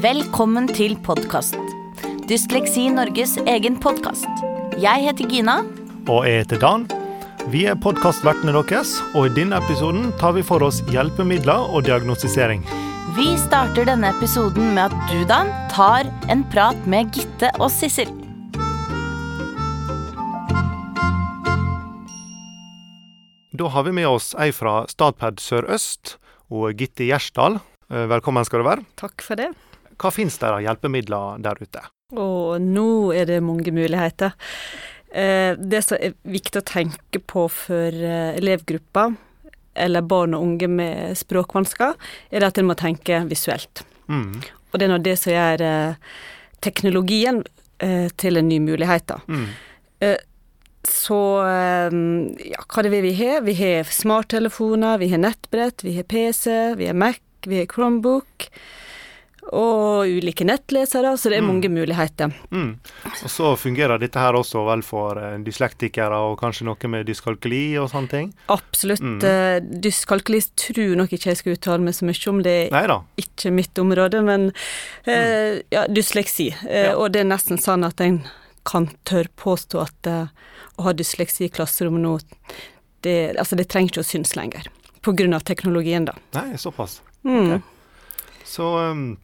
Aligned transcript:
Velkommen 0.00 0.64
til 0.72 0.94
podkast. 1.04 1.58
Dysleksi 2.24 2.86
Norges 2.88 3.34
egen 3.44 3.74
podkast. 3.76 4.28
Jeg 4.80 5.04
heter 5.04 5.28
Gina. 5.28 5.58
Og 6.08 6.24
jeg 6.24 6.40
heter 6.40 6.60
Dan. 6.62 6.86
Vi 7.52 7.66
er 7.68 7.76
podkastvertene 7.76 8.54
deres, 8.56 8.94
og 9.12 9.28
i 9.28 9.34
denne 9.36 9.58
episoden 9.60 10.08
tar 10.16 10.32
vi 10.38 10.44
for 10.46 10.64
oss 10.64 10.80
hjelpemidler 10.88 11.68
og 11.68 11.84
diagnostisering. 11.84 12.64
Vi 13.16 13.28
starter 13.44 13.88
denne 13.90 14.14
episoden 14.16 14.72
med 14.72 14.88
at 14.88 15.12
du, 15.12 15.20
Dan, 15.28 15.52
tar 15.68 16.08
en 16.32 16.46
prat 16.48 16.80
med 16.88 17.12
Gitte 17.12 17.52
og 17.60 17.68
Sissel. 17.74 18.08
Da 23.52 23.68
har 23.68 23.84
vi 23.84 23.92
med 24.00 24.08
oss 24.08 24.32
ei 24.40 24.48
fra 24.56 24.86
Statped 24.88 25.42
Sør-Øst 25.44 26.16
og 26.48 26.72
Gitte 26.80 27.04
Gjersdal. 27.10 27.60
Eh, 27.90 28.06
Velkommen 28.08 28.46
skal 28.48 28.62
du 28.62 28.70
være. 28.70 28.86
Takk 28.96 29.20
for 29.26 29.36
det. 29.36 29.50
Hva 30.00 30.10
finnes 30.14 30.38
der 30.40 30.56
av 30.56 30.62
hjelpemidler 30.64 31.40
der 31.44 31.60
ute? 31.60 31.82
Og 32.16 32.60
nå 32.62 33.12
er 33.14 33.28
det 33.28 33.42
mange 33.44 33.70
muligheter. 33.74 34.32
Eh, 35.12 35.54
Det 35.58 35.82
som 35.84 35.98
er 36.00 36.14
viktig 36.24 36.62
å 36.62 36.66
tenke 36.66 37.20
på 37.20 37.48
for 37.50 37.92
eh, 37.94 38.32
elevgrupper, 38.38 39.14
eller 39.74 40.02
barn 40.02 40.34
og 40.34 40.42
unge 40.42 40.68
med 40.68 41.16
språkvansker, 41.18 41.94
er 42.32 42.46
at 42.46 42.58
en 42.58 42.66
må 42.66 42.74
tenke 42.78 43.22
visuelt. 43.30 43.84
Mm, 44.08 44.40
Og 44.72 44.78
det 44.78 44.86
er 44.86 44.90
nå 44.90 44.98
det 45.02 45.16
som 45.18 45.32
gjør 45.32 45.60
eh, 45.66 45.94
teknologien 46.60 47.44
til 48.20 48.36
en 48.36 48.48
ny 48.48 48.58
mulighet. 48.60 49.06
da. 49.08 49.16
mm, 49.24 49.46
Så 50.84 51.16
ja, 52.44 52.60
hva 52.68 52.82
er 52.82 52.88
det 52.90 53.00
vi 53.00 53.12
har? 53.16 53.40
Vi 53.46 53.54
har 53.56 53.88
smarttelefoner, 53.88 54.98
vi 55.00 55.08
har 55.08 55.22
nettbrett, 55.22 55.80
vi 55.84 55.94
har 55.96 56.04
PC, 56.04 56.74
vi 56.76 56.90
har 56.90 56.94
Mac, 56.94 57.16
vi 57.46 57.62
har 57.62 57.66
Chromebook. 57.72 58.50
Og 59.52 60.04
ulike 60.06 60.44
nettlesere, 60.44 61.14
så 61.18 61.30
det 61.30 61.38
er 61.38 61.42
Mm. 61.42 61.46
mange 61.48 61.68
muligheter. 61.72 62.32
mm. 62.52 62.76
Og 63.24 63.30
så 63.30 63.56
fungerer 63.56 63.98
dette 63.98 64.18
her 64.20 64.32
også 64.36 64.64
vel 64.66 64.82
for 64.82 65.16
eh, 65.18 65.38
dyslektikere 65.38 66.12
og 66.14 66.38
kanskje 66.40 66.64
noe 66.68 66.88
med 66.88 67.06
dyskalkuli 67.06 67.78
og 67.80 67.88
sånne 67.90 68.08
ting? 68.10 68.34
Absolutt. 68.48 69.00
Mm. 69.00 69.18
eh, 69.24 69.60
Dyskalkuli 69.80 70.40
tror 70.56 70.96
nok 70.96 71.10
ikke 71.12 71.30
jeg 71.32 71.36
skal 71.40 71.52
uttale 71.56 71.80
meg 71.80 71.94
så 71.94 72.04
mye 72.04 72.28
om, 72.28 72.42
det 72.42 72.56
er 72.68 72.70
Neida. 72.70 73.02
ikke 73.16 73.50
mitt 73.52 73.74
område, 73.78 74.22
men 74.22 74.52
eh, 75.06 75.62
ja, 75.72 75.86
dysleksi. 75.88 76.50
Eh, 76.68 76.90
Ja. 76.90 76.96
Og 76.96 77.12
det 77.12 77.20
er 77.22 77.24
nesten 77.32 77.58
sånn 77.58 77.84
at 77.86 78.00
en 78.00 78.22
kan 78.64 78.90
tørre 79.04 79.28
påstå 79.36 79.80
at 79.80 80.06
eh, 80.06 80.26
å 80.78 80.82
ha 80.84 80.92
dysleksi 80.92 81.44
i 81.46 81.48
klasserommet 81.48 82.00
nå, 82.02 82.20
det, 83.02 83.36
altså 83.38 83.56
det 83.56 83.68
trenger 83.68 83.88
ikke 83.90 84.04
å 84.04 84.04
synes 84.04 84.36
lenger. 84.36 84.66
På 85.02 85.14
grunn 85.16 85.32
av 85.34 85.40
teknologien, 85.48 86.04
da. 86.04 86.12
Nei, 86.34 86.56
såpass. 86.56 87.00
Mm. 87.24 87.54
Ok. 87.54 87.62
Så 88.44 88.66
um, 88.90 89.16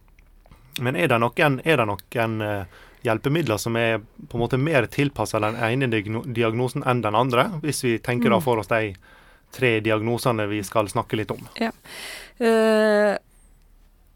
Men 0.79 0.95
er 0.95 1.07
det 1.07 1.19
noen, 1.19 1.59
er 1.65 1.77
det 1.77 1.85
noen 1.87 2.41
eh, 2.41 2.65
hjelpemidler 3.03 3.57
som 3.61 3.75
er 3.79 3.99
på 3.99 4.37
en 4.37 4.43
måte 4.43 4.57
mer 4.59 4.85
tilpassa 4.91 5.39
den 5.39 5.55
ene 5.55 5.87
diagnosen 6.33 6.83
enn 6.85 7.01
den 7.01 7.15
andre, 7.15 7.47
hvis 7.63 7.83
vi 7.83 7.97
tenker 7.99 8.29
da 8.29 8.37
Mm. 8.37 8.43
for 8.43 8.57
oss 8.59 8.67
de 8.67 8.95
tre 9.53 9.79
diagnosene 9.79 10.47
vi 10.49 10.61
skal 10.63 10.87
snakke 10.91 11.15
litt 11.15 11.31
om? 11.31 11.47
Eh, 12.39 13.17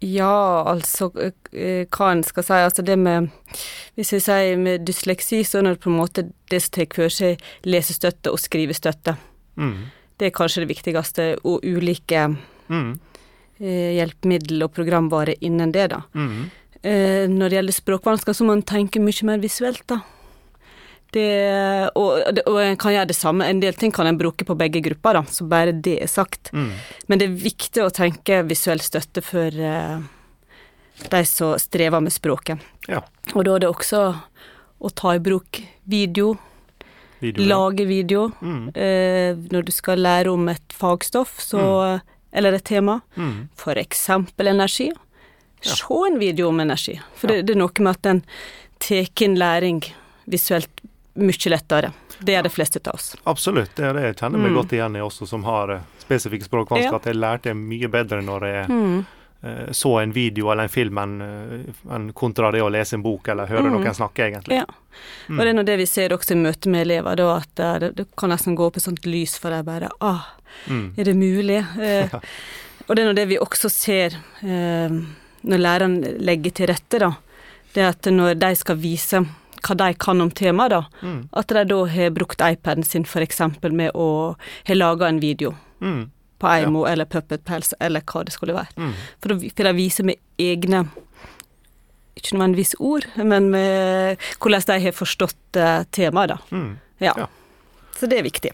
ja, 0.02 0.64
altså 0.66 1.12
eh, 1.54 1.86
hva 1.94 2.12
en 2.12 2.24
skal 2.26 2.44
si. 2.44 2.54
Altså 2.58 2.84
det 2.86 2.98
med 3.00 3.30
Hvis 3.96 4.14
vi 4.14 4.20
sier 4.20 4.58
med 4.58 4.86
dysleksi, 4.88 5.44
så 5.44 5.60
er 5.60 5.64
det 5.74 5.82
på 5.84 5.90
en 5.92 5.98
måte 6.00 6.24
det 6.50 6.62
som 6.64 6.72
tar 6.72 6.88
for 6.96 7.10
seg 7.10 7.42
lesestøtte 7.68 8.32
og 8.32 8.40
skrivestøtte. 8.40 9.18
Mm. 9.58 9.92
Det 10.18 10.28
er 10.30 10.36
kanskje 10.38 10.64
det 10.66 10.70
viktigste, 10.76 11.38
og 11.44 11.62
ulike 11.64 12.36
Mm. 12.70 13.00
Eh, 13.62 13.94
hjelpemiddel 14.00 14.66
og 14.66 14.74
programvare 14.76 15.38
innen 15.46 15.72
det, 15.76 15.92
da. 15.94 16.04
Mm. 16.18 16.50
Når 16.82 17.52
det 17.52 17.58
gjelder 17.60 17.76
språkvansker, 17.76 18.34
så 18.34 18.46
må 18.48 18.56
en 18.58 18.64
tenke 18.66 18.98
mye 18.98 19.26
mer 19.30 19.38
visuelt, 19.38 19.84
da. 19.86 20.00
Det, 21.12 21.92
og, 22.00 22.40
og 22.48 22.58
en 22.64 22.78
kan 22.80 22.94
gjøre 22.96 23.10
det 23.10 23.18
samme. 23.18 23.46
En 23.46 23.60
del 23.60 23.76
ting 23.78 23.92
kan 23.92 24.08
en 24.08 24.18
bruke 24.18 24.48
på 24.48 24.56
begge 24.58 24.80
grupper, 24.86 25.20
da, 25.20 25.24
så 25.28 25.46
bare 25.52 25.76
det 25.76 25.98
er 26.06 26.10
sagt. 26.10 26.50
Mm. 26.56 26.72
Men 27.12 27.22
det 27.22 27.28
er 27.28 27.42
viktig 27.44 27.84
å 27.84 27.92
tenke 27.94 28.42
visuell 28.48 28.82
støtte 28.82 29.24
for 29.26 29.52
eh, 29.52 30.00
de 31.12 31.22
som 31.28 31.58
strever 31.60 32.04
med 32.04 32.16
språket. 32.16 32.64
Ja. 32.88 33.04
Og 33.36 33.44
da 33.46 33.58
er 33.58 33.66
det 33.66 33.72
også 33.74 34.06
å 34.82 34.94
ta 34.96 35.18
i 35.18 35.22
bruk 35.22 35.62
video, 35.84 36.38
Video, 37.22 37.46
lage 37.46 37.86
video. 37.86 38.30
Mm. 38.42 38.72
Eh, 38.74 39.36
når 39.52 39.68
du 39.68 39.76
skal 39.76 40.02
lære 40.02 40.32
om 40.32 40.48
et 40.50 40.74
fagstoff, 40.74 41.36
så, 41.44 42.00
eller 42.34 42.54
et 42.54 42.64
tema, 42.64 43.00
Mm. 43.16 43.50
for 43.56 43.76
eksempel 43.78 44.48
energi. 44.48 44.92
Ja. 45.64 45.76
Se 45.76 45.86
en 46.08 46.20
video 46.20 46.48
om 46.50 46.60
energi. 46.60 47.00
For 47.16 47.28
Ja. 47.30 47.36
det, 47.38 47.46
det 47.48 47.56
er 47.56 47.60
noe 47.60 47.72
med 47.80 47.92
at 47.96 48.02
den 48.02 48.24
tar 48.80 49.08
inn 49.24 49.36
læring 49.38 49.84
visuelt 50.28 50.70
mye 51.16 51.50
lettere. 51.50 51.92
Det 52.24 52.36
er 52.36 52.44
de 52.44 52.50
fleste 52.50 52.80
av 52.88 52.94
oss. 52.96 53.16
Absolutt. 53.26 53.76
Det 53.76 53.84
er 53.86 53.94
det 53.94 54.02
jeg 54.04 54.16
kjenner 54.18 54.40
meg 54.40 54.52
Mm. 54.52 54.56
godt 54.58 54.72
igjen 54.74 54.96
i 54.96 55.00
også, 55.00 55.28
som 55.28 55.44
har 55.44 55.72
eh, 55.72 55.80
spesifikke 56.00 56.46
språkvansker. 56.48 56.92
Ja. 56.92 56.96
At 56.96 57.04
jeg 57.06 57.16
lærte 57.16 57.54
mye 57.56 57.88
bedre 57.90 58.22
når 58.22 58.42
jeg 58.42 58.70
Mm. 58.70 59.06
Eh, 59.44 59.72
så 59.72 60.00
en 60.02 60.12
video 60.14 60.52
eller 60.52 60.64
en 60.64 60.70
film 60.70 60.98
enn 60.98 61.22
eh, 61.22 62.12
kontra 62.14 62.52
det 62.52 62.62
å 62.62 62.70
lese 62.72 62.94
en 62.98 63.04
bok 63.04 63.28
eller 63.34 63.48
høre 63.48 63.64
Mm. 63.70 63.74
noen 63.82 63.94
snakke, 63.94 64.28
egentlig. 64.30 64.56
Ja. 64.62 64.66
Mm. 65.30 65.40
Og 65.40 65.46
det 65.46 65.50
er 65.50 65.54
nå 65.58 65.64
det 65.66 65.78
vi 65.78 65.86
ser 65.86 66.10
også 66.10 66.32
i 66.36 66.42
møte 66.42 66.70
med 66.70 66.82
elever, 66.88 67.16
da, 67.16 67.30
at 67.38 67.60
eh, 67.60 67.80
det, 67.80 67.96
det 67.96 68.08
kan 68.18 68.30
nesten 68.30 68.56
gå 68.56 68.66
opp 68.68 68.78
et 68.78 68.84
sånt 68.84 69.06
lys 69.06 69.38
for 69.40 69.50
dem 69.52 69.66
bare 69.66 69.90
ah, 70.02 70.26
Mm. 70.68 70.94
er 71.00 71.04
det 71.06 71.16
mulig? 71.16 71.62
Eh, 71.80 72.10
Og 72.90 72.96
det 72.96 73.04
er 73.04 73.08
nå 73.08 73.14
det 73.16 73.28
vi 73.30 73.38
også 73.40 73.70
ser 73.72 74.18
eh, 74.44 74.90
når 75.48 75.62
læreren 75.62 75.94
legger 76.20 76.52
til 76.52 76.68
rette, 76.68 77.00
da. 77.00 77.14
Det 77.74 77.84
at 77.88 78.10
når 78.12 78.36
de 78.36 78.50
skal 78.60 78.76
vise 78.76 79.22
hva 79.62 79.76
de 79.78 79.94
kan 79.94 80.20
om 80.22 80.30
temaet, 80.32 80.70
da, 80.74 80.82
Mm. 81.02 81.30
at 81.34 81.48
de 81.48 81.64
da 81.70 81.86
har 81.86 82.10
brukt 82.12 82.42
iPaden 82.42 82.84
sin 82.84 83.04
eksempel 83.06 83.72
med 83.72 83.92
å 83.96 84.36
ha 84.68 84.74
laga 84.76 85.08
en 85.08 85.20
video 85.22 85.56
Mm. 85.80 86.10
På 86.42 86.50
Eimo 86.50 86.84
eller 86.90 87.06
Puppet 87.06 87.44
Pels 87.48 87.74
eller 87.80 88.02
hva 88.10 88.24
det 88.28 88.34
skulle 88.36 88.56
være. 88.58 88.74
Mm. 88.82 88.94
For, 89.22 89.34
da 89.36 89.52
for 89.54 89.70
de 89.70 89.74
vise 89.78 90.06
med 90.08 90.20
egne 90.42 90.84
ikke 92.18 92.36
nødvendigvis 92.36 92.74
ord, 92.84 93.06
men 93.24 93.48
med 93.54 94.18
hvordan 94.42 94.66
de 94.68 94.80
har 94.84 94.94
forstått 94.98 95.58
eh, 95.62 95.84
temaet, 95.96 96.34
da. 96.34 96.38
Mm. 96.52 96.74
Ja. 97.02 97.14
Ja. 97.18 97.28
Så 97.98 98.10
det 98.12 98.20
er 98.20 98.28
viktig. 98.28 98.52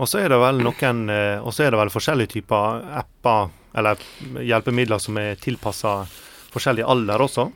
Og 0.00 0.08
så 0.08 0.20
er 0.22 0.30
det 0.32 0.38
vel 0.40 0.60
noen 0.64 1.00
eh, 1.12 1.40
Og 1.44 1.52
så 1.52 1.66
er 1.66 1.72
det 1.74 1.80
vel 1.80 1.90
forskjellige 1.92 2.32
typer 2.36 2.78
apper 3.02 3.50
eller 3.76 4.00
hjelpemidler 4.44 5.00
som 5.00 5.16
er 5.20 5.36
tilpassa 5.40 6.02
forskjellig 6.52 6.84
alder 6.84 7.24
også. 7.24 7.46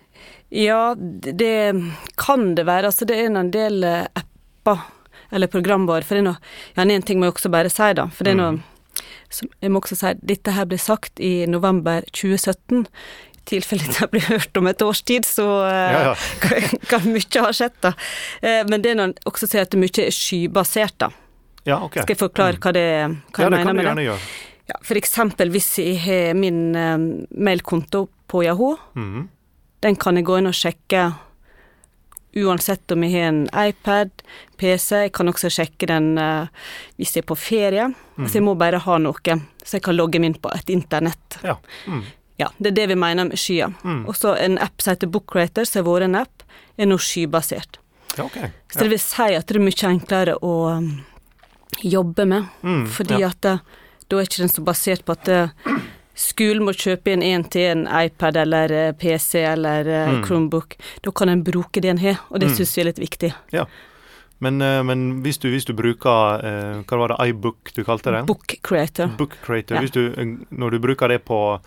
Ja, 0.57 0.95
det 0.97 1.75
kan 2.17 2.55
det 2.57 2.65
være. 2.69 2.89
Altså, 2.89 3.05
det 3.09 3.19
er 3.21 3.29
en 3.33 3.51
del 3.53 3.85
eh, 3.85 4.07
apper 4.17 4.85
eller 5.31 5.51
programvare. 5.53 6.07
For 6.07 6.17
det 6.17 6.23
er 6.25 6.29
noe 6.31 6.41
Ja, 6.77 6.87
en 6.87 7.03
ting 7.05 7.21
må 7.21 7.29
jeg 7.29 7.37
også 7.37 7.53
bare 7.53 7.73
si, 7.73 7.91
da. 7.99 8.09
For 8.09 8.25
det 8.25 8.33
er 8.37 8.41
noe 8.41 8.57
Mhm. 8.57 8.65
Som 9.31 9.49
Jeg 9.61 9.73
må 9.73 9.81
også 9.83 9.99
si 9.99 10.13
dette 10.23 10.55
her 10.57 10.69
ble 10.69 10.79
sagt 10.81 11.21
i 11.23 11.47
november 11.51 12.05
2017. 12.13 12.87
I 13.37 13.43
tilfelle 13.47 13.87
det 13.87 14.09
blir 14.11 14.27
hørt 14.27 14.57
om 14.59 14.67
et 14.67 14.83
års 14.83 15.03
tid, 15.07 15.27
så 15.29 15.47
eh, 15.69 15.93
Ja, 15.95 16.01
ja. 16.09 16.15
kan, 16.43 16.81
kan 16.91 17.07
mye 17.13 17.45
ha 17.45 17.53
skjedd, 17.55 17.77
da. 17.85 17.95
Eh, 18.43 18.65
Men 18.69 18.83
det 18.83 18.97
er 18.97 19.15
også 19.29 19.47
si 19.51 19.61
at 19.63 19.71
det 19.71 19.79
mye 19.83 20.07
er 20.09 20.15
skybasert, 20.15 20.99
da. 21.05 21.13
Ja, 21.67 21.81
okay. 21.83 22.03
Skal 22.03 22.15
jeg 22.15 22.23
forklare 22.23 22.61
hva, 22.63 22.73
det, 22.75 22.87
hva 23.35 23.43
ja, 23.43 23.47
jeg 23.47 23.51
det 23.51 23.57
mener 23.57 23.65
kan 23.65 23.75
du 23.75 23.79
med 23.79 23.83
det? 23.83 23.89
gjerne 23.91 24.07
gjøre. 24.07 24.27
Ja, 24.67 24.77
for 24.83 24.99
eksempel 24.99 25.51
hvis 25.55 25.69
jeg 25.79 25.99
har 26.03 26.35
min 26.39 26.61
eh, 26.75 26.99
mailkonto 27.39 28.07
på 28.27 28.43
Yahoo, 28.47 28.75
mm. 28.99 29.29
den 29.87 29.99
kan 30.03 30.19
jeg 30.19 30.27
gå 30.27 30.41
inn 30.41 30.51
og 30.51 30.57
sjekke 30.59 31.05
uansett 32.37 32.93
om 32.93 33.05
jeg 33.05 33.15
har 33.15 33.31
en 33.31 33.41
iPad, 33.53 34.11
PC. 34.61 35.07
Jeg 35.07 35.15
kan 35.17 35.31
også 35.31 35.51
sjekke 35.53 35.89
den 35.91 36.13
uh, 36.21 36.47
hvis 37.01 37.17
jeg 37.17 37.25
er 37.25 37.31
på 37.31 37.39
ferie. 37.41 37.89
Mm. 38.17 38.27
Så 38.27 38.39
jeg 38.39 38.47
må 38.47 38.55
bare 38.59 38.83
ha 38.85 38.99
noe, 39.03 39.39
så 39.63 39.79
jeg 39.79 39.87
kan 39.87 39.97
logge 39.97 40.21
meg 40.21 40.33
inn 40.33 40.39
på 40.43 40.53
et 40.55 40.73
internett. 40.73 41.41
Ja. 41.45 41.57
Mm. 41.87 42.05
Ja, 42.37 42.51
Det 42.59 42.75
er 42.75 42.77
det 42.77 42.87
vi 42.93 42.99
mener 43.01 43.31
med 43.31 43.41
skyer. 43.41 43.73
Mm. 43.83 44.05
Og 44.07 44.17
så 44.17 44.35
en 44.37 44.59
app 44.61 44.83
som 44.85 44.93
heter 44.93 45.09
Bookcreator, 45.09 45.65
som 45.65 45.81
har 45.81 45.89
vært 45.89 46.09
en 46.11 46.21
app, 46.21 46.45
er 46.77 46.89
nå 46.91 46.99
skybasert. 47.01 47.81
ja, 48.17 48.25
OK. 48.25 48.37
Så 48.73 48.85
det 48.85 48.91
vil 48.93 49.01
si 49.01 49.29
at 49.37 49.47
det 49.49 49.57
er 49.57 49.65
mye 49.65 49.89
enklere 49.89 50.37
å 50.45 50.55
um, 50.77 50.91
jobbe 51.81 52.27
med. 52.29 52.49
Mm, 52.63 52.87
Fordi 52.93 53.21
ja. 53.23 53.31
at 53.33 53.41
det, 53.45 53.59
da 54.09 54.19
er 54.19 54.29
ikke 54.29 54.45
den 54.45 54.53
så 54.53 54.65
basert 54.65 55.05
på 55.07 55.17
at 55.17 55.29
eh, 55.33 55.73
skolen 56.17 56.65
må 56.65 56.73
kjøpe 56.73 57.13
en 57.13 57.45
til 57.53 57.67
en 57.71 57.83
iPad 57.87 58.37
eller 58.41 58.73
eh, 58.73 58.93
PC 58.97 59.43
eller 59.45 59.87
eh, 59.87 60.07
Mm. 60.17 60.23
Chromebook. 60.25 60.77
Da 61.05 61.11
kan 61.13 61.29
en 61.29 61.43
bruke 61.45 61.81
det 61.83 61.91
en 61.93 61.99
har, 62.03 62.19
og 62.31 62.41
det 62.41 62.49
Mm. 62.51 62.57
syns 62.57 62.75
jeg 62.77 62.83
er 62.87 62.91
litt 62.93 63.03
viktig. 63.05 63.33
Men, 64.41 64.61
eh, 64.61 64.83
men 64.83 65.23
hvis, 65.25 65.39
du, 65.41 65.49
hvis 65.49 65.65
du 65.65 65.73
bruker 65.73 66.41
eh, 66.45 66.83
Hva 66.85 66.99
var 67.01 67.09
det, 67.15 67.29
iBook 67.31 67.73
du 67.75 67.83
kalte 67.85 68.13
det? 68.13 68.27
Book 68.27 68.57
Creator. 68.63 69.09
Book 69.17 69.37
Creator. 69.45 69.77
Ja. 69.81 69.89
Du, 69.93 70.13
når 70.51 70.71
du 70.71 70.79
bruker 70.79 71.09
det 71.09 71.23
på 71.25 71.61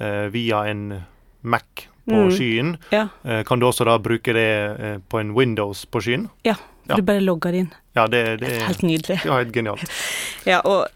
eh, 0.00 0.26
via 0.34 0.64
en 0.70 1.02
Mac 1.42 1.62
på 2.06 2.14
Mm. 2.14 2.30
skyen, 2.30 2.76
Ja, 2.92 3.08
eh, 3.24 3.42
kan 3.42 3.58
du 3.58 3.66
også 3.66 3.84
da 3.84 3.98
bruke 3.98 4.32
det 4.32 5.00
på 5.08 5.18
en 5.20 5.34
Windows 5.34 5.84
på 5.86 5.98
skyen? 6.00 6.28
Ja. 6.44 6.54
du 6.86 7.02
bare 7.02 7.18
logger 7.20 7.52
inn. 7.54 7.72
Ja, 7.96 8.06
det, 8.06 8.38
det, 8.40 8.62
Helt 8.62 8.82
nydelig. 8.82 9.20
ja, 9.24 9.38
helt 9.38 9.52
genialt. 9.52 9.82
Ja, 10.46 10.60
og, 10.64 10.86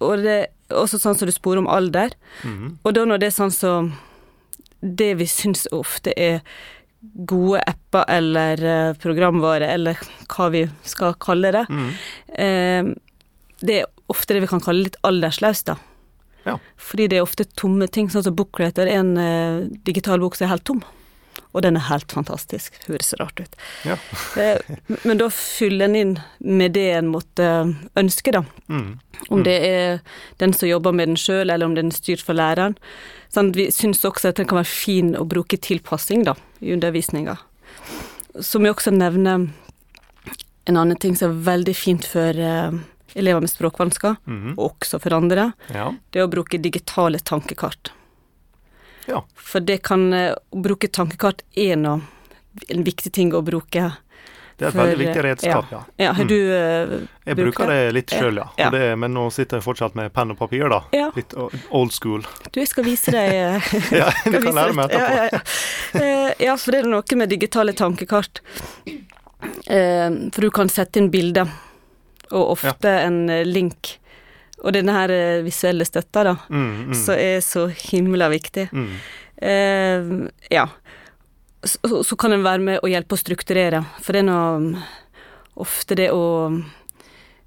og 0.00 0.18
det 0.22 0.32
er 0.42 0.46
også 0.70 0.98
sånn 1.00 1.16
som 1.18 1.26
du 1.28 1.32
sporer 1.32 1.58
om 1.62 1.68
alder. 1.68 2.10
Mhm. 2.44 2.78
Og 2.84 2.94
da 2.94 3.04
når 3.04 3.18
det 3.20 3.26
er 3.32 3.36
sånn 3.42 3.52
som 3.52 3.92
det 4.82 5.14
vi 5.18 5.24
syns 5.26 5.66
ofte 5.72 6.12
er 6.16 6.40
gode 7.26 7.60
apper 7.66 8.04
eller 8.08 8.62
eh, 8.64 8.92
programvare, 8.98 9.68
eller 9.72 9.98
hva 10.28 10.50
vi 10.50 10.64
skal 10.84 11.14
kalle 11.14 11.52
det, 11.52 11.66
Mm. 11.68 11.90
eh, 12.38 12.94
det 13.60 13.80
er 13.82 13.86
ofte 14.10 14.34
det 14.34 14.42
vi 14.42 14.46
kan 14.50 14.60
kalle 14.60 14.82
litt 14.84 14.96
aldersløst, 15.02 15.66
da. 15.66 15.76
Ja. 16.46 16.58
Fordi 16.76 17.08
det 17.08 17.18
er 17.18 17.22
ofte 17.26 17.44
tomme 17.56 17.88
ting, 17.90 18.08
sånn 18.08 18.22
som 18.22 18.34
Bookrater 18.36 18.86
er 18.86 18.98
en 19.00 19.16
eh, 19.18 19.68
digital 19.84 20.18
bok 20.20 20.36
som 20.36 20.46
er 20.46 20.54
helt 20.54 20.64
tom. 20.64 20.82
Og 21.56 21.62
den 21.64 21.78
er 21.80 21.86
helt 21.88 22.12
fantastisk. 22.12 22.74
Høres 22.86 23.14
rart 23.20 23.40
ut. 23.40 23.54
Ja. 23.88 23.96
Eh, 24.36 24.58
men 25.08 25.16
da 25.16 25.30
fyller 25.32 25.86
en 25.88 25.94
inn 25.96 26.10
med 26.44 26.74
det 26.76 26.90
en 26.98 27.06
måtte 27.08 27.46
ønske, 27.96 28.34
da. 28.36 28.42
Mm. 28.68 28.98
Om 29.32 29.42
det 29.46 29.54
er 29.64 30.00
den 30.42 30.52
som 30.52 30.68
jobber 30.68 30.92
med 30.92 31.08
den 31.08 31.16
sjøl, 31.16 31.48
eller 31.48 31.64
om 31.64 31.74
den 31.78 31.88
er 31.88 31.96
styrt 31.96 32.20
for 32.26 32.36
læreren. 32.36 32.76
Sånn, 33.32 33.54
vi 33.56 33.70
syns 33.72 34.04
også 34.04 34.28
at 34.28 34.36
den 34.42 34.46
kan 34.50 34.60
være 34.60 34.68
fin 34.68 35.14
å 35.16 35.24
bruke 35.24 35.56
tilpassing 35.56 36.26
da, 36.28 36.34
i 36.60 36.74
undervisninga. 36.76 37.38
Så 38.44 38.60
må 38.60 38.68
jeg 38.68 38.76
også 38.76 38.92
nevne 38.92 39.38
en 40.66 40.76
annen 40.76 40.98
ting 41.00 41.16
som 41.16 41.32
er 41.32 41.44
veldig 41.48 41.74
fint 41.78 42.04
for 42.04 42.36
eh, 42.36 42.76
elever 43.16 43.40
med 43.40 43.50
språkvansker, 43.52 44.16
Mhm. 44.26 44.54
og 44.58 44.74
også 44.82 45.00
for 45.00 45.16
andre. 45.16 45.52
Ja. 45.72 45.92
Det 46.12 46.20
er 46.20 46.26
å 46.28 46.32
bruke 46.32 46.60
digitale 46.60 47.18
tankekart. 47.24 47.92
Ja. 49.06 49.22
For 49.34 49.60
det 49.60 49.82
kan 49.86 50.12
eh, 50.12 50.34
bruke 50.52 50.88
tankekart 50.88 51.42
er 51.56 51.76
nå 51.76 52.00
en 52.72 52.84
viktig 52.86 53.12
ting 53.12 53.32
å 53.36 53.42
bruke. 53.44 53.92
Det 54.56 54.64
er 54.64 54.68
et 54.70 54.72
For, 54.72 54.86
veldig 54.88 54.96
viktig 55.04 55.22
redskap, 55.26 55.66
ja. 55.70 55.80
Ja, 56.00 56.12
har 56.16 56.24
Mm. 56.24 56.28
du 56.28 56.36
eh, 56.56 56.92
Jeg 57.26 57.36
bruker 57.36 57.66
det 57.68 57.92
litt 57.92 58.10
Ja. 58.14 58.18
sjøl, 58.22 58.36
ja. 58.40 58.46
Ja. 58.56 58.66
Og 58.70 58.72
det, 58.72 58.98
men 58.98 59.12
nå 59.12 59.26
sitter 59.30 59.58
jeg 59.58 59.64
fortsatt 59.66 59.94
med 59.94 60.14
penn 60.16 60.30
og 60.32 60.38
papir, 60.38 60.64
da. 60.72 60.78
Ja. 60.96 61.10
Litt 61.14 61.34
old 61.70 61.92
school. 61.92 62.24
Du, 62.52 62.60
jeg 62.62 62.68
skal 62.70 62.84
vise 62.88 63.12
deg 63.12 63.34
eh, 63.36 63.68
Ja, 64.00 64.08
du 64.24 64.38
kan 64.40 64.54
lære 64.56 64.72
meg 64.78 64.88
etterpå. 64.88 65.12
Ja, 65.12 65.24
ja, 65.24 65.28
ja. 65.32 66.00
Eh, 66.00 66.32
ja, 66.48 66.56
for 66.56 66.72
det 66.72 66.80
er 66.86 66.88
noe 66.88 67.20
med 67.20 67.28
digitale 67.34 67.72
tankekart. 67.76 68.40
Eh, 69.66 70.10
for 70.32 70.40
du 70.40 70.50
kan 70.50 70.68
sette 70.72 70.96
inn 71.02 71.10
bilder, 71.12 71.52
og 72.32 72.56
ofte 72.56 72.88
en 73.04 73.28
eh, 73.30 73.44
link. 73.44 73.98
Og 74.66 74.74
denne 74.74 74.92
her 74.96 75.12
eh, 75.14 75.42
visuelle 75.46 75.86
støtta, 75.86 76.24
da, 76.26 76.36
Mm, 76.50 76.88
mm, 76.90 76.94
som 76.98 77.14
er 77.14 77.38
så 77.46 77.68
himla 77.70 78.28
viktig. 78.32 78.68
mm. 78.72 78.90
Eh, 79.36 80.28
ja. 80.50 80.66
Så, 81.62 82.02
så- 82.04 82.16
kan 82.16 82.30
den 82.30 82.42
være 82.44 82.60
med 82.62 82.80
å 82.82 82.88
hjelpe 82.88 83.14
å 83.16 83.20
strukturere, 83.20 83.84
for 84.02 84.12
det 84.12 84.20
er 84.24 84.28
nå 84.30 84.82
ofte 85.56 85.94
det 85.98 86.10
å 86.12 86.22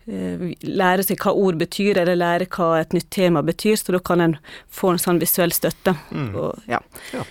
eh, 0.10 0.54
lære 0.66 1.04
seg 1.06 1.18
hva 1.22 1.34
ord 1.38 1.58
betyr, 1.62 1.98
eller 2.02 2.16
lære 2.20 2.48
hva 2.50 2.80
et 2.82 2.94
nytt 2.96 3.10
tema 3.14 3.44
betyr, 3.46 3.76
så 3.78 3.92
da 3.96 4.00
kan 4.00 4.22
en 4.22 4.38
få 4.72 4.92
en 4.94 5.02
sånn 5.02 5.20
visuell 5.22 5.52
støtte. 5.56 5.96
Mm. 6.12 6.32
Og, 6.36 6.62
ja. 6.70 6.80
Ja. 7.14 7.24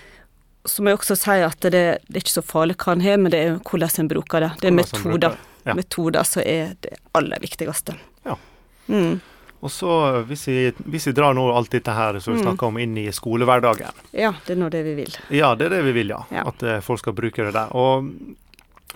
Så 0.68 0.82
må 0.84 0.90
jeg 0.92 0.98
også 1.00 1.16
si 1.16 1.38
at 1.42 1.60
det, 1.64 1.72
det 1.72 2.16
er 2.18 2.20
ikke 2.20 2.34
så 2.40 2.44
farlig 2.44 2.76
hva 2.76 2.92
en 2.92 3.00
har, 3.06 3.16
men 3.16 3.32
det 3.32 3.40
er 3.46 3.56
hvordan 3.64 4.02
en 4.04 4.08
bruker 4.10 4.40
det. 4.44 4.50
Det 4.60 4.68
er 4.68 4.76
Hvordan 4.76 5.04
metoder. 5.06 5.38
ja. 5.66 5.74
Metoder 5.78 6.22
som 6.28 6.42
er 6.44 6.74
det 6.84 6.96
aller 7.14 7.38
viktigste. 7.40 7.94
Ja. 8.26 8.36
Mm. 8.88 9.20
Og 9.60 9.70
så, 9.74 10.22
hvis 10.28 10.44
vi, 10.48 10.56
hvis 10.86 11.06
vi 11.08 11.12
drar 11.16 11.34
nå 11.34 11.48
alt 11.50 11.70
dette 11.74 11.90
her 11.90 12.20
som 12.22 12.34
vi 12.34 12.40
Mm. 12.40 12.44
snakker 12.46 12.66
om, 12.68 12.76
inn 12.78 12.96
i 12.98 13.08
skolehverdagen 13.12 13.90
ja, 14.14 14.32
det 14.46 14.52
er 14.54 14.60
nå 14.60 14.68
det 14.70 14.84
vi 14.86 14.92
vil. 15.00 15.16
Ja, 15.34 15.54
det 15.58 15.66
er 15.66 15.70
det 15.78 15.80
vi 15.88 15.92
vil, 15.96 16.08
ja. 16.14 16.20
Ja. 16.30 16.44
At 16.46 16.62
uh, 16.62 16.76
folk 16.80 17.00
skal 17.02 17.12
bruke 17.18 17.42
det 17.48 17.54
der. 17.56 17.72
Og 17.74 18.06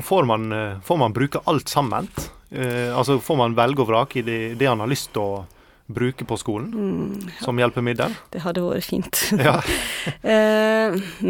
får 0.02 0.24
man, 0.30 0.46
uh, 0.52 0.80
får 0.86 0.98
man 1.02 1.12
bruke 1.12 1.40
alt 1.50 1.68
sammen? 1.68 2.06
Uh, 2.54 2.94
altså 2.96 3.18
får 3.18 3.36
man 3.42 3.56
velge 3.58 3.82
og 3.82 3.88
vrake 3.90 4.20
i 4.20 4.22
det, 4.22 4.38
det 4.60 4.68
han 4.70 4.78
har 4.84 4.86
lyst 4.92 5.10
til 5.12 5.22
å 5.22 5.44
bruke 5.92 6.24
på 6.24 6.38
skolen 6.38 6.70
Mm, 6.72 7.30
som 7.42 7.58
hjelpemiddel? 7.58 8.14
det 8.30 8.40
hadde 8.46 8.62
vært 8.62 8.86
fint. 8.86 9.18
Ja. 9.42 9.58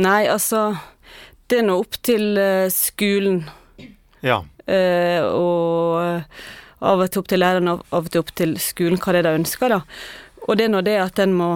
Nei, 0.06 0.20
altså 0.28 0.76
Det 1.48 1.58
er 1.62 1.66
nå 1.66 1.78
opp 1.80 1.96
til 2.04 2.36
skolen, 2.70 3.42
ja. 4.22 4.42
og 5.32 6.32
av 6.82 7.02
og 7.04 7.12
til 7.12 7.22
opp 7.22 7.30
til 7.30 7.42
læreren, 7.42 7.70
av 7.70 8.02
og 8.02 8.10
til 8.10 8.22
opp 8.22 8.34
til 8.38 8.56
skolen, 8.62 8.98
hva 8.98 9.14
det 9.14 9.22
er 9.22 9.28
de 9.30 9.38
ønsker, 9.40 9.72
da. 9.72 9.80
Og 10.48 10.58
det 10.58 10.66
er 10.66 10.74
nå 10.74 10.82
det 10.86 10.98
at 11.02 11.22
en 11.22 11.38
må 11.38 11.52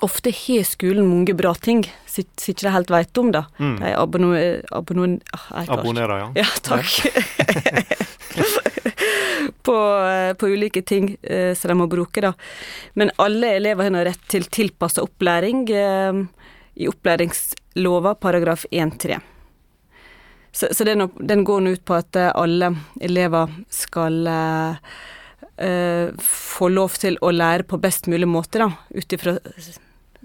Ofte 0.00 0.30
har 0.32 0.62
skolen 0.64 1.04
mange 1.04 1.34
bra 1.36 1.50
ting 1.60 1.82
som 2.08 2.24
ikke 2.24 2.62
de 2.62 2.70
helt 2.72 2.92
vet 2.92 3.18
om, 3.20 3.30
da. 3.34 3.42
Mm. 3.58 3.74
De 3.82 3.90
abonnerer 3.98 4.62
abonner, 4.72 5.18
ah. 5.34 5.66
Abonnerer, 5.76 6.22
ja. 6.22 6.28
Ja, 6.40 6.46
takk. 6.64 6.88
på, 9.66 9.76
eh, 10.08 10.32
på 10.40 10.48
ulike 10.48 10.82
ting 10.82 11.16
eh, 11.22 11.52
som 11.54 11.68
de 11.68 11.76
må 11.82 11.88
bruke, 11.90 12.22
da. 12.24 12.32
Men 12.94 13.12
alle 13.20 13.56
elever 13.58 13.90
har 13.90 13.92
nå 13.92 14.06
rett 14.08 14.24
til 14.30 14.48
tilpassa 14.48 15.04
opplæring 15.04 15.66
eh, 15.68 16.24
i 16.80 16.88
opplæringslova 16.88 18.16
paragraf 18.24 18.64
1-3. 18.70 19.20
Så, 20.54 20.68
så 20.70 20.84
den, 20.86 21.10
den 21.18 21.44
går 21.44 21.68
ut 21.68 21.84
på 21.84 21.96
at 21.98 22.16
eh, 22.16 22.30
alle 22.30 22.70
elever 23.02 23.50
skal 23.74 24.26
eh, 24.30 24.92
eh, 25.66 26.12
få 26.22 26.68
lov 26.70 26.94
til 27.02 27.18
å 27.18 27.32
lære 27.34 27.66
på 27.66 27.80
best 27.82 28.06
mulig 28.06 28.28
måte, 28.30 28.62
da, 28.62 28.70
ut 28.94 29.16
ifra 29.16 29.34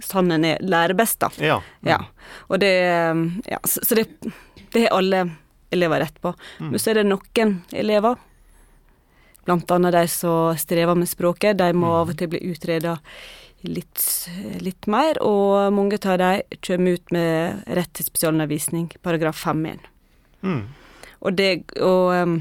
sånn 0.05 0.31
er 0.37 0.61
lærer 0.61 0.93
best, 0.93 1.19
da. 1.25 1.31
Ja. 1.41 1.57
Mm. 1.81 1.89
Ja. 1.91 1.99
Og 2.47 2.61
det 2.61 2.71
Ja, 3.49 3.59
så, 3.65 3.81
så 3.83 3.97
det, 3.97 4.05
det 4.71 4.85
har 4.85 4.95
alle 4.99 5.25
elever 5.73 6.05
rett 6.05 6.21
på. 6.21 6.35
Mm. 6.59 6.69
Men 6.69 6.79
så 6.79 6.91
er 6.91 7.01
det 7.01 7.09
noen 7.09 7.57
elever, 7.73 8.15
annet 9.49 9.93
de 9.97 10.07
som 10.13 10.57
strever 10.57 10.95
med 10.95 11.09
språket, 11.09 11.57
de 11.57 11.73
må 11.73 11.89
av 12.03 12.13
og 12.13 12.17
til 12.21 12.29
bli 12.29 12.45
utreda 12.53 12.99
litt, 13.65 14.03
litt 14.61 14.87
mer, 14.87 15.17
og 15.25 15.73
mange 15.73 15.97
av 16.05 16.19
de 16.21 16.59
kommer 16.61 16.99
ut 16.99 17.15
med 17.15 17.63
rett 17.65 17.97
til 17.97 18.07
spesialundervisning, 18.07 18.91
paragraf 19.01 19.41
5-1. 19.49 19.89
Mm. 20.43 20.61
Og, 21.19 21.33
det, 21.35 21.49
og 21.81 22.13
um, 22.15 22.35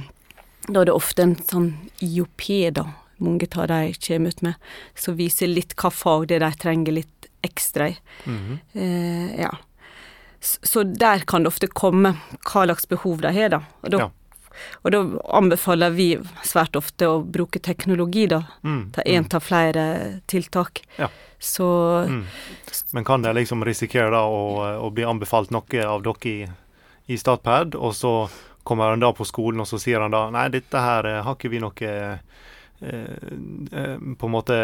da 0.69 0.81
er 0.81 0.91
det 0.91 0.95
ofte 0.95 1.23
en 1.25 1.37
sånn 1.37 1.71
IOP, 2.05 2.47
da, 2.77 2.85
mange 3.19 3.49
av 3.57 3.67
de 3.73 3.95
kommer 4.07 4.29
ut 4.35 4.43
med, 4.47 4.55
som 4.95 5.17
viser 5.19 5.51
litt 5.51 5.75
hva 5.81 5.91
fag 5.91 6.29
det 6.31 6.39
er 6.39 6.45
de 6.47 6.53
trenger 6.63 6.93
litt 7.01 7.27
ekstra 7.43 7.89
i. 7.91 7.97
Mhm. 8.27 8.59
Eh, 8.75 9.41
ja. 9.43 9.51
Så, 10.41 10.59
så 10.63 10.83
der 10.87 11.25
kan 11.27 11.43
det 11.43 11.51
ofte 11.51 11.67
komme 11.67 12.15
hva 12.47 12.63
slags 12.69 12.87
behov 12.89 13.21
de 13.25 13.33
har, 13.35 13.49
da. 13.51 13.63
Og 13.83 13.91
da, 13.91 13.99
Ja. 13.99 14.11
og 14.85 14.93
da 14.95 15.01
anbefaler 15.35 15.91
vi 15.95 16.07
svært 16.47 16.77
ofte 16.79 17.07
å 17.11 17.25
bruke 17.27 17.59
teknologi, 17.63 18.27
da. 18.31 18.45
Mm. 18.63 18.93
Ta 18.95 19.03
én 19.03 19.27
av 19.35 19.43
flere 19.43 20.21
tiltak. 20.31 20.83
Ja. 20.99 21.09
Så 21.39 21.67
Mm. 22.07 22.25
Men 22.93 23.05
kan 23.05 23.23
det 23.23 23.33
liksom 23.35 23.65
risikere 23.65 24.11
da 24.11 24.23
å, 24.27 24.79
å 24.87 24.91
bli 24.95 25.05
anbefalt 25.05 25.51
noe 25.51 25.85
av 25.87 26.03
dere 26.03 26.27
i, 26.31 26.49
i 27.09 27.17
Statped, 27.19 27.75
og 27.75 27.95
så 27.97 28.13
kommer 28.69 28.91
han 28.93 29.01
da 29.01 29.13
på 29.17 29.25
skolen, 29.25 29.63
og 29.65 29.69
så 29.69 29.79
sier 29.81 30.03
han 30.05 30.13
da 30.13 30.27
Nei, 30.35 30.49
dette 30.53 30.81
her 30.85 31.07
eh, 31.09 31.23
har 31.25 31.37
ikke 31.39 31.49
vi 31.49 31.61
noe 31.63 31.89
eh, 31.89 32.19
eh, 32.85 33.95
På 34.21 34.29
en 34.29 34.35
måte 34.35 34.59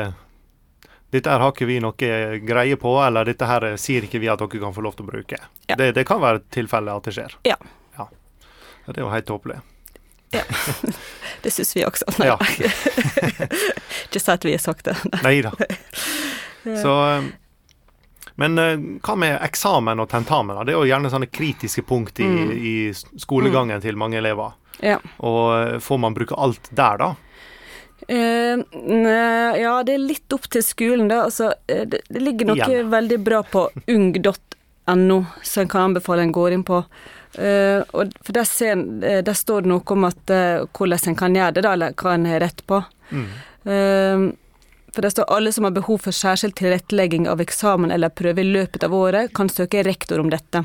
Dette 1.15 1.31
her 1.33 1.41
har 1.41 1.55
ikke 1.55 1.69
vi 1.71 1.79
noe 1.81 2.11
greie 2.45 2.77
på, 2.81 2.93
eller 3.01 3.31
dette 3.31 3.49
her 3.49 3.65
eh, 3.71 3.79
sier 3.81 4.05
ikke 4.05 4.21
vi 4.21 4.29
at 4.29 4.43
dere 4.43 4.61
kan 4.61 4.75
få 4.77 4.85
lov 4.85 4.97
til 4.99 5.07
å 5.07 5.13
bruke. 5.13 5.39
Ja. 5.71 5.79
Det, 5.79 5.93
det 5.97 6.05
kan 6.09 6.21
være 6.21 6.43
tilfelle 6.53 6.93
at 6.93 7.07
det 7.09 7.15
skjer. 7.17 7.37
Ja. 7.49 7.57
ja. 7.97 8.09
Ja, 8.85 8.93
Det 8.93 8.99
er 8.99 9.07
jo 9.07 9.13
helt 9.15 9.31
tåpelig. 9.31 9.61
det 11.45 11.53
syns 11.55 11.73
vi 11.77 11.85
også. 11.87 12.11
Nei, 12.19 12.29
Ja. 12.29 12.37
ikke 14.11 14.25
at 14.35 14.45
vi 14.45 14.53
har 14.57 14.63
sagt 14.63 14.91
det. 14.91 14.97
Nei 15.23 15.39
da. 15.47 15.55
Så 16.83 16.93
eh, 17.09 17.31
Men 18.37 18.59
eh, 18.59 18.77
hva 19.05 19.15
med 19.17 19.37
eksamen 19.47 20.01
og 20.03 20.09
tentamen? 20.11 20.59
Det 20.67 20.75
er 20.75 20.79
jo 20.81 20.89
gjerne 20.91 21.11
sånne 21.13 21.29
kritiske 21.31 21.85
punkt 21.87 22.19
i, 22.21 22.27
Mm. 22.27 22.51
i 22.53 22.75
skolegangen 23.23 23.81
til 23.81 23.97
mange 23.97 24.19
elever. 24.19 24.53
Ja. 24.83 24.99
Og 25.23 25.45
eh, 25.59 25.79
får 25.79 26.01
man 26.03 26.15
bruke 26.17 26.35
alt 26.35 26.67
der, 26.75 26.99
da? 26.99 27.13
Uh, 28.05 28.61
ne, 28.85 29.15
ja, 29.57 29.79
det 29.87 29.95
er 29.95 30.03
litt 30.03 30.35
opp 30.35 30.49
til 30.53 30.61
skolen, 30.67 31.07
da. 31.09 31.23
Altså, 31.25 31.55
det, 31.67 32.03
det 32.11 32.21
ligger 32.21 32.51
noe 32.51 32.59
Igjen. 32.59 32.91
veldig 32.93 33.19
bra 33.25 33.39
på 33.49 33.63
ung.no, 33.89 35.19
som 35.41 35.63
jeg 35.63 35.71
kan 35.73 35.87
anbefale 35.89 36.27
en 36.27 36.35
går 36.35 36.53
inn 36.59 36.67
på. 36.69 36.83
Uh, 37.39 37.81
og 37.97 38.13
for 38.21 38.35
der, 38.37 38.45
ser, 38.51 38.83
der 39.25 39.33
står 39.39 39.65
det 39.65 39.73
noe 39.73 39.97
om 39.97 40.05
at, 40.11 40.21
uh, 40.29 40.67
hvordan 40.77 41.09
en 41.15 41.17
kan 41.23 41.39
gjøre 41.39 41.57
det, 41.57 41.65
da, 41.65 41.73
eller 41.79 41.97
hva 41.97 42.13
en 42.19 42.29
har 42.29 42.43
rett 42.45 42.61
på. 42.69 42.83
Mm. 43.15 43.29
For 44.95 45.03
det 45.03 45.11
står 45.11 45.27
alle 45.35 45.51
som 45.53 45.67
har 45.67 45.75
behov 45.75 46.05
for 46.05 46.15
særskilt 46.15 46.55
tilrettelegging 46.61 47.27
av 47.29 47.43
eksamen 47.43 47.91
eller 47.91 48.15
prøve 48.15 48.45
i 48.45 48.47
løpet 48.47 48.87
av 48.87 48.95
året, 48.95 49.33
kan 49.35 49.51
søke 49.51 49.83
rektor 49.83 50.23
om 50.23 50.31
dette. 50.31 50.63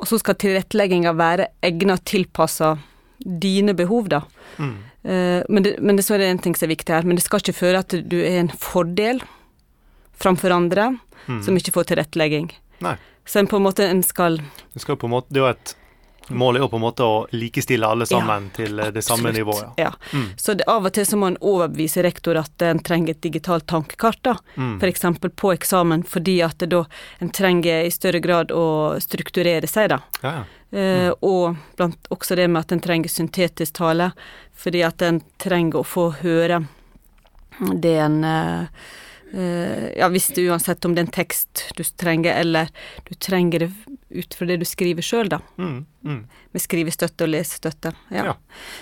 Og 0.00 0.08
så 0.08 0.18
skal 0.18 0.38
tilrettelegginga 0.40 1.12
være 1.14 1.50
egna 1.62 1.98
tilpassa 2.00 2.78
dine 3.22 3.76
behov, 3.78 4.08
da. 4.10 4.22
Mm. 4.56 4.72
Eh, 5.04 5.42
men, 5.48 5.62
det, 5.62 5.76
men 5.78 6.00
det, 6.00 6.06
så 6.08 6.16
er 6.16 6.24
det 6.24 6.32
en 6.32 6.42
ting 6.48 6.56
som 6.56 6.66
er 6.66 6.72
viktig 6.74 6.96
her, 6.96 7.06
men 7.06 7.20
det 7.20 7.26
skal 7.26 7.44
ikke 7.44 7.54
føre 7.60 7.84
at 7.84 7.94
du 7.94 8.18
er 8.22 8.40
en 8.40 8.50
fordel 8.56 9.22
framfor 10.18 10.54
andre 10.54 10.94
Mm. 11.28 11.42
som 11.42 11.56
ikke 11.56 11.72
får 11.74 11.84
tilrettelegging. 11.90 12.48
Nei. 12.82 12.96
Så 13.26 13.38
en 13.38 13.46
på 13.46 13.58
en 13.60 13.62
måte 13.62 13.86
en 13.86 14.02
skal 14.02 14.40
skal 14.74 14.96
på 14.98 15.06
en 15.06 15.12
måte 15.14 15.30
Det 15.30 15.38
er 15.38 15.44
jo 15.44 15.50
et 15.52 15.74
Målet 16.28 16.60
er 16.60 16.64
jo 16.64 16.68
på 16.72 16.78
en 16.78 16.84
måte 16.84 17.06
å 17.06 17.16
likestille 17.34 17.88
alle 17.88 18.06
sammen 18.06 18.48
ja, 18.48 18.54
til 18.56 18.82
det 18.94 19.02
samme 19.02 19.32
nivået. 19.34 19.74
Ja. 19.80 19.90
Mm. 20.12 20.28
Så 20.36 20.54
det, 20.54 20.66
av 20.70 20.86
og 20.86 20.94
til 20.94 21.06
så 21.08 21.18
må 21.18 21.32
en 21.32 21.38
overbevise 21.40 22.04
rektor 22.06 22.38
at 22.40 22.62
en 22.66 22.82
trenger 22.84 23.16
et 23.16 23.22
digitalt 23.24 23.66
tankekart, 23.70 24.22
da. 24.22 24.36
Mm. 24.54 24.76
F.eks. 24.78 25.06
på 25.36 25.52
eksamen, 25.52 26.06
fordi 26.08 26.38
at 26.46 26.62
da 26.70 26.84
en 27.18 27.32
trenger 27.34 27.88
i 27.88 27.92
større 27.92 28.22
grad 28.22 28.54
å 28.54 28.66
strukturere 29.02 29.70
seg, 29.70 29.90
da. 29.94 30.02
Ja, 30.22 30.34
ja. 30.40 30.44
Eh, 30.72 31.08
mm. 31.10 31.14
og 31.20 31.56
blant 31.76 32.06
også 32.14 32.38
det 32.38 32.46
med 32.48 32.64
at 32.64 32.72
en 32.72 32.80
trenger 32.80 33.12
syntetisk 33.12 33.76
tale, 33.76 34.12
fordi 34.56 34.80
at 34.86 35.02
en 35.04 35.20
trenger 35.42 35.82
å 35.82 35.86
få 35.86 36.08
høre 36.22 36.62
det 37.58 37.98
en 38.00 38.24
eh, 38.24 38.60
eh, 38.62 38.68
Ja, 39.32 40.10
hvis 40.12 40.26
det 40.36 40.42
uansett 40.44 40.84
om 40.84 40.92
det 40.92 41.00
er 41.00 41.06
en 41.06 41.14
tekst 41.14 41.62
du 41.78 41.80
trenger, 41.96 42.36
eller 42.36 42.68
du 43.08 43.14
trenger 43.16 43.64
det 43.64 43.70
ut 44.12 44.34
fra 44.36 44.46
det 44.46 44.58
du 44.60 44.66
skriver 44.68 45.04
sjøl, 45.04 45.30
da. 45.32 45.38
Mm, 45.56 45.78
mm. 46.04 46.20
Med 46.52 46.62
skrivestøtte 46.62 47.24
og 47.24 47.32
lesestøtte. 47.32 47.94
Ja. 48.12 48.26
ja. 48.28 48.34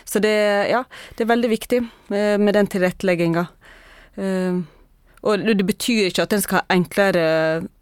Så 0.05 0.19
det, 0.23 0.35
ja, 0.73 0.83
det 1.15 1.25
er 1.25 1.31
veldig 1.31 1.51
viktig 1.53 1.81
med, 2.11 2.43
med 2.43 2.59
den 2.59 2.71
tilrettelegginga. 2.73 3.47
Uh, 4.19 4.63
og 5.21 5.45
det 5.45 5.67
betyr 5.69 6.09
ikke 6.09 6.25
at 6.25 6.33
en 6.33 6.43
skal 6.43 6.63
ha 6.63 6.75
enklere 6.75 7.25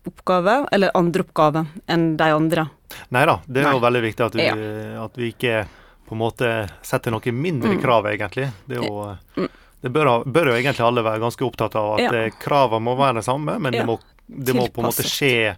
oppgaver 0.08 0.66
eller 0.74 0.94
andre 0.98 1.22
oppgaver 1.22 1.68
enn 1.90 2.10
de 2.18 2.30
andre. 2.34 2.66
Nei 3.14 3.24
da, 3.28 3.38
det 3.46 3.62
er 3.62 3.68
Nei. 3.68 3.76
jo 3.76 3.84
veldig 3.84 4.02
viktig 4.02 4.26
at 4.26 4.38
vi, 4.38 4.46
ja. 4.48 4.56
at 5.04 5.20
vi, 5.20 5.30
ikke 5.34 5.60
på 6.08 6.16
en 6.16 6.22
måte 6.22 6.50
setter 6.82 7.14
noe 7.14 7.34
mindre 7.36 7.76
mm. 7.76 7.80
krav, 7.82 8.08
egentlig. 8.10 8.48
Det, 8.66 8.80
er 8.80 8.88
jo, 8.88 9.06
mm. 9.38 9.48
Det 9.80 9.90
bør, 9.94 10.24
bør, 10.26 10.50
jo 10.50 10.56
egentlig 10.58 10.84
alle 10.84 11.04
være 11.06 11.22
ganske 11.22 11.44
opptatt 11.46 11.76
av, 11.78 11.92
at 11.98 12.16
ja. 12.16 12.30
kravene 12.42 12.82
må 12.88 12.96
være 12.98 13.20
det 13.20 13.26
samme, 13.28 13.58
men 13.62 13.76
ja. 13.76 13.84
det, 13.84 13.86
må, 13.86 13.98
det 14.26 14.56
må, 14.56 14.66
på 14.72 14.82
en 14.82 14.88
måte 14.88 15.06
skje 15.06 15.54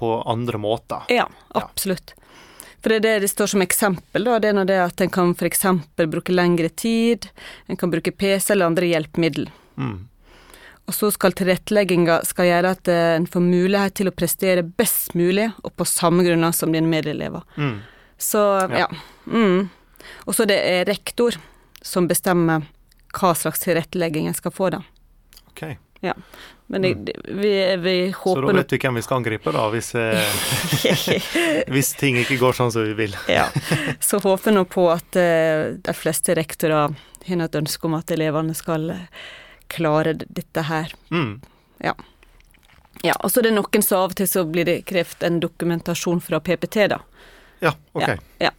på 0.00 0.14
andre 0.26 0.58
måter. 0.58 1.06
Ja, 1.12 1.28
absolutt. 1.54 2.14
For 2.80 2.90
det 2.90 2.96
er 2.96 3.04
det 3.04 3.26
det 3.26 3.30
står 3.30 3.52
som 3.52 3.62
eksempel, 3.62 4.24
da. 4.24 4.38
Det 4.40 4.50
er 4.50 4.68
det 4.68 4.78
at 4.82 5.02
en 5.04 5.12
kan 5.12 5.34
f.eks. 5.36 5.66
bruke 6.00 6.32
lengre 6.32 6.70
tid, 6.72 7.28
en 7.68 7.78
kan 7.78 7.92
bruke 7.92 8.10
PC 8.10 8.54
eller 8.54 8.72
andre 8.72 8.88
hjelpemiddel. 8.88 9.50
Mm. 9.76 9.98
Og 10.88 10.96
så 10.96 11.10
skal 11.14 11.36
tilrettelegginga 11.36 12.22
skal 12.26 12.48
gjøre 12.48 12.72
at 12.74 12.88
eh, 12.90 13.12
en 13.20 13.28
får 13.30 13.44
mulighet 13.44 13.98
til 14.00 14.10
å 14.10 14.14
prestere 14.16 14.64
best 14.64 15.12
mulig, 15.14 15.50
og 15.62 15.76
på 15.76 15.86
samme 15.86 16.24
grunner 16.26 16.56
som 16.56 16.72
dine 16.74 16.90
medelever. 16.90 17.44
Mm. 17.60 17.76
Så 18.18 18.42
ja. 18.72 18.88
ja. 18.88 18.90
Mm. 19.30 19.68
Og 20.24 20.34
så 20.34 20.48
det 20.48 20.58
er 20.64 20.88
rektor 20.88 21.36
som 21.84 22.08
bestemmer 22.10 22.64
hva 23.16 23.34
slags 23.34 23.62
tilrettelegging 23.64 24.28
en 24.30 24.36
skal 24.36 24.54
få, 24.54 24.70
da. 24.74 24.82
Ok. 25.50 25.64
Ja. 26.00 26.14
Men 26.66 26.84
jeg, 26.86 26.96
mm. 26.96 27.40
vi, 27.40 27.76
vi, 27.76 27.94
håper 28.16 28.40
Så 28.40 28.46
da 28.46 28.52
vet 28.56 28.72
vi 28.72 28.78
hvem 28.78 28.94
vi 28.94 29.02
skal 29.02 29.18
angripe, 29.20 29.52
da, 29.52 29.64
hvis, 29.74 29.90
eh, 29.98 31.66
hvis 31.74 31.92
ting 31.98 32.20
ikke 32.20 32.38
går 32.40 32.56
sånn 32.56 32.70
som 32.72 32.86
vi 32.86 32.94
vil. 33.02 33.16
ja. 33.28 33.48
Så 34.00 34.20
håper 34.22 34.54
nå 34.54 34.64
på 34.70 34.86
at 34.92 35.18
uh, 35.18 35.74
de 35.82 35.94
fleste 35.96 36.36
rektorer 36.38 36.94
har 37.26 37.44
et 37.44 37.58
ønske 37.58 37.90
om 37.90 37.98
at 37.98 38.14
elevene 38.14 38.54
skal 38.56 38.86
uh, 38.94 39.26
klare 39.70 40.14
dette 40.22 40.64
her. 40.70 40.94
Mm. 41.10 41.40
Ja. 41.82 41.96
Ja, 43.02 43.16
og 43.18 43.32
så 43.32 43.40
er 43.40 43.48
det 43.48 43.56
noen 43.56 43.82
som 43.84 44.04
av 44.04 44.12
og 44.12 44.18
til 44.20 44.28
så 44.28 44.44
blir 44.48 44.68
det 44.68 44.82
krevd 44.88 45.24
en 45.26 45.40
dokumentasjon 45.42 46.20
fra 46.22 46.40
PPT, 46.44 46.86
da. 46.92 47.00
Ja, 47.64 47.74
ok. 47.92 48.06
Ja, 48.06 48.16
ja. 48.38 48.50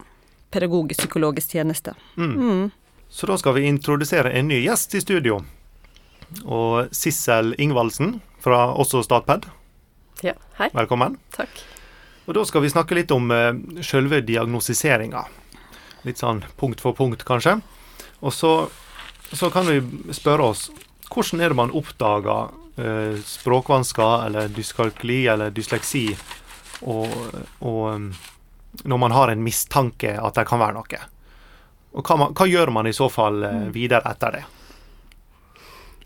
Pedagogisk-psykologisk 0.52 1.56
tjeneste. 1.56 1.94
Mm. 2.16 2.32
Mm. 2.36 2.70
Så 3.12 3.26
da 3.26 3.36
skal 3.38 3.54
vi 3.54 3.66
introdusere 3.68 4.30
en 4.32 4.48
ny 4.48 4.62
gjest 4.64 4.94
i 4.96 5.00
studio. 5.04 5.42
Og 6.48 6.88
Sissel 6.96 7.52
Ingvaldsen 7.60 8.14
fra 8.40 8.70
også 8.72 9.02
Statped. 9.04 9.50
Ja, 10.24 10.32
hei. 10.56 10.70
Velkommen. 10.72 11.18
Takk. 11.36 11.60
Og 12.24 12.38
da 12.38 12.46
skal 12.48 12.64
vi 12.64 12.72
snakke 12.72 12.96
litt 12.96 13.12
om 13.12 13.28
uh, 13.28 13.52
selve 13.84 14.22
diagnostiseringa. 14.24 15.26
Litt 16.08 16.24
sånn 16.24 16.40
punkt 16.56 16.80
for 16.80 16.96
punkt, 16.96 17.26
kanskje. 17.28 17.58
Og 18.24 18.32
så, 18.32 18.54
så 19.28 19.52
kan 19.52 19.68
vi 19.68 19.82
spørre 20.16 20.48
oss 20.54 20.70
hvordan 21.12 21.44
er 21.44 21.52
det 21.52 21.60
man 21.60 21.76
oppdager 21.76 22.48
uh, 22.80 23.22
språkvansker 23.28 24.28
eller 24.30 24.52
dyskalkuli 24.56 25.26
eller 25.28 25.52
dysleksi 25.52 26.06
og, 26.88 27.12
og 27.60 27.82
um, 27.92 28.12
når 28.88 29.04
man 29.04 29.12
har 29.12 29.28
en 29.28 29.44
mistanke 29.44 30.16
at 30.16 30.38
det 30.40 30.48
kan 30.48 30.64
være 30.64 30.80
noe. 30.80 31.08
Og 31.92 32.06
hva, 32.06 32.28
hva 32.32 32.48
gjør 32.48 32.72
man 32.74 32.88
i 32.88 32.96
så 32.96 33.08
fall 33.12 33.42
eh, 33.44 33.62
mm. 33.66 33.70
videre 33.74 34.12
etter 34.12 34.38
det? 34.38 34.44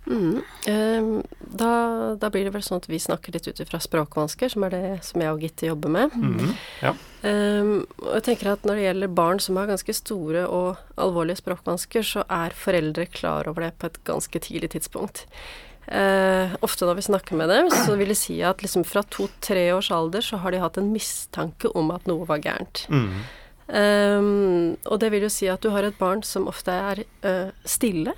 Mm. 0.07 0.43
Um, 0.69 1.23
da, 1.39 1.71
da, 2.15 2.31
blir 2.31 2.47
det 2.47 2.53
vel 2.55 2.63
sånn 2.63 2.79
at 2.79 2.89
vi 2.89 2.99
snakker 3.03 3.35
litt 3.35 3.49
ut 3.51 3.61
ifra 3.63 3.81
språkvansker, 3.83 4.53
som 4.53 4.67
er 4.67 4.75
det 4.75 4.83
som 5.07 5.23
jeg 5.23 5.35
og 5.35 5.43
Gitte 5.43 5.67
jobber 5.67 5.93
med. 5.93 6.15
Mm. 6.15 6.53
Ja. 6.85 6.93
Um, 7.27 7.73
og 8.05 8.13
jeg 8.19 8.27
tenker 8.29 8.53
at 8.53 8.67
når 8.67 8.79
det 8.79 8.87
gjelder 8.87 9.15
barn 9.19 9.43
som 9.43 9.59
har 9.59 9.71
ganske 9.71 9.97
store 9.97 10.47
og 10.47 10.83
alvorlige 11.03 11.43
språkvansker, 11.43 12.07
så 12.07 12.27
er 12.31 12.55
foreldre 12.55 13.09
klar 13.11 13.51
over 13.51 13.67
det 13.67 13.75
på 13.81 13.91
et 13.91 14.03
ganske 14.07 14.43
tidlig 14.47 14.71
tidspunkt. 14.77 15.27
Uh, 15.87 16.55
ofte 16.67 16.87
når 16.87 16.99
vi 16.99 17.07
snakker 17.07 17.39
med 17.39 17.51
dem, 17.51 17.71
så 17.71 17.95
vil 17.99 18.11
jeg 18.11 18.19
si 18.19 18.37
at 18.47 18.63
liksom 18.63 18.87
fra 18.87 19.05
to-tre 19.07 19.69
års 19.75 19.93
alder 19.95 20.25
så 20.25 20.39
har 20.43 20.55
de 20.55 20.63
hatt 20.63 20.79
en 20.81 20.91
mistanke 20.95 21.71
om 21.79 21.93
at 21.95 22.07
noe 22.11 22.27
var 22.27 22.43
gærent. 22.43 22.87
Mm. 22.91 23.27
Um, 23.67 24.77
og 24.87 25.01
det 25.03 25.11
vil 25.11 25.27
jo 25.27 25.33
si 25.33 25.49
at 25.51 25.63
du 25.65 25.73
har 25.75 25.87
et 25.87 25.99
barn 25.99 26.23
som 26.27 26.47
ofte 26.51 26.73
er 26.73 27.05
uh, 27.27 27.53
stille. 27.67 28.15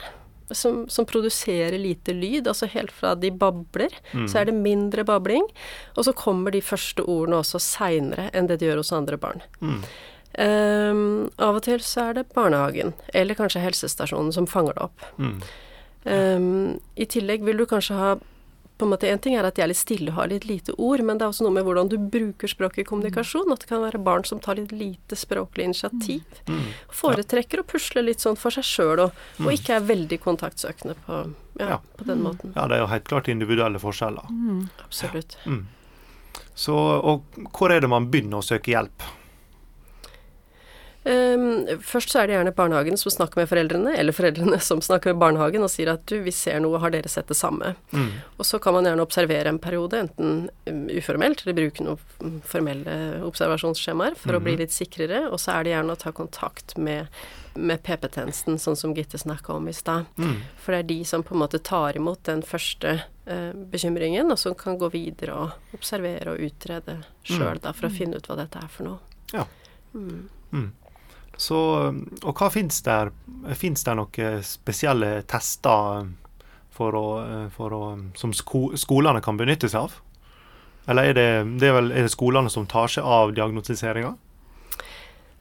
Som, 0.49 0.87
som, 0.89 1.05
produserer 1.05 1.77
lite 1.77 2.15
lyd. 2.17 2.47
Altså 2.49 2.65
helt 2.73 2.93
fra 2.93 3.13
de 3.15 3.29
babler, 3.29 3.93
mm. 4.15 4.31
så 4.33 4.39
er 4.41 4.49
det 4.49 4.55
mindre 4.57 5.05
babling. 5.05 5.45
Og 5.93 6.07
så 6.07 6.15
kommer 6.17 6.55
de 6.55 6.63
første 6.65 7.05
ordene 7.05 7.43
også 7.43 7.61
seinere 7.61 8.31
enn 8.33 8.49
det 8.49 8.57
de 8.63 8.71
gjør 8.71 8.81
hos 8.81 8.95
andre 8.97 9.19
barn. 9.21 9.45
Mm. 9.61 9.83
Um, 10.39 11.03
av 11.37 11.59
og 11.59 11.67
til 11.67 11.85
så 11.85 12.09
er 12.09 12.17
det 12.17 12.31
barnehagen, 12.33 12.95
eller 13.17 13.37
kanskje 13.37 13.61
helsestasjonen, 13.61 14.33
som 14.33 14.49
fanger 14.49 14.77
det 14.79 14.87
opp. 14.89 15.07
Mm. 15.21 15.39
Um, 16.09 16.51
I 16.97 17.09
tillegg 17.13 17.45
vil 17.45 17.61
du 17.61 17.67
kanskje 17.69 17.97
ha 17.99 18.11
på 18.79 18.87
en 18.87 18.93
måte 18.93 19.09
En 19.11 19.19
ting 19.19 19.35
er 19.35 19.47
at 19.47 19.57
de 19.59 19.63
er 19.65 19.71
litt 19.73 19.81
stille 19.81 20.13
og 20.13 20.21
har 20.21 20.31
litt 20.31 20.47
lite 20.47 20.75
ord, 20.79 21.03
men 21.03 21.19
det 21.19 21.27
er 21.27 21.33
også 21.33 21.47
noe 21.47 21.55
med 21.57 21.67
hvordan 21.67 21.91
du 21.91 21.97
bruker 21.99 22.51
språket 22.51 22.85
i 22.85 22.87
kommunikasjon. 22.89 23.51
At 23.53 23.65
det 23.65 23.71
kan 23.71 23.83
være 23.83 24.01
barn 24.03 24.27
som 24.29 24.41
tar 24.43 24.61
litt 24.61 24.73
lite 24.73 25.19
språklig 25.19 25.67
initiativ. 25.67 26.23
Mm. 26.47 26.69
Foretrekker 27.01 27.65
å 27.65 27.67
pusle 27.67 28.05
litt 28.07 28.23
sånn 28.23 28.39
for 28.39 28.55
seg 28.55 28.67
sjøl, 28.69 29.05
og, 29.09 29.25
og, 29.39 29.49
mm. 29.49 29.53
ikke 29.57 29.79
er 29.79 29.89
veldig 29.89 30.21
kontaktsøkende 30.23 30.95
på, 31.07 31.23
ja, 31.59 31.73
ja. 31.75 31.81
på 31.99 32.07
den 32.07 32.23
måten. 32.23 32.55
Ja, 32.55 32.69
det 32.71 32.79
er 32.79 32.85
jo 32.85 32.93
helt 32.93 33.11
klart 33.11 33.33
individuelle 33.33 33.83
forskjeller. 33.83 34.31
Mm. 34.31 34.63
Absolutt. 34.87 35.39
Mm. 35.47 35.65
Så, 36.59 36.75
og 36.75 37.39
hvor 37.55 37.75
er 37.75 37.83
det 37.83 37.91
man 37.91 38.09
begynner 38.13 38.41
å 38.41 38.47
søke 38.47 38.73
hjelp? 38.75 39.03
Um, 41.09 41.65
først 41.81 42.13
så 42.13 42.21
er 42.21 42.29
det 42.29 42.35
gjerne 42.35 42.53
barnehagen 42.53 42.99
som 43.01 43.13
snakker 43.13 43.41
med 43.41 43.49
foreldrene, 43.49 43.95
eller 43.97 44.13
foreldrene 44.13 44.59
som 44.69 44.83
snakker 44.85 45.15
med 45.15 45.23
barnehagen 45.23 45.65
og 45.65 45.71
sier 45.73 45.89
at 45.95 46.05
du, 46.11 46.19
vi 46.21 46.35
ser 46.35 46.59
noe, 46.61 46.81
har 46.83 46.93
dere 46.93 47.09
sett 47.09 47.31
det 47.31 47.39
samme? 47.39 47.73
Mm. 47.97 48.11
Og 48.37 48.45
så 48.45 48.59
kan 48.61 48.77
man 48.77 48.85
gjerne 48.85 49.07
observere 49.07 49.49
en 49.49 49.61
periode, 49.63 50.03
enten 50.05 50.49
um, 50.69 50.83
uformelt, 50.93 51.45
eller 51.45 51.57
bruke 51.57 51.87
noen 51.87 52.41
formelle 52.45 52.97
observasjonsskjemaer 53.25 54.19
for 54.21 54.35
mm. 54.35 54.37
å 54.37 54.45
bli 54.45 54.57
mhm. 54.57 54.63
litt 54.65 54.75
sikrere, 54.75 55.23
og 55.31 55.41
så 55.41 55.55
er 55.55 55.65
det 55.65 55.73
gjerne 55.73 55.95
å 55.97 56.01
ta 56.03 56.13
kontakt 56.13 56.75
med, 56.77 57.09
med 57.57 57.81
PP-tjenesten, 57.87 58.59
sånn 58.61 58.77
som 58.77 58.93
Gitte 58.97 59.21
snakka 59.23 59.57
om 59.57 59.71
i 59.71 59.77
stad. 59.77 60.11
Mm. 60.21 60.43
For 60.61 60.77
det 60.77 60.83
er 60.83 60.91
de 60.91 60.99
som 61.09 61.25
på 61.25 61.37
en 61.37 61.41
måte 61.41 61.63
tar 61.65 61.97
imot 61.97 62.21
den 62.29 62.43
første 62.45 62.99
eh, 63.25 63.55
bekymringen, 63.73 64.29
og 64.35 64.41
som 64.43 64.59
kan 64.59 64.77
gå 64.77 64.91
videre 64.93 65.41
og 65.41 65.79
observere 65.79 66.35
og 66.35 66.45
utrede 66.51 66.99
sjøl, 67.23 67.57
mm. 67.57 67.63
da, 67.65 67.73
for 67.73 67.89
å 67.89 67.95
finne 67.97 68.21
ut 68.21 68.29
hva 68.29 68.37
dette 68.43 68.61
er 68.61 68.77
for 68.77 68.91
noe. 68.91 69.23
Ja. 69.33 69.49
Mm. 69.97 70.29
Så, 71.39 71.59
og 72.27 72.33
hva 72.35 72.49
fins 72.51 72.81
der? 72.83 73.13
Fins 73.55 73.85
det 73.87 73.95
noen 73.95 74.43
spesielle 74.43 75.21
tester 75.31 76.09
for 76.75 76.99
å, 76.99 77.07
for 77.55 77.75
å, 77.75 77.83
som 78.19 78.35
sko, 78.35 78.73
skolene 78.79 79.23
kan 79.23 79.39
benytte 79.39 79.71
seg 79.71 79.87
av? 79.87 79.99
Eller 80.89 81.11
er 81.11 81.17
det, 81.19 81.29
det 81.61 81.69
er, 81.69 81.75
vel, 81.77 81.91
er 81.93 82.07
det 82.07 82.15
skolene 82.15 82.51
som 82.51 82.67
tar 82.67 82.89
seg 82.91 83.07
av 83.07 83.35
diagnostiseringa? 83.37 84.15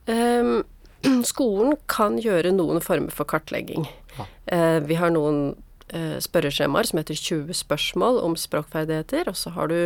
Um, 0.08 0.64
skolen 1.32 1.78
kan 1.90 2.18
gjøre 2.20 2.52
noen 2.56 2.84
former 2.84 3.14
for 3.16 3.30
kartlegging. 3.30 3.88
Ja. 4.18 4.28
Uh, 4.52 4.80
vi 4.88 5.00
har 5.00 5.14
noen 5.16 5.56
spørreskjemaer 5.94 6.90
som 6.90 7.00
heter 7.00 7.16
20 7.16 7.56
spørsmål 7.56 8.18
om 8.20 8.34
språkferdigheter, 8.36 9.30
og 9.32 9.38
så 9.40 9.54
har 9.56 9.72
du 9.72 9.78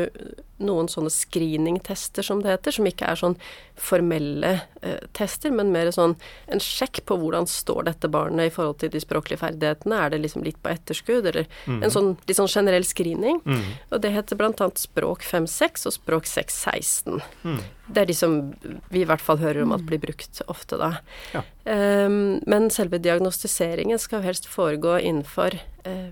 noen 0.62 0.90
sånne 0.92 1.12
screeningtester, 1.14 2.26
som 2.26 2.42
det 2.44 2.54
heter, 2.54 2.76
som 2.76 2.88
ikke 2.88 3.10
er 3.10 3.20
sånn 3.20 3.36
formelle 3.82 4.52
eh, 4.86 5.02
tester, 5.18 5.54
men 5.54 5.72
mer 5.74 5.90
sånn 5.94 6.16
en 6.52 6.62
sjekk 6.62 7.02
på 7.10 7.18
hvordan 7.18 7.48
står 7.50 7.88
dette 7.90 8.12
barnet 8.12 8.52
i 8.52 8.54
forhold 8.54 8.82
til 8.84 8.92
de 8.94 9.02
språklige 9.02 9.42
ferdighetene. 9.42 9.98
Er 9.98 10.14
det 10.14 10.22
liksom 10.22 10.46
litt 10.46 10.60
på 10.62 10.72
etterskudd, 10.74 11.32
eller 11.32 11.50
mm. 11.66 11.82
en 11.82 11.94
sånn 11.94 12.12
litt 12.30 12.38
sånn 12.38 12.52
generell 12.52 12.86
screening. 12.88 13.42
Mm. 13.46 13.64
Og 13.90 14.04
det 14.04 14.14
heter 14.16 14.40
blant 14.40 14.62
annet 14.62 14.82
Språk 14.82 15.26
5-6 15.26 15.90
og 15.90 15.98
Språk 15.98 16.30
6-16. 16.30 17.22
Mm. 17.42 17.62
Det 17.92 18.04
er 18.04 18.12
de 18.12 18.16
som 18.16 18.38
vi 18.94 19.02
i 19.02 19.08
hvert 19.08 19.24
fall 19.24 19.42
hører 19.42 19.66
om 19.66 19.74
at 19.76 19.84
blir 19.88 20.00
brukt 20.04 20.44
ofte, 20.52 20.78
da. 20.80 20.94
Ja. 21.34 21.44
Um, 21.66 22.40
men 22.50 22.72
selve 22.74 23.02
diagnostiseringen 23.02 24.00
skal 24.02 24.24
helst 24.26 24.48
foregå 24.50 24.96
innenfor 25.02 25.58
eh, 25.88 26.10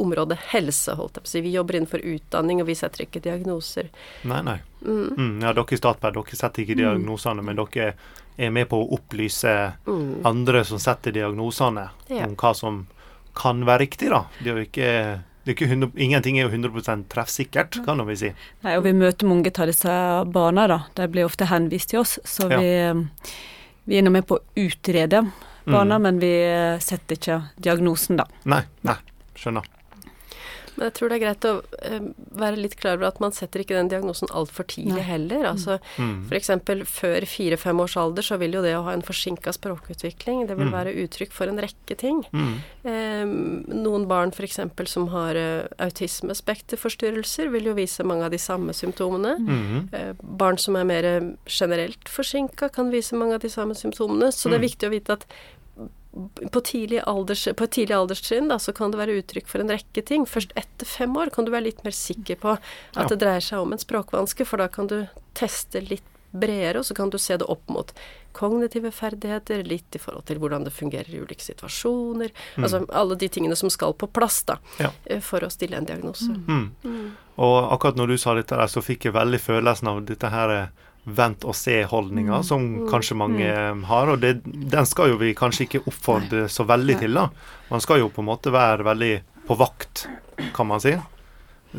området 0.00 0.38
helse, 0.52 0.96
holdt 0.98 1.18
jeg 1.18 1.24
på 1.24 1.30
å 1.30 1.32
si. 1.32 1.44
Vi 1.44 1.54
jobber 1.54 1.78
innenfor 1.78 2.04
utdanning, 2.14 2.62
og 2.62 2.70
vi 2.70 2.76
setter 2.78 3.06
ikke 3.06 3.22
diagnoser. 3.24 3.90
Nei, 4.28 4.40
nei. 4.46 4.58
Mm. 4.82 5.08
Mm, 5.16 5.34
ja, 5.44 5.52
dere 5.54 5.76
i 5.76 5.80
Statped, 5.80 6.16
dere 6.18 6.38
setter 6.38 6.64
ikke 6.64 6.78
diagnosene, 6.80 7.44
men 7.46 7.60
dere 7.60 7.92
er 8.36 8.54
med 8.54 8.70
på 8.70 8.80
å 8.80 8.88
opplyse 8.96 9.52
mm. 9.86 10.22
andre 10.28 10.64
som 10.64 10.80
setter 10.82 11.14
diagnosene, 11.14 11.90
ja. 12.08 12.24
om 12.26 12.38
hva 12.38 12.54
som 12.56 12.86
kan 13.36 13.62
være 13.68 13.86
riktig, 13.86 14.10
da. 14.12 14.24
Det 14.40 14.50
er 14.50 14.58
jo 14.58 14.66
ikke 14.68 14.88
er 15.42 15.64
100, 15.66 15.90
ingenting 15.96 16.38
er 16.38 16.46
jo 16.46 16.52
100 16.54 17.04
treffsikkert, 17.10 17.80
kan 17.84 18.02
vi 18.06 18.16
si. 18.16 18.32
Nei, 18.62 18.76
og 18.78 18.84
vi 18.86 18.92
møter 18.94 19.26
mange 19.26 19.50
av 19.50 19.70
disse 19.70 19.94
barna, 20.32 20.66
da. 20.70 20.82
De 20.94 21.08
blir 21.10 21.26
ofte 21.26 21.48
henvist 21.50 21.90
til 21.90 22.02
oss. 22.02 22.18
Så 22.24 22.46
ja. 22.50 22.60
vi, 22.60 23.32
vi, 23.84 23.98
er 23.98 24.06
nå 24.06 24.12
med 24.14 24.26
på 24.28 24.38
å 24.38 24.44
utrede 24.62 25.24
barna, 25.64 25.98
mm. 25.98 26.02
men 26.06 26.20
vi 26.22 26.32
setter 26.82 27.18
ikke 27.18 27.40
diagnosen, 27.56 28.20
da. 28.20 28.28
Nei, 28.44 28.62
nei, 28.86 28.98
skjønner. 29.42 29.70
Men 30.76 30.88
jeg 30.88 30.94
tror 30.96 31.10
det 31.10 31.16
er 31.18 31.22
greit 31.26 31.46
å 31.48 31.52
uh, 31.60 32.04
være 32.40 32.60
litt 32.60 32.76
klar 32.80 32.96
over 32.96 33.10
at 33.10 33.20
man 33.22 33.34
setter 33.36 33.62
ikke 33.62 33.76
den 33.76 33.90
diagnosen 33.92 34.30
altfor 34.32 34.66
tidlig 34.70 35.02
Nei. 35.02 35.08
heller. 35.08 35.44
Altså 35.50 35.78
mm. 36.00 36.30
f.eks. 36.30 36.50
før 36.88 37.26
fire-fem 37.28 37.82
års 37.84 37.96
alder 38.00 38.26
så 38.26 38.38
vil 38.40 38.56
jo 38.56 38.64
det 38.64 38.74
å 38.78 38.84
ha 38.86 38.96
en 38.96 39.04
forsinka 39.04 39.52
språkutvikling, 39.54 40.46
det 40.48 40.56
vil 40.58 40.70
mm. 40.70 40.76
være 40.76 40.96
uttrykk 41.04 41.36
for 41.36 41.52
en 41.52 41.60
rekke 41.62 41.96
ting. 42.00 42.22
Mm. 42.32 42.54
Eh, 42.88 43.34
noen 43.82 44.08
barn 44.10 44.32
f.eks. 44.32 44.60
som 44.90 45.08
har 45.12 45.38
uh, 45.38 45.68
autismespekterforstyrrelser, 45.84 47.52
vil 47.52 47.68
jo 47.72 47.76
vise 47.76 48.06
mange 48.08 48.28
av 48.28 48.32
de 48.34 48.40
samme 48.40 48.74
symptomene. 48.76 49.36
Uh, 49.92 50.12
barn 50.22 50.60
som 50.60 50.78
er 50.80 50.88
mer 50.88 51.10
generelt 51.46 52.08
forsinka, 52.08 52.72
kan 52.72 52.92
vise 52.92 53.18
mange 53.18 53.36
av 53.36 53.44
de 53.44 53.52
samme 53.52 53.76
symptomene. 53.76 54.32
Så 54.32 54.48
det 54.48 54.56
er 54.56 54.64
mm. 54.64 54.70
viktig 54.70 54.88
å 54.88 54.96
vite 54.96 55.20
at 55.20 55.28
på, 56.52 56.60
tidlig 56.60 57.00
alders, 57.08 57.46
på, 57.56 57.64
et 57.64 57.74
tidlig 57.78 57.96
alderstrinn 57.96 58.50
da, 58.50 58.58
så 58.60 58.74
kan 58.76 58.92
det 58.92 59.00
være 59.00 59.16
uttrykk 59.22 59.48
for 59.48 59.64
en 59.64 59.72
rekke 59.72 60.04
ting. 60.04 60.26
Først 60.28 60.52
etter 60.60 60.88
fem 60.88 61.14
år 61.16 61.32
kan 61.32 61.48
du 61.48 61.52
være 61.54 61.70
litt 61.70 61.84
mer 61.86 61.96
sikker 61.96 62.40
på 62.42 62.56
at 62.56 62.98
ja. 62.98 63.08
det 63.08 63.20
dreier 63.22 63.44
seg 63.44 63.64
om 63.64 63.72
en 63.72 63.80
språkvanske, 63.80 64.46
for 64.48 64.60
da 64.60 64.68
kan 64.72 64.90
du 64.90 64.98
teste 65.38 65.80
litt 65.86 66.06
bredere, 66.32 66.80
og 66.80 66.86
så 66.88 66.96
kan 66.96 67.10
du 67.12 67.18
se 67.20 67.36
det 67.36 67.48
opp 67.52 67.68
mot 67.72 67.92
kognitive 68.32 68.90
ferdigheter, 68.96 69.64
litt 69.68 69.96
i 69.96 70.00
forhold 70.00 70.24
til 70.28 70.40
hvordan 70.40 70.64
det 70.64 70.72
fungerer 70.72 71.10
i 71.12 71.20
ulike 71.20 71.44
situasjoner. 71.44 72.32
Mm. 72.56 72.64
Altså 72.64 72.82
alle 72.88 73.18
de 73.20 73.28
tingene 73.28 73.56
som 73.58 73.72
skal 73.72 73.92
på 73.96 74.08
plass 74.08 74.40
da, 74.48 74.56
ja. 74.80 74.92
Eh, 75.04 75.20
for 75.20 75.44
å 75.44 75.50
stille 75.52 75.76
en 75.76 75.88
diagnose. 75.88 76.32
Mm. 76.32 76.70
Mm. 76.84 77.10
Og 77.44 77.58
akkurat 77.74 78.00
når 78.00 78.14
du 78.14 78.20
sa 78.20 78.36
dette 78.38 78.56
der, 78.56 78.72
så 78.72 78.84
fikk 78.84 79.08
jeg 79.08 79.16
veldig 79.16 79.40
følelsen 79.40 79.92
av 79.92 80.00
dette 80.08 80.32
her 80.32 80.56
eh, 80.56 80.88
vent-og-se-holdninga 81.04 82.36
mm. 82.36 82.44
som 82.46 82.62
mm. 82.62 82.90
kanskje 82.90 83.16
mange 83.18 83.48
mm. 83.48 83.84
har. 83.84 84.12
Og 84.12 84.20
det, 84.22 84.34
den 84.44 84.86
skal 84.86 85.12
jo 85.12 85.20
vi 85.22 85.34
kanskje 85.38 85.66
ikke 85.66 85.84
oppfordre 85.86 86.46
så 86.52 86.66
veldig 86.68 86.98
til. 87.02 87.18
da. 87.18 87.28
Man 87.70 87.82
skal 87.82 88.02
jo 88.02 88.12
på 88.12 88.22
en 88.22 88.30
måte 88.30 88.54
være 88.54 88.86
veldig 88.86 89.14
på 89.48 89.58
vakt, 89.58 90.06
kan 90.54 90.70
man 90.70 90.82
si. 90.82 90.94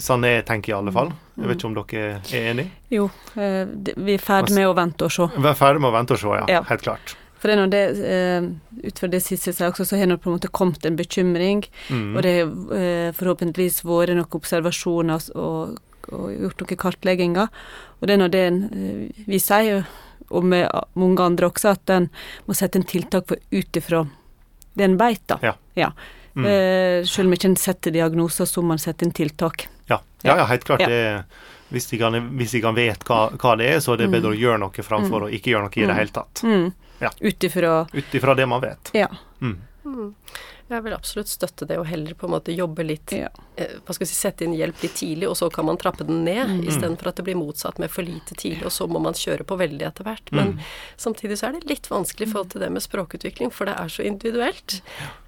Sånn 0.02 0.26
jeg 0.26 0.44
tenker 0.48 0.74
i 0.74 0.76
alle 0.76 0.92
fall. 0.94 1.12
Jeg 1.38 1.50
vet 1.50 1.60
ikke 1.60 1.70
om 1.70 1.76
dere 1.78 2.06
er 2.18 2.48
enig? 2.52 2.70
Jo, 2.92 3.10
eh, 3.38 3.68
vi 3.94 4.16
er 4.16 4.22
ferdig 4.22 4.56
med 4.58 4.66
å 4.68 4.78
vente 4.78 5.06
og 5.06 5.14
se. 5.14 5.28
Vi 5.38 5.50
er 5.50 5.58
ferdig 5.58 5.84
med 5.84 5.92
å 5.92 5.98
vente 5.98 6.16
og 6.16 6.22
se, 6.22 6.32
ja. 6.40 6.48
ja. 6.50 6.64
Helt 6.70 6.86
klart. 6.86 7.14
For 7.44 7.52
det 7.52 7.60
er 7.60 7.72
det, 7.74 7.86
uh, 8.08 8.86
ut 8.88 9.00
fra 9.02 9.10
det 9.12 9.20
siste 9.20 9.52
jeg 9.52 9.58
sa 9.58 9.68
også, 9.68 9.86
så 9.90 9.98
har 10.00 10.08
det 10.08 10.16
på 10.24 10.30
en 10.32 10.38
måte 10.38 10.48
kommet 10.48 10.86
en 10.88 10.96
bekymring. 10.96 11.66
Mm. 11.92 12.14
Og 12.16 12.22
det 12.24 12.36
har 12.40 12.54
uh, 12.54 13.10
forhåpentligvis 13.18 13.82
vært 13.84 14.16
noen 14.16 14.38
observasjoner 14.40 15.28
og 15.36 15.76
og 16.12 16.34
gjort 16.34 16.64
noen 16.64 16.82
kartlegginger. 16.86 17.54
Og 18.00 18.10
det 18.10 18.16
er 18.16 18.22
nå 18.22 18.32
det 18.34 18.44
eh, 18.50 19.24
vi 19.30 19.40
sier, 19.42 19.86
og 20.34 20.44
med 20.48 20.68
mange 21.00 21.24
andre 21.24 21.52
også, 21.52 21.76
at 21.78 21.94
en 21.94 22.10
må 22.48 22.58
sette 22.58 22.80
en 22.80 22.88
tiltak 22.88 23.32
ut 23.32 23.80
ifra 23.80 24.06
det 24.74 24.84
en 24.84 24.98
veit, 24.98 25.22
da. 25.30 25.38
Ja. 25.42 25.56
ja. 25.74 25.92
Mm. 26.34 26.46
Eh, 26.46 27.06
selv 27.06 27.30
om 27.30 27.36
ikke 27.36 27.52
en 27.52 27.60
setter 27.60 27.94
diagnoser, 27.94 28.48
så 28.50 28.64
må 28.66 28.74
en 28.74 28.82
sette 28.82 29.06
inn 29.06 29.14
tiltak. 29.14 29.68
Ja, 29.90 30.00
ja, 30.24 30.38
ja 30.40 30.48
helt 30.50 30.66
klart. 30.66 30.86
Det, 30.90 31.26
hvis, 31.70 31.88
de 31.92 32.00
kan, 32.02 32.18
hvis 32.38 32.56
de 32.56 32.64
kan 32.64 32.78
vet 32.78 33.06
hva, 33.06 33.28
hva, 33.38 33.54
det 33.60 33.70
er, 33.76 33.84
så 33.84 33.94
er 33.94 34.04
det 34.04 34.10
bedre 34.10 34.34
mm. 34.34 34.38
å 34.38 34.42
gjøre 34.42 34.64
noe 34.64 34.88
framfor 34.88 35.26
mm. 35.26 35.28
å 35.28 35.30
ikke 35.38 35.54
gjøre 35.54 35.68
noe 35.68 35.78
i 35.78 35.84
det 35.84 35.92
mm. 35.92 36.00
hele 36.00 36.16
tatt. 36.16 36.44
Mm. 36.48 36.66
Ja. 37.04 37.12
Ut 37.20 38.18
ifra 38.18 38.36
det 38.40 38.50
man 38.50 38.64
vet. 38.64 38.94
Ja. 38.98 39.12
Mm. 39.42 39.60
Jeg 40.72 40.84
vil 40.86 40.96
absolutt 40.96 41.30
støtte 41.30 41.68
det, 41.68 41.78
og 41.82 41.88
heller 41.90 42.16
på 42.18 42.28
en 42.28 42.34
måte 42.34 42.56
jobbe 42.56 42.86
litt 42.88 43.14
ja. 43.16 43.30
eh, 43.60 43.76
Hva 43.84 43.96
skal 43.96 44.06
vi 44.06 44.10
si, 44.10 44.18
sette 44.18 44.46
inn 44.46 44.56
hjelp 44.56 44.84
litt 44.86 44.96
tidlig, 45.00 45.28
og 45.30 45.36
så 45.38 45.50
kan 45.54 45.68
man 45.68 45.80
trappe 45.82 46.08
den 46.08 46.24
ned, 46.26 46.56
mm. 46.56 46.62
istedenfor 46.72 47.12
at 47.12 47.20
det 47.20 47.28
blir 47.28 47.40
motsatt 47.40 47.82
med 47.84 47.92
for 47.92 48.08
lite 48.08 48.38
tidlig, 48.40 48.64
og 48.70 48.74
så 48.76 48.88
må 48.90 49.02
man 49.04 49.18
kjøre 49.18 49.48
på 49.48 49.60
veldig 49.60 49.90
etter 49.90 50.08
hvert. 50.08 50.32
Men 50.32 50.56
mm. 50.56 50.64
samtidig 51.08 51.40
så 51.40 51.50
er 51.50 51.58
det 51.58 51.68
litt 51.70 51.92
vanskelig 51.92 52.30
i 52.30 52.32
forhold 52.32 52.56
til 52.56 52.64
det 52.64 52.72
med 52.74 52.86
språkutvikling, 52.86 53.52
for 53.54 53.70
det 53.70 53.76
er 53.80 53.92
så 53.92 54.08
individuelt. 54.08 54.80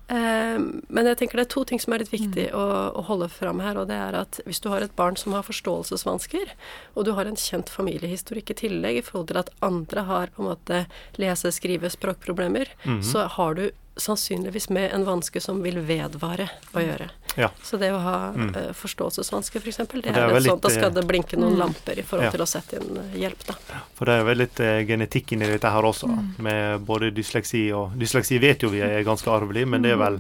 Eh, 0.08 0.58
men 0.88 1.08
jeg 1.10 1.18
tenker 1.18 1.40
det 1.40 1.48
er 1.48 1.54
to 1.56 1.64
ting 1.66 1.80
som 1.82 1.96
er 1.96 2.04
litt 2.04 2.14
viktig 2.14 2.50
mm. 2.52 2.58
å, 2.58 2.66
å, 2.94 3.06
holde 3.08 3.30
fram 3.34 3.62
her, 3.66 3.80
og 3.82 3.90
det 3.90 3.98
er 3.98 4.18
at 4.20 4.38
hvis 4.46 4.62
du 4.62 4.70
har 4.70 4.86
et 4.86 4.94
barn 4.98 5.18
som 5.18 5.34
har 5.34 5.46
forståelsesvansker, 5.48 6.52
og 6.94 7.08
du 7.08 7.16
har 7.18 7.26
en 7.26 7.40
kjent 7.40 7.72
familiehistorikk 7.74 8.54
i 8.54 8.60
tillegg 8.66 9.00
i 9.02 9.06
forhold 9.06 9.32
til 9.32 9.42
at 9.42 9.50
andre 9.66 10.06
har 10.10 10.34
på 10.36 10.44
en 10.44 10.52
måte 10.54 10.84
lese-, 11.22 11.54
skrive-, 11.56 11.92
språkproblemer, 11.94 12.70
mm. 12.86 13.02
så 13.06 13.26
har 13.36 13.58
du 13.58 13.68
sannsynligvis 13.98 14.70
med 14.70 14.92
en 14.94 15.06
vanske 15.06 15.42
som 15.42 15.62
vil 15.64 15.80
vedvare 15.88 16.50
å 16.76 16.84
gjøre. 16.84 17.08
Ja. 17.36 17.50
Så 17.64 17.78
det 17.78 17.92
å 17.96 18.00
ha 18.00 18.16
mm. 18.36 18.50
uh, 18.56 18.70
forståelsesvansker, 18.76 19.64
f.eks., 19.64 19.78
for 19.78 20.00
det, 20.00 20.12
det 20.16 20.22
er, 20.22 20.34
litt 20.36 20.52
sånn 20.52 20.62
da 20.64 20.72
skal 20.72 20.94
det 20.96 21.04
blinke 21.08 21.40
noen 21.40 21.56
mm. 21.56 21.60
lamper 21.60 22.00
i 22.00 22.04
forhold 22.04 22.30
ja. 22.30 22.34
til 22.36 22.44
å 22.44 22.48
sette 22.50 22.80
inn 22.80 23.00
uh, 23.00 23.16
hjelp, 23.20 23.46
da. 23.48 23.56
For 23.96 24.08
det 24.08 24.18
er 24.18 24.24
jo 24.24 24.38
litt 24.40 24.62
uh, 24.64 24.72
genetikk 24.88 25.36
inni 25.36 25.50
dette 25.52 25.72
her 25.72 25.88
også, 25.88 26.12
mm. 26.12 26.30
med 26.48 26.86
både 26.88 27.12
dysleksi 27.16 27.66
og 27.76 27.96
Dysleksi 28.00 28.40
vet 28.44 28.64
jo 28.66 28.72
vi 28.74 28.84
er 28.84 29.04
ganske 29.08 29.32
arvelig, 29.32 29.66
men 29.72 29.84
det 29.86 29.96
er 29.96 30.00
mm. 30.00 30.06
vel, 30.06 30.20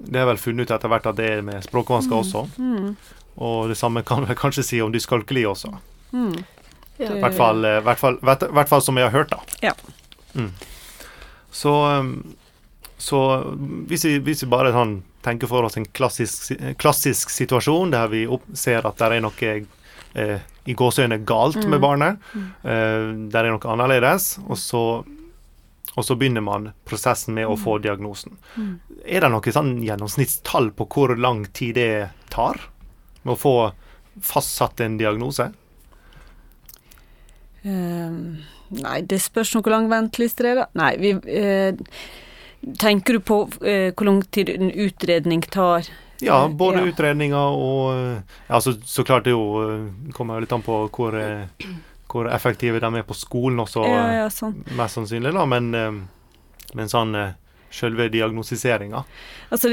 det 0.00 0.22
er 0.22 0.28
vel 0.32 0.40
funnet 0.40 0.68
ut 0.68 0.74
etter 0.76 0.92
hvert 0.92 1.08
at 1.12 1.20
det 1.20 1.30
er 1.36 1.44
med 1.44 1.64
språkvansker 1.64 2.16
mm. 2.16 2.20
også. 2.24 2.46
Mm. 2.56 3.20
Og 3.40 3.70
det 3.72 3.78
samme 3.80 4.04
kan 4.04 4.24
vi 4.28 4.36
kanskje 4.36 4.66
si 4.66 4.80
om 4.84 4.92
dyskalkuli 4.92 5.44
også. 5.48 5.72
I 6.12 6.24
ja. 7.00 7.14
hvert, 7.20 7.36
fall, 7.36 7.64
hvert, 7.64 8.00
fall, 8.00 8.18
hvert, 8.20 8.48
hvert, 8.48 8.68
fall, 8.68 8.82
som 8.84 8.98
jeg 9.00 9.08
har 9.08 9.14
hørt, 9.14 9.32
da. 9.32 9.70
Ja. 9.70 9.72
Så 11.50 11.72
um, 11.72 12.12
så 13.00 13.20
hvis 13.88 14.04
vi, 14.04 14.18
hvis 14.24 14.44
vi 14.44 14.50
bare 14.52 14.72
sånn, 14.74 14.98
tenker 15.24 15.48
for 15.48 15.64
oss 15.64 15.78
en 15.80 15.86
klassisk, 15.96 16.50
klassisk 16.80 17.32
situasjon 17.32 17.92
der 17.94 18.10
vi 18.12 18.26
opp, 18.28 18.44
ser 18.56 18.84
at 18.88 19.00
det 19.00 19.08
er 19.16 19.24
noe 19.24 19.52
eh, 19.52 20.36
i 20.68 20.76
gåseøyne 20.76 21.20
galt 21.28 21.60
mm. 21.60 21.70
med 21.72 21.80
barnet, 21.80 22.28
mm. 22.34 22.50
eh, 22.62 23.06
der 23.32 23.46
er 23.46 23.54
noe 23.54 23.72
annerledes, 23.72 24.34
og 24.46 24.60
så, 24.60 24.82
og 25.94 26.06
så, 26.06 26.16
begynner 26.16 26.44
man 26.44 26.70
prosessen 26.88 27.36
med 27.36 27.48
å 27.48 27.56
få 27.60 27.78
mm. 27.78 27.82
diagnosen. 27.88 28.36
Mm. 28.56 28.72
Er 29.04 29.24
det 29.24 29.32
noe 29.32 29.56
sånn 29.56 29.74
gjennomsnittstall 29.86 30.72
på 30.76 30.88
hvor 30.92 31.16
lang 31.16 31.46
tid 31.56 31.80
det 31.80 31.92
tar 32.32 32.60
med 33.22 33.36
å 33.36 33.40
få 33.40 33.54
fastsatt 34.24 34.80
en 34.84 35.00
diagnose? 35.00 35.50
Um, 37.64 38.40
nei, 38.72 39.00
det 39.04 39.20
spørs 39.20 39.52
hvor 39.56 39.72
lang 39.72 39.88
venteliste 39.92 40.44
det 40.44 40.52
er, 40.54 40.62
da. 40.62 40.68
Nei, 40.80 40.92
vi 41.00 41.16
uh, 41.16 42.28
Tenker 42.78 43.16
du 43.16 43.20
på 43.24 43.42
eh, 43.64 43.90
hvor 43.96 44.04
lang 44.04 44.22
tid 44.22 44.50
en 44.52 44.70
utredning 44.70 45.42
tar? 45.42 45.88
Ja, 46.20 46.48
både 46.48 46.78
ja. 46.78 46.84
utredninger 46.84 47.36
og 47.56 48.20
ja, 48.48 48.60
så, 48.60 48.74
så, 48.84 49.04
klart 49.04 49.24
det 49.24 49.32
jo 49.32 49.44
eh, 49.64 50.12
kommer 50.12 50.40
litt 50.40 50.52
an 50.52 50.64
på 50.64 50.82
hvor, 50.92 51.16
eh, 51.16 51.48
hvor 52.10 52.28
effektive 52.28 52.82
de 52.82 52.90
er 53.00 53.06
på 53.06 53.16
skolen 53.16 53.62
også, 53.64 53.86
ja, 53.88 54.04
ja, 54.18 54.26
sånn. 54.32 54.58
mest 54.76 54.98
sannsynlig, 54.98 55.32
da. 55.36 55.46
Men, 55.48 55.72
eh, 55.74 56.68
men 56.76 56.92
sånn 56.92 57.16
selve 57.70 58.08
diagnostiseringa 58.10 59.04
Altså, 59.54 59.70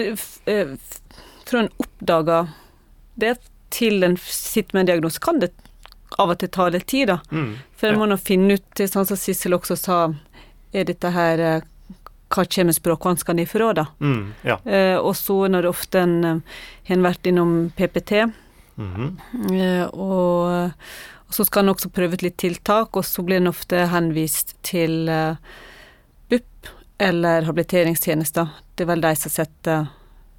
fra 1.50 1.64
en 1.64 1.72
oppdager 1.82 2.52
det 3.18 3.36
til 3.74 4.06
en 4.06 4.16
sitter 4.22 4.78
med 4.78 4.86
en 4.86 4.92
diagnose, 4.94 5.20
kan 5.22 5.42
det 5.42 5.52
av 6.18 6.32
og 6.32 6.40
til 6.40 6.52
ta 6.54 6.70
litt 6.72 6.88
tid, 6.88 7.10
da. 7.10 7.18
Mm, 7.36 7.58
For 7.76 7.90
en 7.90 8.00
må 8.00 8.08
nå 8.08 8.16
finne 8.22 8.56
ut, 8.56 8.80
sånn 8.80 9.10
som 9.10 9.20
Sissel 9.20 9.58
også 9.58 9.76
sa, 9.76 9.98
er 10.72 10.88
dette 10.88 11.12
her 11.12 11.42
hva 12.28 12.46
kommer 12.46 12.76
språkvanskene 12.76 13.46
ifra, 13.46 13.72
da. 13.74 13.86
Mm, 14.00 14.34
ja. 14.44 14.58
eh, 14.66 14.98
og 14.98 15.16
så 15.16 15.48
når 15.48 15.66
det 15.66 15.72
ofte 15.72 16.02
en 16.04 16.18
eh, 16.26 16.58
har 16.90 17.04
vært 17.06 17.30
innom 17.30 17.72
PPT, 17.76 18.12
mm 18.76 18.94
-hmm. 18.96 19.62
eh, 19.62 19.86
og, 19.88 20.72
og, 21.28 21.34
så 21.34 21.46
skal 21.46 21.64
en 21.64 21.76
også 21.76 21.90
prøve 21.90 22.14
ut 22.14 22.22
litt 22.22 22.38
tiltak, 22.38 22.96
og 22.96 23.06
så 23.06 23.24
blir 23.24 23.38
en 23.38 23.48
ofte 23.48 23.88
henvist 23.88 24.56
til 24.64 25.10
eh, 25.10 25.36
BUP 26.30 26.68
eller 27.00 27.42
habiliteringstjenester. 27.42 28.48
Det 28.76 28.84
er 28.84 28.94
vel 28.94 29.02
de 29.02 29.16
som 29.16 29.32
setter 29.32 29.88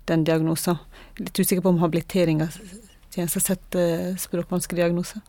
den 0.07 0.25
diagnosen. 0.25 0.77
Litt 1.19 1.39
usikker 1.39 1.63
på 1.63 1.69
om 1.69 1.79
habiliteringstjenester 1.79 3.41
setter 3.41 4.17
språkvanskediagnose. 4.17 5.21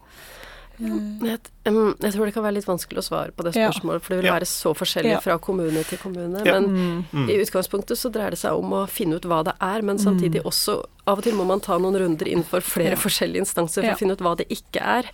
Jeg, 0.79 1.39
jeg, 1.65 2.11
tror 2.13 2.29
det 2.29 2.33
kan 2.35 2.43
være 2.45 2.55
litt 2.55 2.67
vanskelig 2.67 3.01
å 3.01 3.03
svare 3.03 3.33
på 3.35 3.43
det 3.43 3.51
spørsmålet, 3.55 4.03
for 4.05 4.15
det 4.15 4.21
vil 4.21 4.31
være 4.31 4.47
så 4.47 4.71
forskjellig 4.77 5.17
fra 5.25 5.35
kommune 5.43 5.83
til 5.89 5.99
kommune. 5.99 6.43
Men 6.45 6.69
mm. 7.11 7.25
i 7.27 7.35
utgangspunktet 7.43 7.99
så 7.99 8.11
dreier 8.13 8.35
det 8.35 8.39
seg 8.39 8.55
om 8.55 8.75
å 8.77 8.85
finne 8.91 9.19
ut 9.19 9.27
hva 9.27 9.41
det 9.47 9.55
er, 9.59 9.83
men 9.85 9.99
samtidig 10.01 10.43
mm. 10.43 10.49
også 10.51 10.79
Av 11.09 11.17
og 11.17 11.25
til 11.25 11.33
må 11.33 11.41
man 11.49 11.57
ta 11.65 11.73
noen 11.81 11.95
runder 11.97 12.27
innenfor 12.29 12.61
flere 12.61 12.93
forskjellige 12.99 13.41
instanser 13.41 13.81
for 13.81 13.95
å 13.95 13.97
finne 13.97 14.13
ut 14.13 14.21
hva 14.21 14.35
det 14.37 14.45
ikke 14.53 14.83
er. 14.99 15.07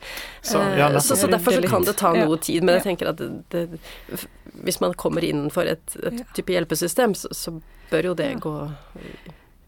Så, 0.44 0.60
eh, 0.60 0.98
så, 1.00 1.16
så 1.16 1.30
derfor 1.32 1.56
så 1.56 1.70
kan 1.72 1.88
det 1.88 1.94
ta 2.02 2.12
noe 2.18 2.36
tid. 2.44 2.66
Men 2.68 2.82
jeg 2.82 2.84
tenker 2.90 3.14
at 3.14 3.22
det, 3.22 3.30
det, 3.72 4.26
hvis 4.68 4.82
man 4.84 4.98
kommer 5.00 5.24
innenfor 5.24 5.72
et, 5.72 5.96
et 6.04 6.20
type 6.36 6.52
hjelpesystem, 6.52 7.16
så, 7.16 7.32
så 7.32 7.56
bør 7.94 8.12
jo 8.12 8.18
det 8.20 8.28
gå 8.44 8.54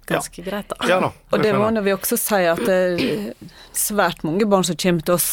ganske 0.07 0.41
ja. 0.41 0.49
greit, 0.49 0.69
da. 0.69 0.89
Ja, 0.89 0.99
da. 0.99 1.11
Og 1.31 1.43
det 1.43 1.53
må 1.55 1.69
vi 1.83 1.93
også 1.95 2.17
si 2.19 2.41
at 2.47 2.61
det, 2.65 2.79
er 2.97 3.53
svært 3.75 4.23
mange 4.27 4.47
barn 4.49 4.65
som 4.67 4.77
kommer 4.79 5.05
til 5.05 5.17
oss, 5.17 5.31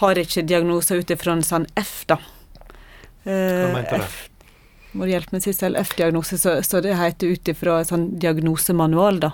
har 0.00 0.18
ikke 0.20 0.44
diagnoser 0.48 1.02
ut 1.02 1.14
ifra 1.14 1.36
en 1.36 1.46
sånn 1.46 1.68
F, 1.78 2.02
da. 2.10 2.18
Hva 3.24 3.70
mente 3.74 4.00
F, 4.00 4.20
må 4.92 5.06
du 5.06 5.12
hjelpe 5.12 5.36
meg 5.36 5.44
sist, 5.44 5.62
F-diagnose, 5.62 6.38
så, 6.40 6.56
så, 6.66 6.80
det 6.82 6.96
heter 6.98 7.36
ut 7.36 7.50
ifra 7.52 7.78
en 7.80 7.88
sånn 7.88 8.06
diagnosemanual, 8.22 9.20
da. 9.22 9.32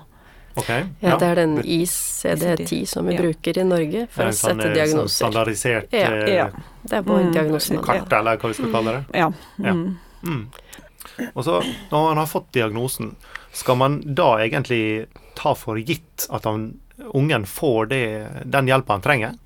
Okay, 0.57 0.87
ja, 1.03 1.11
ja, 1.11 1.17
det 1.21 1.27
er 1.29 1.39
den 1.43 1.59
ICD-10 1.61 2.87
som 2.89 3.09
vi 3.09 3.13
ja. 3.13 3.21
bruker 3.21 3.59
i 3.61 3.65
Norge 3.69 4.07
for 4.09 4.25
å 4.25 4.33
sette 4.33 4.55
sånn, 4.55 4.63
eh, 4.65 4.73
diagnoser. 4.73 5.11
Sånn 5.13 5.17
standardisert 5.19 5.93
ja. 5.93 6.07
Eh, 6.09 6.31
ja. 6.33 6.47
Det 6.81 6.97
er 6.97 7.05
vår 7.05 7.27
mm. 7.27 7.33
diagnose. 7.35 7.81
Kart, 7.85 8.15
eller 8.17 8.41
hva 8.41 8.51
vi 8.53 8.57
skal 8.57 8.73
kalle 8.73 8.95
det. 8.95 9.21
Ja. 9.21 9.27
Mm. 9.61 9.83
Mm. 10.25 11.27
Og 11.35 11.45
så, 11.45 11.59
når 11.91 12.07
man 12.07 12.21
har 12.23 12.31
fått 12.31 12.49
diagnosen, 12.57 13.13
skal 13.53 13.77
man 13.83 13.99
da 14.17 14.31
egentlig 14.47 14.81
ta 15.37 15.53
for 15.57 15.77
gitt 15.77 16.25
at 16.33 16.49
han, 16.49 16.71
ungen 17.13 17.45
får 17.49 17.93
det, 17.93 18.03
den 18.49 18.73
hjelpa 18.73 18.97
han 18.97 19.05
trenger? 19.05 19.37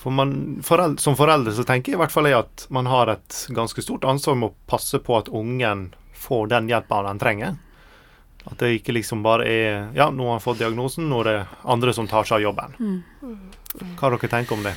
For 0.00 0.10
man, 0.10 0.60
foreld, 0.64 1.00
som 1.00 1.16
foreldre 1.16 1.52
så 1.52 1.64
tenker 1.68 1.92
jeg 1.92 1.98
i 1.98 2.00
hvert 2.00 2.12
fall 2.14 2.30
at 2.32 2.64
man 2.72 2.88
har 2.88 3.10
et 3.12 3.40
ganske 3.52 3.82
stort 3.84 4.06
ansvar 4.08 4.38
med 4.40 4.48
å 4.48 4.68
passe 4.70 4.96
på 5.04 5.18
at 5.18 5.28
ungen 5.28 5.90
får 6.16 6.46
den 6.54 6.70
hjelpa 6.70 7.02
den 7.04 7.20
trenger. 7.20 7.58
At 8.48 8.56
det 8.62 8.70
ikke 8.78 8.94
liksom 8.96 9.20
bare 9.22 9.44
er 9.44 9.90
Ja, 9.96 10.08
nå 10.08 10.24
har 10.24 10.38
han 10.38 10.44
fått 10.44 10.62
diagnosen, 10.62 11.10
nå 11.10 11.20
er 11.20 11.28
det 11.28 11.40
andre 11.68 11.92
som 11.92 12.08
tar 12.08 12.24
seg 12.24 12.38
av 12.38 12.46
jobben. 12.48 12.78
Mm. 12.80 13.34
Hva 13.98 14.06
har 14.06 14.16
dere 14.16 14.30
tenkt 14.32 14.54
om 14.56 14.64
det? 14.64 14.72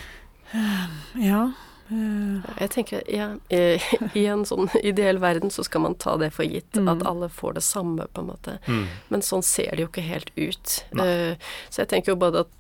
Ja. 1.23 1.45
Uh. 1.87 2.43
Jeg 2.59 2.69
tenker 2.75 3.03
ja, 3.11 3.29
I 4.19 4.25
en 4.31 4.43
sånn 4.47 4.69
ideell 4.83 5.19
verden 5.23 5.51
så 5.51 5.63
skal 5.67 5.83
man 5.85 5.95
ta 5.99 6.17
det 6.19 6.33
for 6.35 6.47
gitt, 6.47 6.75
mm. 6.75 6.89
at 6.91 7.05
alle 7.07 7.31
får 7.31 7.55
det 7.59 7.63
samme, 7.63 8.09
på 8.11 8.23
en 8.23 8.29
måte. 8.33 8.57
Mm. 8.67 8.83
Men 9.07 9.23
sånn 9.23 9.45
ser 9.45 9.71
det 9.71 9.85
jo 9.85 9.91
ikke 9.91 10.03
helt 10.03 10.35
ut. 10.35 10.75
Nei. 10.99 11.07
så 11.69 11.83
jeg 11.85 11.93
tenker 11.95 12.13
jo 12.13 12.19
både 12.19 12.43
at 12.43 12.51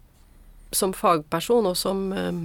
som 0.75 0.93
fagperson 0.97 1.69
og 1.69 1.77
som 1.79 2.11
um, 2.11 2.43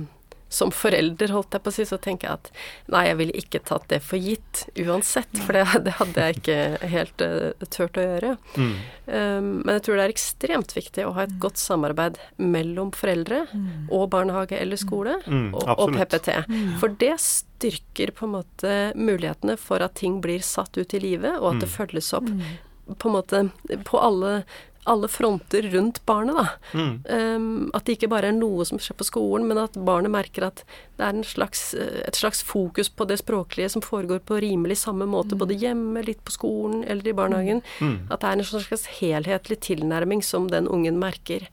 som 0.48 0.70
forelder, 0.72 1.32
holdt 1.36 1.52
jeg 1.52 1.62
på 1.64 1.70
å 1.70 1.74
si, 1.76 1.84
så 1.84 1.98
tenker 2.00 2.28
jeg 2.28 2.38
at 2.38 2.48
nei, 2.92 3.02
jeg 3.10 3.16
ville 3.20 3.36
ikke 3.36 3.60
tatt 3.68 3.84
det 3.92 3.98
for 4.04 4.20
gitt 4.20 4.64
uansett. 4.80 5.40
For 5.44 5.56
det, 5.56 5.64
det 5.84 5.96
hadde 5.98 6.24
jeg 6.24 6.38
ikke 6.38 6.92
helt 6.94 7.24
uh, 7.24 7.66
turt 7.68 8.00
å 8.00 8.06
gjøre. 8.06 8.34
Mm. 8.56 8.70
Um, 9.08 9.50
men 9.60 9.74
jeg 9.76 9.84
tror 9.84 9.98
det 9.98 10.06
er 10.06 10.14
ekstremt 10.14 10.72
viktig 10.76 11.04
å 11.04 11.12
ha 11.18 11.26
et 11.26 11.34
godt 11.42 11.60
samarbeid 11.60 12.20
mellom 12.40 12.94
foreldre 12.96 13.44
mm. 13.50 13.66
og 13.92 14.06
barnehage 14.14 14.56
eller 14.56 14.80
skole 14.80 15.18
mm, 15.26 15.50
og, 15.52 15.68
og, 15.76 15.92
PPT. 15.96 16.32
Mm. 16.48 16.70
For 16.80 16.96
det 17.00 17.14
styrker 17.24 18.14
på 18.16 18.28
en 18.28 18.38
måte 18.38 18.78
mulighetene 18.96 19.58
for 19.60 19.84
at 19.84 19.98
ting 20.00 20.22
blir 20.24 20.44
satt 20.44 20.80
ut 20.80 20.96
i 20.96 21.02
livet, 21.02 21.36
og 21.42 21.52
at 21.52 21.66
det 21.66 21.68
mm. 21.68 21.76
følges 21.76 22.12
opp 22.16 22.32
mm. 22.32 22.96
på 22.96 23.12
en 23.12 23.18
måte 23.18 23.44
på 23.84 24.00
alle 24.00 24.32
alle 24.88 25.08
fronter 25.08 25.68
rundt 25.72 26.00
barnet, 26.08 26.36
da. 26.36 26.46
Mm. 26.78 26.92
Um, 27.08 27.70
at 27.76 27.86
det 27.86 27.98
ikke 27.98 28.10
bare 28.12 28.30
er 28.30 28.36
noe 28.36 28.66
som 28.68 28.80
skjer 28.82 28.96
på 28.98 29.06
skolen, 29.08 29.46
men 29.50 29.60
at 29.62 29.76
barnet 29.86 30.12
merker 30.14 30.48
at 30.48 30.64
det 30.98 31.06
er 31.06 31.20
slags, 31.28 31.62
eh, 31.78 32.00
et 32.08 32.18
slags 32.18 32.42
fokus 32.42 32.90
på 32.90 33.06
det 33.08 33.20
språklige 33.20 33.68
som 33.74 33.84
foregår 33.84 34.22
på 34.26 34.40
rimelig 34.42 34.80
samme 34.82 35.06
måte, 35.06 35.36
mm. 35.36 35.42
både 35.44 35.58
hjemme, 35.60 36.02
litt 36.06 36.24
på 36.26 36.34
skolen 36.34 36.82
eller 36.84 37.06
i 37.06 37.16
barnehagen. 37.16 37.62
Mm. 37.78 37.92
mm. 37.92 38.00
At 38.10 38.24
det 38.24 38.32
er 38.32 38.40
en 38.40 38.48
slags 38.50 38.88
helhetlig 38.98 39.60
tilnærming 39.68 40.24
som 40.26 40.48
den 40.50 40.68
ungen 40.68 40.98
merker. 40.98 41.46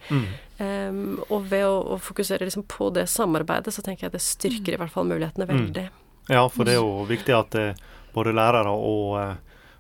Um, 0.58 1.20
og 1.28 1.50
ved 1.52 1.66
å, 1.68 1.76
å 1.96 2.00
fokusere 2.00 2.48
liksom 2.48 2.64
på 2.72 2.90
det 2.96 3.10
samarbeidet, 3.12 3.76
så 3.76 3.84
tenker 3.86 4.08
jeg 4.08 4.16
det 4.16 4.24
styrker 4.24 4.74
mm. 4.74 4.78
i 4.78 4.82
hvert 4.84 4.96
fall 4.96 5.10
mulighetene 5.12 5.50
veldig. 5.52 5.90
Ja, 6.32 6.48
for 6.50 6.66
det 6.66 6.78
er 6.78 6.82
jo 6.82 7.06
viktig 7.06 7.36
at 7.38 7.56
eh, 7.60 7.76
både 8.16 8.34
lærere 8.34 8.72
og 8.74 9.18
eh, 9.20 9.36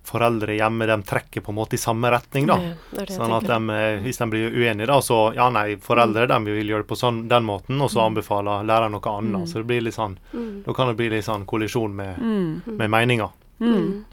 foreldre 0.06 0.56
hjemme 0.56 0.88
de 0.89 0.98
trekker 1.04 1.41
på 1.41 1.52
en 1.52 1.58
måte 1.58 1.76
i 1.76 1.82
samme 1.82 2.12
retning. 2.12 2.48
da. 2.50 2.58
Det 2.91 3.06
det 3.08 3.18
sånn 3.18 3.34
at 3.36 3.48
de, 3.50 3.60
eh, 3.74 4.00
Hvis 4.04 4.18
de 4.22 4.30
blir 4.30 4.52
uenige, 4.52 4.88
da, 4.88 5.00
så 5.02 5.34
ja 5.36 5.50
nei, 5.50 5.76
foreldre 5.82 6.28
de 6.28 6.39
vil 6.46 6.74
gjøre 6.74 6.86
det 6.86 6.89
på 6.89 7.00
sånn, 7.00 7.28
den 7.28 7.44
måten, 7.44 7.82
og 7.82 7.91
så 7.91 8.02
mm. 8.02 8.06
anbefaler 8.06 8.68
læreren 8.68 8.96
noe 8.98 9.15
annet. 9.18 9.46
Mm. 9.46 9.48
Så 9.48 9.62
det 9.62 9.70
blir 9.72 9.82
litt 9.82 9.98
sånn, 9.98 10.18
mm. 10.34 10.63
da 10.65 10.74
kan 10.78 10.91
det 10.91 10.98
bli 11.00 11.10
litt 11.13 11.26
sånn 11.26 11.46
kollisjon 11.46 11.96
med, 11.96 12.20
mm. 12.20 12.78
med 12.78 12.89
meninger. 12.89 13.30
Mm. 13.60 14.06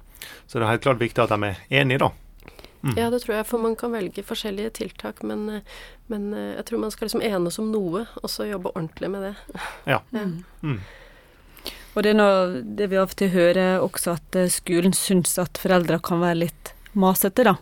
Så 0.47 0.59
det 0.59 0.67
er 0.67 0.75
helt 0.75 0.83
klart 0.83 1.03
viktig 1.03 1.23
at 1.23 1.33
de 1.33 1.53
er 1.53 1.63
enige, 1.83 2.05
da. 2.05 2.13
Mm. 2.83 2.97
Ja, 2.99 3.11
det 3.11 3.21
tror 3.23 3.37
jeg, 3.37 3.47
for 3.47 3.63
man 3.63 3.77
kan 3.79 3.93
velge 3.95 4.25
forskjellige 4.27 4.71
tiltak, 4.81 5.23
men, 5.23 5.49
eh, 5.49 5.63
men 6.11 6.33
eh, 6.35 6.57
jeg 6.57 6.67
tror 6.67 6.83
man 6.83 6.91
skal 6.91 7.07
liksom 7.07 7.23
enes 7.23 7.59
om 7.63 7.71
noe, 7.71 8.07
og 8.23 8.31
så 8.31 8.49
jobbe 8.49 8.73
ordentlig 8.75 9.11
med 9.13 9.29
det. 9.29 9.35
Ja. 9.87 10.01
ja. 10.11 10.27
Og 11.93 12.05
det 12.05 12.15
er 12.15 12.17
noe, 12.17 12.63
det 12.65 12.89
vi 12.89 13.01
av 13.01 13.11
og 13.11 13.19
til 13.21 13.33
hører 13.35 13.83
også, 13.85 14.17
at 14.17 14.39
eh, 14.39 14.51
skolen 14.53 14.95
syns 14.97 15.37
at 15.41 15.61
foreldre 15.61 15.99
kan 16.05 16.23
være 16.23 16.45
litt 16.47 16.73
masete, 16.97 17.45
da. 17.45 17.57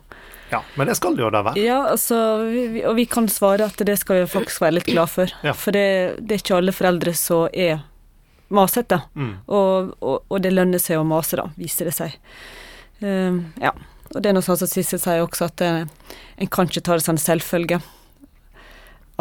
Ja, 0.51 0.63
men 0.75 0.87
det 0.91 0.97
skal 0.99 1.15
det 1.15 1.23
jo 1.23 1.31
da 1.31 1.43
være. 1.47 1.63
Ja, 1.63 1.79
altså, 1.93 2.17
vi, 2.51 2.83
og 2.87 2.97
vi 2.99 3.07
kan 3.11 3.29
svare 3.31 3.69
at 3.71 3.79
det 3.87 3.97
skal 4.01 4.23
vi 4.23 4.31
faktisk 4.31 4.63
være 4.65 4.79
litt 4.81 4.91
glad 4.91 5.11
for. 5.13 5.31
Ja. 5.47 5.55
For 5.55 5.75
det, 5.75 6.19
det, 6.19 6.35
er 6.35 6.43
ikke 6.43 6.57
alle 6.59 6.75
foreldre 6.75 7.15
som 7.15 7.47
er 7.55 7.85
masete. 8.51 8.99
Mm. 9.15 9.33
Og, 9.47 9.93
og, 10.01 10.17
og, 10.27 10.41
det 10.43 10.51
lønner 10.55 10.83
seg 10.83 10.99
å 10.99 11.07
mase, 11.07 11.39
da, 11.39 11.47
viser 11.59 11.91
det 11.91 11.95
seg. 11.95 12.19
Um, 12.99 13.45
ja. 13.63 13.71
Og 14.11 14.19
det 14.19 14.33
er 14.33 14.35
noe 14.35 14.43
sånn 14.43 14.59
som 14.59 14.71
Sissel 14.71 14.99
sier 14.99 15.23
også, 15.23 15.47
at 15.53 15.63
det, 15.63 15.71
eh, 15.71 16.19
en 16.43 16.51
kan 16.51 16.67
ikke 16.67 16.83
ta 16.83 16.99
det 16.99 17.07
sånn 17.07 17.21
selvfølge. 17.23 17.79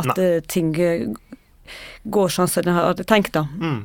At 0.01 0.15
det, 0.17 0.29
eh, 0.39 0.45
ting 0.49 0.73
går 0.73 2.33
sånn 2.33 2.49
som 2.49 2.65
en 2.65 2.73
hadde 2.79 3.05
tenkt, 3.05 3.35
da. 3.37 3.45
Mm. 3.61 3.83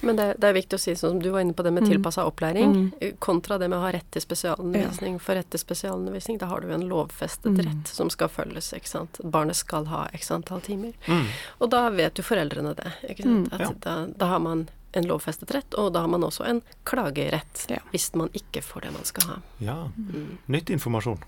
Men 0.00 0.16
det, 0.16 0.34
det, 0.38 0.48
er 0.48 0.56
viktig 0.56 0.78
å 0.78 0.80
si, 0.80 0.94
sånn 0.96 1.16
som 1.16 1.22
du 1.22 1.30
var 1.34 1.44
inne 1.44 1.54
på 1.56 1.64
det 1.66 1.72
med 1.74 1.84
mm. 1.84 1.90
tilpassa 1.92 2.24
opplæring, 2.28 2.72
mm. 2.74 3.18
kontra 3.22 3.58
det 3.60 3.68
med 3.68 3.78
å 3.78 3.84
ha 3.84 3.92
rett 3.94 4.08
til 4.14 4.24
spesialundervisning. 4.24 5.18
Ja. 5.18 5.24
For 5.24 5.38
rett 5.38 5.50
til 5.52 5.62
spesialundervisning, 5.62 6.40
da 6.40 6.50
har 6.50 6.60
du 6.62 6.70
jo 6.70 6.76
en 6.78 6.88
lovfestet 6.90 7.52
mm. 7.52 7.62
rett 7.68 7.92
som 7.92 8.10
skal 8.12 8.32
følges, 8.32 8.72
ikke 8.76 8.90
sant. 8.90 9.20
Barnet 9.24 9.60
skal 9.60 9.88
ha 9.92 10.06
x 10.16 10.32
antall 10.34 10.64
timer. 10.64 10.96
Mm. 11.06 11.30
Og 11.60 11.72
da 11.72 11.86
vet 11.94 12.20
jo 12.20 12.26
foreldrene 12.26 12.74
det, 12.78 12.94
ikke 13.12 13.28
sant. 13.28 13.52
Mm. 13.52 13.56
At 13.56 13.66
ja. 13.66 13.72
da, 13.86 13.96
da, 14.16 14.32
har 14.34 14.44
man 14.44 14.66
en 14.92 15.06
lovfestet 15.06 15.52
rett, 15.54 15.78
og 15.78 15.92
da 15.94 16.02
har 16.02 16.10
man 16.10 16.26
også 16.26 16.44
en 16.50 16.64
klagerett 16.88 17.66
ja. 17.70 17.78
hvis 17.92 18.10
man 18.18 18.32
ikke 18.34 18.62
får 18.66 18.88
det 18.88 18.96
man 18.96 19.06
skal 19.06 19.28
ha. 19.30 19.40
Ja. 19.62 19.78
Mm. 19.96 20.38
Nyttig 20.50 20.80
informasjon. 20.80 21.20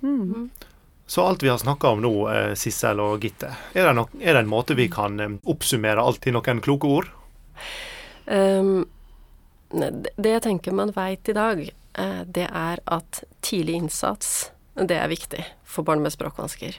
Så 1.07 1.23
alt 1.23 1.43
vi 1.43 1.49
har 1.49 1.59
snakka 1.59 1.89
om 1.89 2.01
nå, 2.01 2.13
eh, 2.33 2.55
Sissel 2.57 3.01
og 3.03 3.25
Gitte, 3.25 3.51
er 3.75 3.85
det, 3.85 3.95
nok, 3.99 4.15
er 4.21 4.33
det 4.33 4.45
en 4.47 4.51
måte 4.51 4.77
vi 4.79 4.87
kan 4.89 5.21
eh, 5.21 5.35
oppsummere 5.45 6.01
alt 6.01 6.27
i 6.27 6.33
noen 6.33 6.63
kloke 6.65 6.89
ord? 6.89 7.11
Um, 8.27 8.85
det 9.73 10.35
jeg 10.35 10.45
tenker 10.45 10.75
man 10.77 10.93
veit 10.93 11.29
i 11.29 11.37
dag, 11.37 11.63
eh, 11.65 12.23
det 12.29 12.49
er 12.49 12.83
at 12.85 13.23
tidlig 13.41 13.79
innsats, 13.81 14.51
det 14.77 14.99
er 14.99 15.09
viktig 15.09 15.45
for 15.65 15.87
barn 15.89 16.05
med 16.05 16.13
språkvansker. 16.13 16.77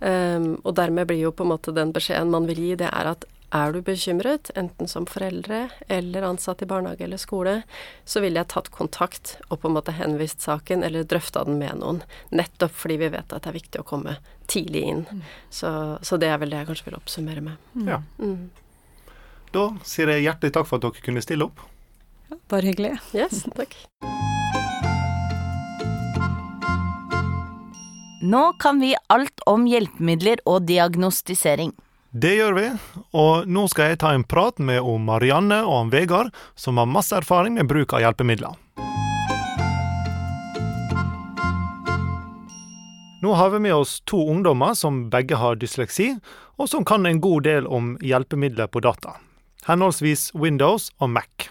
Um, 0.00 0.58
og 0.64 0.74
dermed 0.76 1.08
blir 1.08 1.22
jo 1.22 1.32
på 1.32 1.44
en 1.44 1.54
måte 1.54 1.72
den 1.76 1.92
beskjeden 1.96 2.32
man 2.32 2.48
vil 2.48 2.60
gi, 2.60 2.74
det 2.80 2.88
er 2.92 3.12
at 3.14 3.24
er 3.54 3.72
du 3.72 3.78
bekymret, 3.84 4.50
enten 4.58 4.88
som 4.90 5.06
foreldre 5.06 5.68
eller 5.88 6.26
ansatt 6.26 6.62
i 6.62 6.68
barnehage 6.68 7.04
eller 7.06 7.20
skole, 7.20 7.54
så 8.04 8.20
ville 8.20 8.40
jeg 8.40 8.50
tatt 8.52 8.72
kontakt 8.74 9.36
og 9.48 9.60
på 9.62 9.70
en 9.70 9.76
måte 9.76 9.94
henvist 9.94 10.42
saken 10.44 10.82
eller 10.84 11.06
drøfta 11.06 11.44
den 11.46 11.60
med 11.60 11.78
noen. 11.80 12.02
Nettopp 12.34 12.74
fordi 12.74 12.98
vi 13.04 13.12
vet 13.14 13.32
at 13.32 13.46
det 13.46 13.52
er 13.52 13.58
viktig 13.60 13.80
å 13.82 13.86
komme 13.86 14.18
tidlig 14.50 14.82
inn. 14.90 15.04
Mm. 15.06 15.22
Så, 15.48 15.70
så, 16.02 16.18
det 16.18 16.30
er 16.32 16.42
vel 16.42 16.52
det 16.52 16.62
jeg 16.62 16.70
kanskje 16.72 16.88
vil 16.90 16.98
oppsummere 16.98 17.44
med. 17.46 17.70
Ja. 17.86 18.02
Mm. 18.18 18.50
Da 19.56 19.70
sier 19.88 20.10
jeg 20.12 20.26
hjertelig 20.26 20.52
takk 20.52 20.68
for 20.68 20.76
at 20.76 20.84
dere 20.84 21.04
kunne 21.06 21.22
stille 21.24 21.46
opp. 21.48 21.62
Ja, 22.28 22.36
bare 22.52 22.68
hyggelig. 22.68 22.98
Yes, 23.16 23.46
takk. 23.56 23.72
Nå 28.26 28.42
kan 28.60 28.82
vi 28.82 28.92
alt 29.12 29.42
om 29.46 29.64
hjelpemidler 29.70 30.42
og 30.50 30.66
diagnostisering. 30.68 31.72
Det 32.16 32.32
gjør 32.38 32.54
vi, 32.56 32.66
og 33.16 33.48
nå 33.48 33.66
skal 33.68 33.92
jeg 33.92 34.00
ta 34.02 34.12
en 34.16 34.24
prat 34.24 34.58
med 34.58 34.84
Marianne 35.04 35.60
og 35.66 35.74
om 35.82 35.90
Vegard, 35.92 36.32
som 36.56 36.80
har 36.80 36.88
masse 36.88 37.16
erfaring 37.16 37.56
med 37.56 37.68
bruk 37.68 37.92
av 37.96 38.02
hjelpemidler. 38.04 38.56
Nå 43.22 43.36
har 43.36 43.52
vi 43.52 43.60
med 43.68 43.74
oss 43.74 44.00
to 44.08 44.20
ungdommer 44.30 44.74
som 44.74 45.06
begge 45.12 45.38
har 45.40 45.60
dysleksi, 45.60 46.14
og 46.56 46.68
som 46.72 46.84
kan 46.88 47.06
en 47.06 47.20
god 47.20 47.46
del 47.48 47.68
om 47.68 47.94
hjelpemidler 48.04 48.68
på 48.72 48.84
data. 48.84 49.16
Henholdsvis 49.66 50.30
Windows 50.34 50.90
og 51.02 51.10
Mac. 51.10 51.48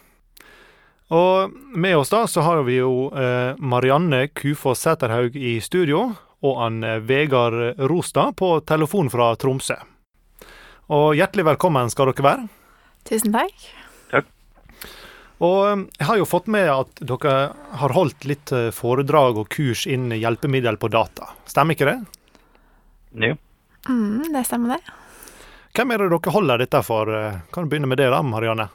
Og 1.13 1.51
med 1.77 1.97
oss 1.99 2.09
da 2.13 2.23
så 2.29 2.41
har 2.41 2.63
vi 2.65 2.79
jo 2.79 3.09
eh, 3.13 3.57
Marianne 3.59 4.25
Kufoss 4.33 4.85
Sæterhaug 4.87 5.35
i 5.37 5.59
studio, 5.61 6.07
og 6.41 6.61
han 6.61 6.79
eh, 6.83 7.01
Vegard 7.05 7.77
Rostad 7.91 8.37
på 8.39 8.55
telefon 8.65 9.11
fra 9.13 9.33
Tromsø. 9.37 9.77
Og 10.95 11.13
hjertelig 11.17 11.45
velkommen 11.51 11.91
skal 11.93 12.11
dere 12.11 12.25
være. 12.25 12.47
Tusen 13.05 13.35
takk. 13.35 13.67
Takk. 14.13 14.31
Og 15.45 15.61
um, 15.67 15.85
jeg 15.99 16.07
har 16.07 16.19
jo 16.21 16.27
fått 16.29 16.49
med 16.49 16.69
at 16.71 17.01
dere 17.03 17.33
har 17.81 17.93
holdt 17.93 18.25
litt 18.29 18.53
uh, 18.55 18.69
foredrag 18.73 19.41
og 19.41 19.49
kurs 19.51 19.83
innen 19.89 20.15
hjelpemiddel 20.17 20.77
på 20.81 20.89
data. 20.93 21.33
Stemmer 21.49 21.75
ikke 21.75 21.89
det? 21.89 21.97
Jo. 23.27 23.35
Mm, 23.89 24.31
det 24.31 24.45
stemmer 24.47 24.77
det. 24.77 24.95
Hvem 25.75 25.91
er 25.91 26.01
det 26.01 26.09
dere 26.13 26.31
holder 26.33 26.61
dette 26.63 26.81
for? 26.87 27.09
Uh, 27.11 27.39
kan 27.51 27.65
du 27.65 27.71
begynne 27.71 27.89
med 27.91 27.99
det 27.99 28.07
da, 28.13 28.21
Marianne? 28.23 28.69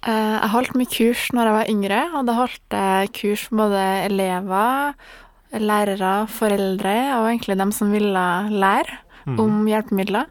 Uh, 0.00 0.38
jeg 0.40 0.52
holdt 0.54 0.76
mye 0.80 0.88
kurs 0.88 1.26
når 1.36 1.50
jeg 1.50 1.56
var 1.58 1.72
yngre, 1.74 2.00
og 2.16 2.28
da 2.30 2.36
holdt 2.38 2.76
jeg 2.80 3.10
kurs 3.18 3.42
for 3.48 3.60
både 3.60 3.82
elever 4.06 4.94
lærere, 5.60 6.14
foreldre 6.30 6.94
og 7.18 7.26
egentlig 7.32 7.56
dem 7.58 7.72
som 7.74 7.92
ville 7.92 8.26
lære 8.54 8.98
Mm. 9.26 9.36
om 9.40 9.66
hjelpemidler. 9.68 10.26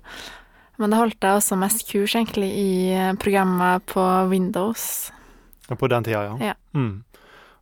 Men 0.82 0.89
da 0.89 0.98
holdt 0.98 1.22
jeg 1.22 1.38
også 1.38 1.58
mest 1.62 1.84
kurs 1.91 2.15
egentlig 2.17 2.48
i 2.58 2.89
eh, 2.89 3.12
programmet 3.22 3.86
på 3.86 4.02
Windows. 4.32 5.12
På 5.69 5.88
den 5.88 6.04
tida, 6.04 6.24
ja. 6.26 6.38
Ja. 6.41 6.54
Mm. 6.74 7.04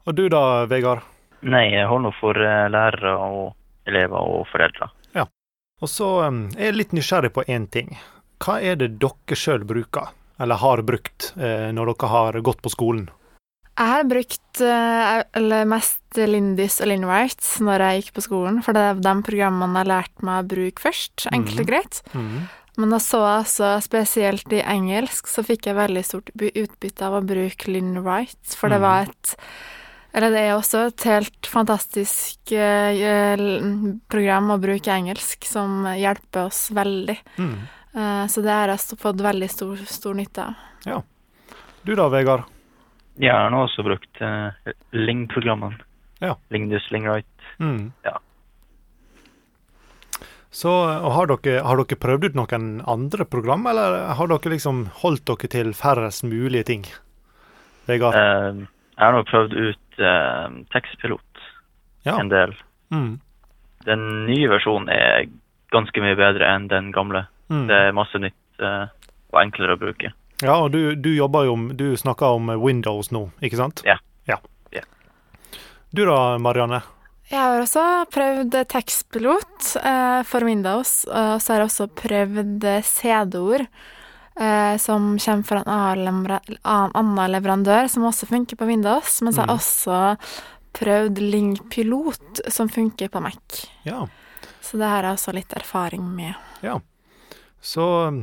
Og 0.07 0.15
du 0.15 0.29
da, 0.31 0.65
Vegard? 0.71 1.03
Nei, 1.41 1.65
jeg 1.73 1.87
holder 1.91 2.15
for 2.21 2.31
eh, 2.39 2.69
lærere 2.71 3.17
og 3.19 3.55
elever 3.85 4.15
og 4.23 4.47
foreldre. 4.53 4.87
Ja. 5.17 5.25
Og 5.81 5.91
så 5.91 6.07
er 6.29 6.69
jeg 6.69 6.77
litt 6.77 6.95
nysgjerrig 6.95 7.33
på 7.35 7.43
én 7.43 7.67
ting. 7.67 7.91
Hva 8.43 8.59
er 8.61 8.75
det 8.79 8.99
dere 9.01 9.35
sjøl 9.37 9.63
bruker, 9.67 10.11
eller 10.39 10.59
har 10.61 10.83
brukt, 10.85 11.31
eh, 11.37 11.71
når 11.73 11.93
dere 11.93 12.09
har 12.11 12.41
gått 12.45 12.61
på 12.61 12.69
skolen? 12.73 13.07
Jeg 13.77 13.87
har 13.93 14.05
brukt 14.09 14.61
eh, 14.65 15.23
eller 15.37 15.65
mest 15.69 16.17
Lindis 16.17 16.79
og 16.81 16.87
Linwright 16.89 17.43
når 17.61 17.83
jeg 17.85 18.01
gikk 18.01 18.13
på 18.15 18.23
skolen, 18.25 18.61
for 18.65 18.73
det 18.73 18.81
er 18.81 19.01
de 19.05 19.13
programmene 19.25 19.83
jeg 19.83 19.89
lærte 19.91 20.25
meg 20.25 20.39
å 20.41 20.47
bruke 20.55 20.81
først, 20.81 21.27
enkelt 21.31 21.61
og 21.61 21.67
greit. 21.69 21.99
Mm. 22.17 22.47
Men 22.77 22.93
da 22.93 22.97
så 23.01 23.21
jeg 23.21 23.43
også, 23.43 23.69
spesielt 23.85 24.53
i 24.53 24.61
engelsk, 24.61 25.29
så 25.29 25.41
fikk 25.45 25.65
jeg 25.69 25.77
veldig 25.77 26.03
stort 26.05 26.29
utbytte 26.37 27.05
av 27.05 27.19
å 27.19 27.25
bruke 27.25 27.69
Linwright, 27.73 28.53
for 28.57 28.69
det 28.69 28.77
Mhm. 28.77 28.81
var 28.81 29.01
et 29.09 29.35
Eller 30.13 30.31
det 30.31 30.39
er 30.39 30.53
også 30.55 30.87
et 30.87 31.03
helt 31.03 31.45
fantastisk 31.45 32.51
eh, 32.51 33.35
program 34.09 34.49
å 34.49 34.59
bruke 34.59 34.89
engelsk, 34.89 35.45
som 35.45 35.83
hjelper 35.83 36.47
oss 36.47 36.69
veldig. 36.73 37.17
Mm. 37.37 37.67
Eh, 37.97 38.27
så 38.27 38.41
det 38.45 38.53
har 38.53 38.69
jeg 38.69 38.99
fått 39.01 39.21
veldig 39.25 39.49
stor, 39.49 39.81
stor 39.89 40.17
nytte 40.17 40.45
av. 40.45 40.65
Ja. 40.85 41.01
Du 41.81 41.95
da, 41.97 42.05
Vegard? 42.13 42.45
Jeg 43.17 43.33
har 43.33 43.49
nå 43.49 43.63
også 43.65 43.81
brukt 43.85 44.19
uh, 44.21 44.53
Ling-programmene. 44.93 45.79
Ja. 46.21 46.35
Lingdus, 46.53 46.85
Lingright. 46.93 47.47
Mm. 47.57 47.89
Ja. 48.05 48.19
Så 50.53 50.69
og 50.69 51.11
har, 51.15 51.29
dere, 51.31 51.63
har 51.65 51.81
dere 51.81 51.97
prøvd 52.01 52.27
ut 52.29 52.37
noen 52.37 52.67
andre 52.85 53.25
program, 53.25 53.65
eller 53.71 53.97
har 54.19 54.29
dere 54.29 54.53
liksom 54.53 54.83
holdt 55.01 55.25
dere 55.29 55.49
til 55.53 55.73
færrest 55.77 56.25
mulige 56.27 56.67
ting? 56.69 56.85
Vegard? 57.89 58.13
Uh, 58.13 58.67
jeg 58.93 59.05
har 59.05 59.17
nå 59.17 59.23
prøvd 59.31 59.57
ut 59.57 60.03
uh, 60.03 60.53
tekstpilot 60.75 61.41
ja. 62.05 62.19
en 62.19 62.29
del. 62.29 62.53
Mm. 62.93 63.17
Den 63.89 64.05
nye 64.29 64.51
versjonen 64.53 64.93
er 64.93 65.25
ganske 65.73 66.05
mye 66.05 66.17
bedre 66.19 66.45
enn 66.45 66.69
den 66.69 66.93
gamle. 66.93 67.25
Mm. 67.49 67.67
Det 67.69 67.77
er 67.87 67.95
masse 67.95 68.19
nytt 68.21 68.63
eh, 68.63 68.85
og 69.33 69.41
enklere 69.41 69.77
å 69.77 69.81
bruke. 69.81 70.11
Ja, 70.43 70.59
og 70.59 70.71
du, 70.75 70.93
du 70.93 71.09
jobber 71.15 71.47
jo 71.47 71.55
Du 71.73 71.87
snakker 71.97 72.37
om 72.37 72.51
Windows 72.61 73.09
nå, 73.15 73.23
ikke 73.41 73.57
sant? 73.57 73.81
Ja. 73.87 73.97
ja. 74.29 74.37
Ja. 74.75 74.83
Du 75.89 76.03
da, 76.05 76.37
Marianne? 76.41 76.83
Jeg 77.27 77.41
har 77.43 77.59
også 77.59 77.83
prøvd 78.13 78.55
tekstpilot 78.71 79.71
eh, 79.81 80.21
for 80.27 80.47
Windows, 80.47 81.01
og 81.11 81.41
så 81.43 81.53
har 81.53 81.63
jeg 81.63 81.71
også 81.71 81.87
prøvd 81.99 82.67
CD-ord, 82.87 83.65
eh, 84.39 84.75
som 84.79 85.09
kommer 85.19 85.49
fra 85.49 85.63
en 85.65 86.61
annen, 86.63 87.19
leverandør, 87.33 87.89
som 87.91 88.07
også 88.07 88.29
funker 88.29 88.59
på 88.59 88.69
Windows, 88.69 89.19
men 89.25 89.35
så 89.35 89.43
har 89.43 89.51
jeg 89.51 89.59
også 89.59 89.99
prøvd 90.79 91.19
Link-pilot, 91.19 92.45
som 92.47 92.71
funker 92.71 93.11
på 93.11 93.19
Mac. 93.25 93.65
Ja. 93.83 94.05
Så 94.63 94.79
det 94.79 94.87
har 94.87 95.03
jeg 95.03 95.19
også 95.19 95.35
litt 95.35 95.57
erfaring 95.57 96.07
med. 96.07 96.39
Så 97.61 97.85
um, 98.07 98.19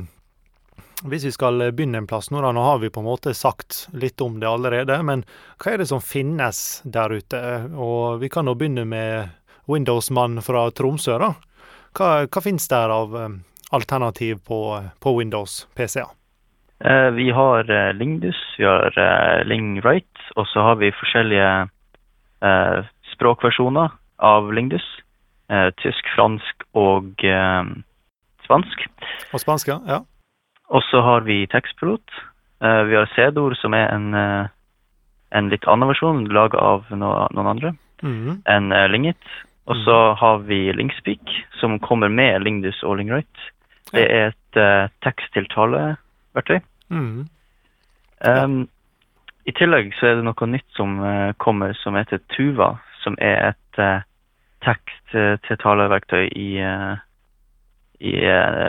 hvis 1.04 1.24
vi 1.28 1.32
skal 1.34 1.60
begynne 1.76 2.00
en 2.00 2.08
plass 2.08 2.30
nå, 2.30 2.40
da, 2.40 2.52
nå 2.54 2.64
har 2.64 2.78
vi 2.82 2.90
på 2.92 3.02
en 3.02 3.08
måte 3.08 3.34
sagt 3.36 3.88
litt 3.92 4.20
om 4.24 4.38
det 4.40 4.48
allerede, 4.48 4.96
men 5.04 5.24
hva 5.60 5.74
er 5.74 5.82
det 5.82 5.88
som 5.90 6.02
finnes 6.04 6.80
der 6.84 7.12
ute? 7.12 7.40
Og 7.76 8.22
vi 8.22 8.30
kan 8.32 8.48
nå 8.48 8.54
begynne 8.58 8.86
med 8.88 9.34
Windows-mann 9.70 10.40
fra 10.44 10.68
Tromsø, 10.70 11.18
da. 11.20 11.34
Hva, 11.94 12.10
hva 12.26 12.42
finnes 12.42 12.66
der 12.70 12.92
av 12.92 13.14
um, 13.14 13.40
alternativ 13.74 14.40
på, 14.48 14.60
på 15.00 15.16
Windows 15.18 15.64
PC-er? 15.74 16.10
Eh, 16.84 17.10
vi 17.10 17.30
har 17.30 17.70
eh, 17.70 17.94
Lingdus, 17.94 18.36
vi 18.58 18.64
har 18.64 18.90
Lingwrite, 18.90 19.48
Lingwright, 19.48 20.24
og 20.36 20.46
så 20.50 20.60
har 20.60 20.80
vi 20.82 20.90
forskjellige 20.92 21.50
eh, 22.44 22.90
språkversjoner 23.14 23.94
av 24.18 24.52
Lingdus. 24.52 24.84
Eh, 25.52 25.70
tysk, 25.80 26.08
fransk 26.16 26.66
og 26.76 27.24
eh, 27.24 27.62
spansk. 28.44 28.84
Og 29.32 29.40
spansk, 29.42 29.68
ja? 29.68 29.78
ja. 29.88 30.00
Og 30.74 30.82
så 30.90 31.00
har 31.04 31.24
vi 31.26 31.44
tekstpilot. 31.52 32.04
Eh, 32.64 32.82
vi 32.88 32.96
har 32.96 33.10
C-ord, 33.14 33.56
som 33.60 33.74
er 33.74 33.90
en, 33.92 34.14
eh, 34.14 34.46
en 35.32 35.50
litt 35.52 35.66
annen 35.68 35.90
versjon, 35.90 36.24
laga 36.32 36.60
av 36.60 36.92
no, 36.92 37.16
noen 37.32 37.50
andre 37.56 37.74
Mhm. 38.04 38.42
enn 38.44 38.72
eh, 38.72 38.88
Lingit. 38.88 39.30
Og 39.66 39.76
så 39.76 40.14
har 40.20 40.38
vi 40.44 40.72
Lingspeak, 40.72 41.30
som 41.60 41.78
kommer 41.80 42.08
med 42.08 42.42
Lingdus 42.42 42.82
og 42.82 42.98
Lingwright. 42.98 43.38
Det 43.94 44.04
er 44.10 44.26
et 44.32 44.56
uh, 44.60 44.88
tekst-til-tale-verktøy. 45.04 46.60
Mhm. 46.90 47.28
Um, 48.24 48.68
I 49.46 49.52
tillegg 49.52 49.92
så 49.96 50.06
er 50.06 50.18
det 50.18 50.24
noe 50.24 50.48
nytt 50.48 50.68
som 50.76 50.98
uh, 51.00 51.32
kommer 51.38 51.72
som 51.80 51.96
heter 51.96 52.20
Tuva, 52.34 52.74
som 53.04 53.16
er 53.20 53.54
et 53.54 53.80
uh, 53.80 54.04
tekst-til-tale-verktøy 54.64 56.28
i, 56.32 56.48
eh, 56.60 56.96
i 58.04 58.12
eh, 58.20 58.68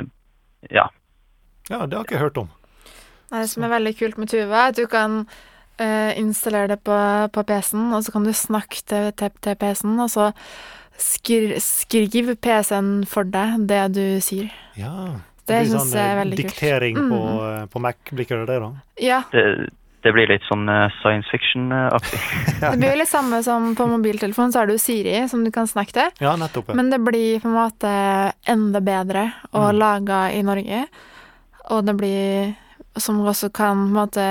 ja. 0.72 0.88
Ja, 1.70 1.84
det 1.86 1.98
har 1.98 2.06
ikke 2.06 2.16
jeg 2.18 2.24
hørt 2.28 2.40
om. 2.46 2.50
Nei, 3.32 3.42
Det 3.42 3.50
som 3.52 3.66
er 3.66 3.74
veldig 3.74 3.94
kult 4.00 4.18
med 4.22 4.30
Tuva, 4.32 4.64
er 4.68 4.72
at 4.74 4.78
du 4.78 4.86
kan 4.88 5.20
uh, 5.26 6.12
installere 6.20 6.76
det 6.76 6.80
på, 6.86 6.98
på 7.34 7.44
PC-en, 7.50 7.88
og 7.98 8.04
så 8.06 8.14
kan 8.14 8.28
du 8.28 8.34
snakke 8.38 8.84
til, 8.86 9.12
til, 9.18 9.32
til 9.42 9.56
PC-en, 9.62 9.96
og 10.00 10.12
så 10.14 10.28
skri, 11.02 11.58
skriver 11.60 12.38
PC-en 12.38 12.92
for 13.10 13.28
deg 13.28 13.66
det 13.70 13.82
du 13.98 14.04
sier. 14.24 14.52
Ja. 14.80 14.94
Det 15.46 15.60
blir 15.62 15.74
sånn 15.76 15.92
jeg 15.94 16.06
er 16.06 16.22
eh, 16.22 16.30
kult. 16.30 16.38
Diktering 16.42 16.96
på, 17.02 17.18
Mm. 17.46 17.68
på 17.74 17.82
Mac, 17.84 17.98
blir 18.12 18.26
ikke 18.26 18.40
det 18.46 18.48
det, 18.54 18.62
da? 18.64 18.70
Ja, 19.02 19.20
Det, 19.34 19.44
det 20.06 20.12
blir 20.14 20.30
litt 20.30 20.44
sånn 20.46 20.68
eh, 20.70 20.94
science 21.02 21.28
fiction-aktig. 21.34 22.20
det 22.62 22.76
blir 22.78 22.92
jo 22.94 23.00
litt 23.02 23.10
samme 23.10 23.40
som 23.46 23.72
på 23.76 23.88
mobiltelefonen, 23.90 24.54
så 24.54 24.62
har 24.62 24.70
du 24.70 24.78
Siri 24.80 25.24
som 25.32 25.42
du 25.44 25.50
kan 25.52 25.66
snakke 25.68 25.96
til. 25.98 26.12
Ja, 26.22 26.36
nettopp. 26.38 26.70
ja. 26.70 26.76
Men 26.78 26.92
det 26.94 27.00
blir 27.02 27.42
på 27.42 27.50
en 27.50 27.58
måte 27.58 27.92
enda 28.46 28.82
bedre 28.86 29.32
og 29.52 29.72
Mm. 29.74 29.80
laga 29.82 30.20
i 30.32 30.44
Norge. 30.46 30.86
Og 31.74 31.86
det 31.90 31.96
blir 31.98 32.54
Som 32.98 33.18
også 33.28 33.50
kan 33.52 33.76
på 33.76 33.90
en 33.90 33.96
måte 33.98 34.26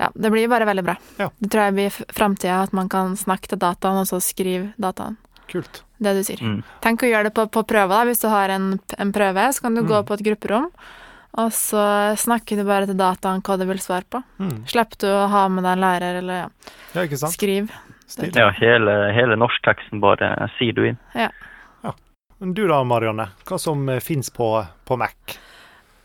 Ja, 0.00 0.08
det 0.14 0.30
blir 0.32 0.48
bare 0.50 0.64
veldig 0.66 0.82
bra. 0.84 0.96
Ja. 1.18 1.28
Det 1.38 1.50
tror 1.50 1.64
jeg 1.68 1.74
blir 1.74 1.90
framtida, 2.14 2.62
at 2.64 2.72
man 2.72 2.88
kan 2.88 3.14
snakke 3.16 3.48
til 3.52 3.58
dataen, 3.58 3.98
og 4.00 4.06
så 4.06 4.18
skrive 4.22 4.72
dataen. 4.78 5.16
Kult. 5.50 5.82
Det 5.98 6.12
du 6.14 6.22
sier. 6.22 6.38
Mm. 6.42 6.62
Tenk 6.80 7.02
å 7.02 7.10
gjøre 7.10 7.24
det 7.28 7.34
på, 7.34 7.46
på 7.50 7.62
prøve, 7.66 7.88
da. 7.90 8.04
Hvis 8.06 8.20
du 8.22 8.28
har 8.30 8.48
en, 8.54 8.78
en 8.98 9.12
prøve, 9.12 9.46
så 9.54 9.60
kan 9.62 9.74
du 9.74 9.82
Mm. 9.82 9.88
gå 9.90 10.02
på 10.06 10.14
et 10.14 10.22
grupperom, 10.26 10.68
og 11.36 11.52
så 11.52 12.16
snakker 12.16 12.56
du 12.56 12.64
bare 12.64 12.86
til 12.86 12.96
dataen 12.96 13.42
hva 13.42 13.58
du 13.58 13.64
vil 13.66 13.78
svare 13.78 14.04
på. 14.10 14.22
Mm. 14.38 14.64
Slipper 14.66 14.96
du 14.98 15.06
å 15.12 15.28
ha 15.28 15.48
med 15.48 15.64
deg 15.64 15.72
en 15.76 15.80
lærer, 15.84 16.18
eller 16.22 16.34
ja, 16.44 16.48
Ja, 16.94 17.02
ikke 17.02 17.18
sant? 17.18 17.32
skriv. 17.36 17.70
Stil. 18.08 18.32
Ja, 18.34 18.48
hele, 18.56 19.12
hele 19.12 19.36
norskteksten 19.36 20.00
bare 20.00 20.48
sier 20.58 20.72
du 20.72 20.86
inn. 20.88 20.98
Ja. 21.14 21.28
Men 22.40 22.54
Du 22.54 22.68
da, 22.68 22.84
Marianne. 22.84 23.28
Hva 23.44 23.58
som 23.58 23.84
fins 23.88 24.04
finnes 24.04 24.30
på, 24.30 24.64
på 24.86 24.96
Mac? 24.96 25.12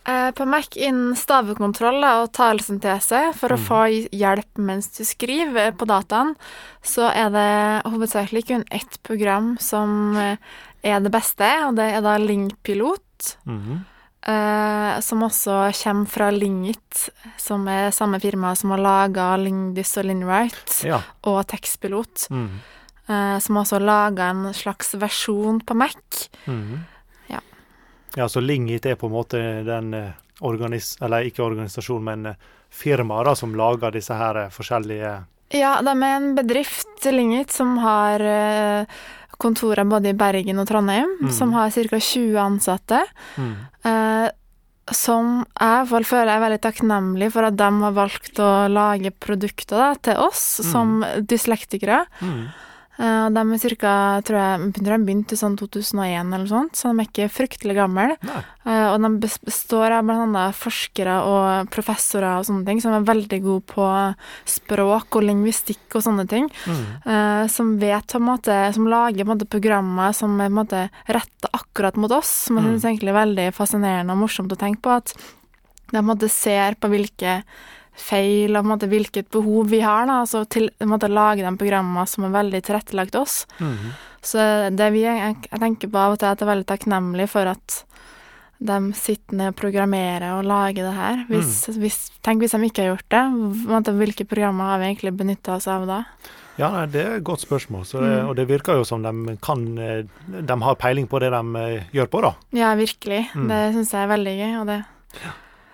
Eh, 0.06 0.32
På 0.32 0.46
Mac 0.50 0.76
innen 0.76 1.14
stavekontroll 1.16 2.04
og 2.04 2.32
talesyntese, 2.34 3.34
for 3.38 3.50
å 3.54 3.58
Mhm. 3.58 3.66
få 3.68 4.10
hjelp 4.12 4.58
mens 4.58 4.90
du 4.98 5.04
skriver 5.06 5.72
på 5.78 5.86
dataen, 5.86 6.36
så 6.82 7.08
er 7.14 7.30
det 7.30 7.86
hovedsakelig 7.86 8.48
kun 8.48 8.64
ett 8.72 8.98
program 9.04 9.58
som 9.60 10.18
eh, 10.18 10.38
er 10.84 11.00
det 11.00 11.12
beste, 11.12 11.46
og 11.68 11.76
det 11.76 11.94
er 11.94 12.02
da 12.02 12.18
Lingpilot. 12.18 13.38
Mhm. 13.46 13.86
Eh, 14.24 15.00
som 15.04 15.24
også 15.26 15.56
kommer 15.84 16.06
fra 16.08 16.30
Lingit, 16.32 17.10
som 17.38 17.68
er 17.68 17.92
samme 17.92 18.22
firma 18.24 18.54
som 18.56 18.72
har 18.72 18.80
laga 18.80 19.34
Lingdys 19.38 19.98
og 20.00 20.06
Linwright, 20.08 20.84
Ja. 20.88 21.02
og 21.28 21.42
Tekstpilot. 21.48 22.30
Mm. 22.32 22.62
Uh, 23.10 23.38
som 23.40 23.58
også 23.60 23.82
laga 23.84 24.30
en 24.32 24.54
slags 24.56 24.94
versjon 24.96 25.60
på 25.60 25.76
Mac. 25.76 26.30
Mm. 26.48 26.86
Ja. 27.28 27.42
Ja, 28.16 28.30
så 28.30 28.40
Lingit 28.40 28.86
er 28.86 28.96
på 28.96 29.10
en 29.10 29.12
måte 29.18 29.42
den 29.68 29.94
eh, 29.94 30.12
organis... 30.40 30.96
Eller 31.02 31.28
ikke 31.28 31.44
organisasjon, 31.44 32.04
men 32.04 32.36
firmaet 32.72 33.38
som 33.38 33.56
lager 33.60 33.92
disse 33.92 34.16
her 34.16 34.48
forskjellige 34.56 35.12
Ja, 35.54 35.82
de 35.84 35.92
er 35.92 36.16
en 36.16 36.32
bedrift, 36.36 37.04
Lingit, 37.12 37.52
som 37.52 37.76
har 37.84 38.24
eh, 38.24 38.86
kontorer 39.42 39.88
både 39.90 40.12
i 40.12 40.18
Bergen 40.18 40.62
og 40.62 40.70
Trondheim, 40.70 41.10
mm. 41.22 41.34
som 41.34 41.54
har 41.56 41.74
ca. 41.74 42.00
20 42.00 42.40
ansatte. 42.42 43.04
Mm. 43.38 43.54
Eh, 43.90 44.30
som 44.92 45.46
jeg 45.48 45.88
fall 45.88 46.04
føler 46.04 46.28
jeg 46.28 46.36
er 46.36 46.44
veldig 46.44 46.62
takknemlig 46.66 47.30
for 47.32 47.48
at 47.48 47.56
de 47.56 47.70
har 47.86 47.96
valgt 47.96 48.42
å 48.44 48.52
lage 48.68 49.14
produkter 49.16 49.80
da, 49.80 49.90
til 50.10 50.20
oss 50.20 50.44
mm. 50.60 50.70
som 50.74 51.00
dyslektikere. 51.24 52.04
Mhm. 52.20 52.46
Uh, 52.94 53.26
de 53.34 53.42
er 53.42 53.62
cirka, 53.62 53.92
tror 54.26 54.38
jeg, 54.38 54.68
de 54.78 54.98
begynte 55.02 55.34
i 55.34 55.40
sånn 55.40 55.56
2001 55.58 56.30
eller 56.30 56.50
sånt, 56.50 56.78
så 56.78 56.92
de 56.92 57.02
er 57.02 57.10
ikke 57.10 57.30
fryktelig 57.34 57.76
gamle. 57.80 58.18
Uh, 58.62 58.94
og 58.94 59.00
de 59.02 59.32
består 59.48 59.96
av 59.98 60.06
bl.a. 60.06 60.46
forskere 60.54 61.16
og 61.26 61.72
professorer 61.74 62.38
og 62.38 62.48
sånne 62.48 62.68
ting, 62.70 62.84
som 62.84 62.94
er 62.94 63.08
veldig 63.08 63.42
gode 63.46 63.66
på 63.74 63.90
språk 64.56 65.18
og 65.18 65.26
lingvistikk 65.26 65.98
og 65.98 66.06
sånne 66.06 66.28
ting. 66.30 66.50
Mm. 66.70 66.86
Uh, 67.08 67.44
som 67.52 67.76
vet 67.82 68.14
på 68.14 68.22
en 68.22 68.28
måte, 68.30 68.58
som 68.78 68.90
lager 68.92 69.24
på 69.24 69.28
en 69.28 69.34
måte 69.34 69.50
programmer 69.50 70.14
som 70.14 70.38
er 70.38 70.50
på 70.50 70.54
en 70.54 70.60
måte 70.62 70.88
retta 71.18 71.50
akkurat 71.54 71.98
mot 71.98 72.14
oss, 72.14 72.32
som 72.48 72.60
jeg 72.60 72.68
mm. 72.68 72.74
syns 72.74 72.90
egentlig 72.92 73.14
er 73.14 73.22
veldig 73.24 73.48
fascinerende 73.58 74.14
og 74.14 74.26
morsomt 74.28 74.54
å 74.54 74.60
tenke 74.60 74.86
på. 74.86 75.00
At 75.02 75.16
de 75.18 75.98
på 75.98 76.02
en 76.02 76.12
måte 76.14 76.30
ser 76.30 76.78
på 76.78 76.90
hvilke 76.94 77.42
feil 77.94 78.56
og 78.56 78.64
på 78.64 78.66
en 78.66 78.72
måte, 78.74 78.90
hvilket 78.90 79.30
behov 79.34 79.70
vi 79.70 79.84
har, 79.84 80.08
da, 80.10 80.22
altså 80.24 80.44
til 80.50 80.70
måte, 80.90 81.12
lage 81.12 81.46
de 81.46 81.54
programmer 81.60 82.10
som 82.10 82.26
er 82.28 82.36
veldig 82.36 82.64
tilrettelagt 82.66 83.16
oss. 83.16 83.46
Mm 83.60 83.74
-hmm. 83.74 83.94
Så 84.24 84.70
det 84.72 84.92
vi, 84.92 85.04
jeg, 85.04 85.36
jeg, 85.52 85.60
tenker 85.60 85.88
på 85.88 85.98
av 86.00 86.16
og 86.16 86.20
til, 86.20 86.28
at 86.32 86.40
jeg 86.40 86.48
er 86.48 86.54
veldig 86.54 86.66
takknemlig 86.66 87.28
for 87.30 87.46
at 87.46 87.84
de 88.64 88.78
sitter 88.96 89.36
ned 89.36 89.52
og 89.52 89.58
programmerer 89.60 90.38
og 90.38 90.46
lager 90.48 90.88
det 90.88 90.94
her. 90.94 91.26
Hvis, 91.28 91.68
mm. 91.68 91.80
hvis, 91.84 91.98
tenk 92.24 92.40
hvis 92.40 92.56
de 92.56 92.64
ikke 92.64 92.86
har 92.86 92.94
gjort 92.94 93.10
det, 93.12 93.24
måte, 93.68 93.92
hvilke 93.92 94.26
programmer 94.30 94.72
har 94.72 94.80
vi 94.80 94.86
egentlig 94.86 95.14
benytta 95.20 95.58
oss 95.58 95.68
av 95.68 95.86
da? 95.90 96.06
Ja, 96.56 96.70
nei, 96.70 96.86
Det 96.86 97.02
er 97.02 97.16
et 97.18 97.26
godt 97.26 97.42
spørsmål. 97.42 97.84
Det, 97.90 98.00
mm. 98.00 98.30
Og 98.30 98.36
det 98.38 98.48
virker 98.48 98.78
jo 98.78 98.86
som 98.86 99.04
de 99.04 99.38
kan 99.42 99.66
eh, 99.82 100.06
De 100.30 100.58
har 100.62 100.76
peiling 100.76 101.08
på 101.10 101.20
det 101.20 101.32
de 101.34 101.42
eh, 101.60 101.88
gjør 101.98 102.12
på, 102.14 102.22
da. 102.22 102.34
Ja, 102.54 102.74
virkelig. 102.78 103.26
Mm. 103.34 103.48
Det 103.50 103.62
syns 103.74 103.94
jeg 103.94 104.04
er 104.04 104.12
veldig 104.14 104.36
gøy. 104.38 104.52
Og 104.62 104.68
det 104.70 104.82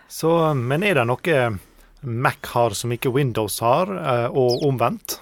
Så, 0.07 0.53
men 0.55 0.83
er 0.83 0.95
det 0.97 1.05
noe 1.05 1.41
Mac 2.01 2.51
har 2.53 2.75
som 2.77 2.91
ikke 2.95 3.11
Windows 3.13 3.59
har, 3.63 3.91
eh, 3.91 4.27
og 4.29 4.63
omvendt? 4.67 5.19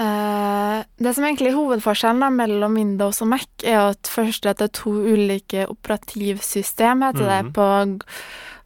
Uh, 0.00 0.80
det 0.96 1.12
som 1.12 1.26
egentlig 1.28 1.50
er 1.50 1.58
hovedforskjellen 1.58 2.22
da, 2.24 2.30
mellom 2.32 2.78
Windows 2.78 3.20
og 3.20 3.28
Mac, 3.34 3.44
er 3.60 3.90
at 3.90 4.08
først 4.08 4.48
at 4.48 4.62
det 4.62 4.70
er 4.70 4.78
to 4.78 4.94
ulike 4.96 5.66
operativsystem, 5.68 7.02
heter 7.04 7.20
mm 7.20 7.28
-hmm. 7.28 7.36
det 7.36 7.44
mhm. 7.44 7.52
på 7.52 7.66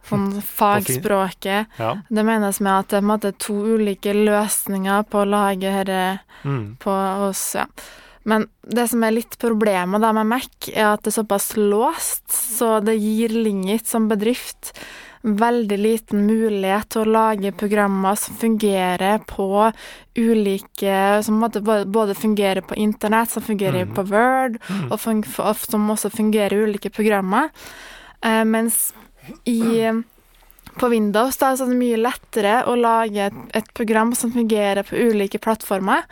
sånn 0.09 0.41
fagspråket. 0.41 1.65
Ja. 1.77 1.97
Det 2.09 2.25
menes 2.25 2.59
med 2.59 2.73
at 2.93 3.21
det 3.21 3.29
er 3.31 3.39
to 3.41 3.53
ulike 3.53 4.13
løsninger 4.13 5.03
på 5.03 5.23
å 5.23 5.29
lage 5.29 5.71
dette 5.71 6.19
mm. 6.43 6.77
på 6.79 6.91
oss. 7.29 7.55
Ja. 7.55 7.65
Men 8.23 8.47
det 8.61 8.87
som 8.89 9.03
er 9.03 9.11
litt 9.11 9.37
problemet 9.41 10.01
da 10.01 10.11
med 10.13 10.25
Mac, 10.25 10.69
er 10.73 10.93
at 10.93 11.03
det 11.05 11.11
er 11.13 11.19
såpass 11.21 11.51
låst, 11.57 12.31
så 12.31 12.79
det 12.81 12.97
gir 12.97 13.29
Lingit 13.29 13.87
som 13.87 14.07
bedrift 14.09 14.73
veldig 15.25 15.77
liten 15.81 16.25
mulighet 16.27 16.89
til 16.93 17.01
å 17.01 17.11
lage 17.15 17.53
programmer 17.57 18.17
som 18.19 18.37
fungerer 18.37 19.23
på 19.25 19.47
ulike 20.15 21.23
Som 21.25 21.41
både 21.41 22.15
fungerer 22.15 22.61
på 22.61 22.77
internett, 22.79 23.31
som 23.31 23.43
fungerer 23.43 23.85
mm. 23.85 23.95
på 23.95 24.05
Word, 24.11 24.59
mm. 24.69 24.91
og, 24.91 25.57
som 25.59 25.89
også 25.91 26.09
fungerer 26.13 26.55
i 26.55 26.69
ulike 26.69 26.89
programmer. 26.89 27.49
Eh, 28.21 28.43
mens 28.45 28.93
i 29.43 29.91
på 30.79 30.87
Windows 30.91 31.37
da, 31.37 31.53
så 31.55 31.65
er 31.65 31.71
det 31.71 31.79
mye 31.79 31.99
lettere 31.99 32.57
å 32.67 32.75
lage 32.79 33.29
et, 33.29 33.37
et 33.55 33.69
program 33.77 34.13
som 34.15 34.33
fungerer 34.33 34.83
på 34.87 34.99
ulike 35.09 35.39
plattformer. 35.41 36.03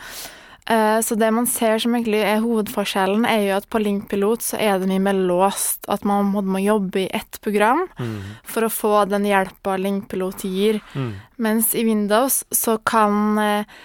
Eh, 0.65 1.01
så 1.01 1.15
det 1.15 1.31
man 1.31 1.47
ser 1.47 1.79
som 1.83 1.95
egentlig 1.95 2.21
er 2.23 2.43
hovedforskjellen, 2.43 3.25
er 3.27 3.41
jo 3.47 3.55
at 3.57 3.67
på 3.71 3.81
Linkpilot 3.83 4.45
så 4.45 4.59
er 4.63 4.77
det 4.79 4.87
mye 4.91 5.03
mer 5.03 5.17
låst. 5.17 5.83
At 5.91 6.05
man 6.07 6.31
må 6.31 6.61
jobbe 6.63 7.03
i 7.03 7.09
ett 7.11 7.41
program 7.43 7.85
mm. 7.99 8.19
for 8.47 8.67
å 8.67 8.71
få 8.71 8.93
den 9.11 9.27
hjelpa 9.27 9.75
Linkpilot 9.81 10.45
gir. 10.47 10.79
Mm. 10.95 11.11
Mens 11.43 11.73
i 11.75 11.83
Windows 11.87 12.43
så 12.53 12.77
kan 12.79 13.41
eh, 13.41 13.81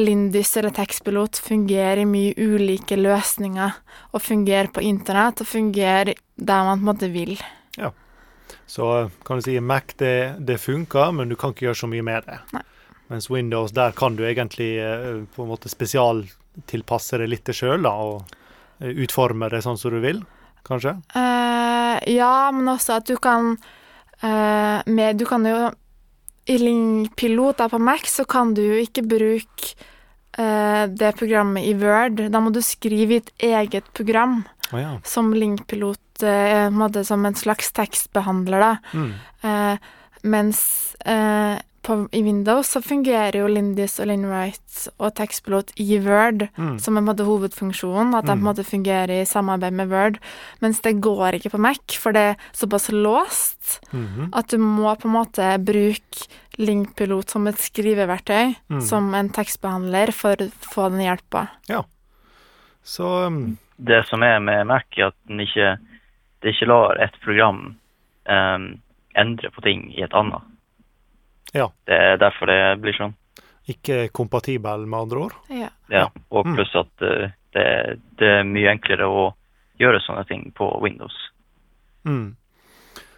Lindys 0.00 0.56
eller 0.56 0.74
Tekstpilot 0.74 1.38
fungere 1.44 2.02
i 2.02 2.08
mye 2.08 2.32
ulike 2.40 2.96
løsninger. 2.98 3.76
Og 4.16 4.24
fungere 4.24 4.72
på 4.72 4.82
internett, 4.82 5.44
og 5.44 5.50
fungere 5.50 6.16
der 6.34 6.64
man 6.66 6.80
på 6.80 6.82
en 6.82 6.88
måte 6.88 7.12
vil. 7.12 7.36
Ja. 7.76 7.92
Så 8.66 9.10
kan 9.26 9.38
du 9.38 9.44
si 9.44 9.58
Mac 9.60 9.92
det, 10.00 10.40
det 10.40 10.62
funker, 10.62 11.12
men 11.12 11.28
du 11.28 11.36
kan 11.36 11.52
ikke 11.52 11.68
gjøre 11.68 11.84
så 11.84 11.90
mye 11.90 12.06
med 12.06 12.24
det. 12.30 12.40
Nei. 12.56 12.64
Mens 13.12 13.30
Windows, 13.30 13.72
der 13.72 13.92
kan 13.92 14.16
du 14.16 14.24
egentlig 14.24 14.78
eh, 14.80 15.24
på 15.34 15.44
en 15.44 15.50
måte 15.52 15.68
spesialtilpasse 15.68 17.20
det 17.20 17.28
litt 17.28 17.50
sjøl, 17.52 17.84
og 17.88 18.36
eh, 18.80 18.94
utforme 19.04 19.50
det 19.52 19.60
sånn 19.64 19.78
som 19.80 19.92
du 19.92 20.00
vil, 20.04 20.22
kanskje? 20.64 20.96
Uh, 21.12 22.00
ja, 22.08 22.48
men 22.54 22.70
også 22.72 22.98
at 22.98 23.08
du 23.10 23.18
kan 23.20 23.54
uh, 24.24 24.78
med, 24.88 25.18
Du 25.20 25.26
kan 25.28 25.44
jo 25.44 25.68
I 26.48 26.56
Lingpiloter 26.60 27.68
på 27.68 27.80
Mac 27.80 28.08
så 28.08 28.24
kan 28.24 28.54
du 28.56 28.62
jo 28.64 28.78
ikke 28.80 29.04
bruke 29.04 29.74
uh, 30.40 30.88
det 30.88 31.12
programmet 31.20 31.68
i 31.68 31.76
Word. 31.76 32.24
Da 32.32 32.40
må 32.40 32.54
du 32.56 32.62
skrive 32.64 33.18
i 33.18 33.20
et 33.20 33.30
eget 33.52 33.92
program 33.92 34.40
oh, 34.72 34.80
ja. 34.80 34.96
som 35.04 35.34
Lingpilot, 35.36 36.00
som 37.04 37.24
en 37.26 37.36
slags 37.36 37.72
tekstbehandler, 37.74 38.62
da. 38.62 38.74
Mm. 38.94 39.80
mens 40.30 40.60
på, 41.84 41.96
i 42.12 42.22
Windows 42.24 42.70
så 42.74 42.80
fungerer 42.82 43.36
jo 43.38 43.48
Lindis 43.50 43.98
og 44.02 44.08
Linwright 44.10 44.86
og 44.96 45.14
Tekstpilot 45.18 45.72
i 45.80 45.98
Word 46.04 46.46
mm. 46.56 46.78
som 46.82 46.98
en 46.98 47.06
måte 47.06 47.26
hovedfunksjon, 47.26 48.14
at 48.16 48.24
de 48.24 48.32
på 48.32 48.36
en 48.36 48.42
mm. 48.42 48.48
måte 48.48 48.66
fungerer 48.66 49.12
i 49.20 49.28
samarbeid 49.28 49.76
med 49.76 49.92
Word, 49.92 50.20
mens 50.64 50.80
det 50.84 50.96
går 51.04 51.38
ikke 51.38 51.52
på 51.54 51.60
Mac, 51.62 51.98
for 52.00 52.16
det 52.16 52.24
er 52.32 52.46
såpass 52.52 52.90
låst 52.92 53.80
mm 53.92 54.06
-hmm. 54.06 54.28
at 54.32 54.50
du 54.50 54.58
må 54.58 54.94
på 54.96 55.08
en 55.08 55.14
måte 55.14 55.58
bruke 55.58 56.28
Linkpilot 56.58 57.30
som 57.30 57.46
et 57.46 57.58
skriveverktøy, 57.58 58.54
mm. 58.70 58.80
som 58.80 59.14
en 59.14 59.28
tekstbehandler, 59.28 60.12
for 60.12 60.36
å 60.38 60.50
få 60.60 60.88
den 60.88 61.00
hjelpa. 61.00 61.46
Ja. 61.68 61.84
Så 62.82 63.26
um... 63.26 63.58
Det 63.76 64.06
som 64.06 64.22
er 64.22 64.38
med 64.38 64.66
Mac, 64.66 64.84
er 64.96 65.06
at 65.06 65.14
den 65.26 65.40
ikke, 65.40 65.78
det 66.42 66.54
ikke 66.54 66.66
lar 66.66 67.02
et 67.02 67.14
program 67.24 67.76
um, 68.30 68.80
endre 69.16 69.50
på 69.50 69.60
ting 69.60 69.88
i 69.98 70.02
et 70.02 70.14
annet. 70.14 70.42
Ja. 71.54 71.68
Det 71.86 71.94
er 71.94 72.16
derfor 72.18 72.50
det 72.50 72.60
blir 72.82 72.96
sånn. 72.98 73.14
Ikke 73.70 74.08
kompatibel, 74.12 74.86
med 74.86 75.06
andre 75.06 75.20
ord? 75.26 75.34
Ja. 75.48 75.70
ja 75.88 76.08
og 76.28 76.48
mm. 76.48 76.56
pluss 76.56 76.72
at 76.76 77.04
uh, 77.06 77.30
det, 77.54 77.66
det, 78.18 78.30
er 78.40 78.48
mye 78.48 78.72
enklere 78.74 79.06
å 79.08 79.28
gjøre 79.80 80.02
sånne 80.04 80.24
ting 80.28 80.48
på 80.56 80.68
Windows. 80.82 81.14
Mm. 82.04 82.34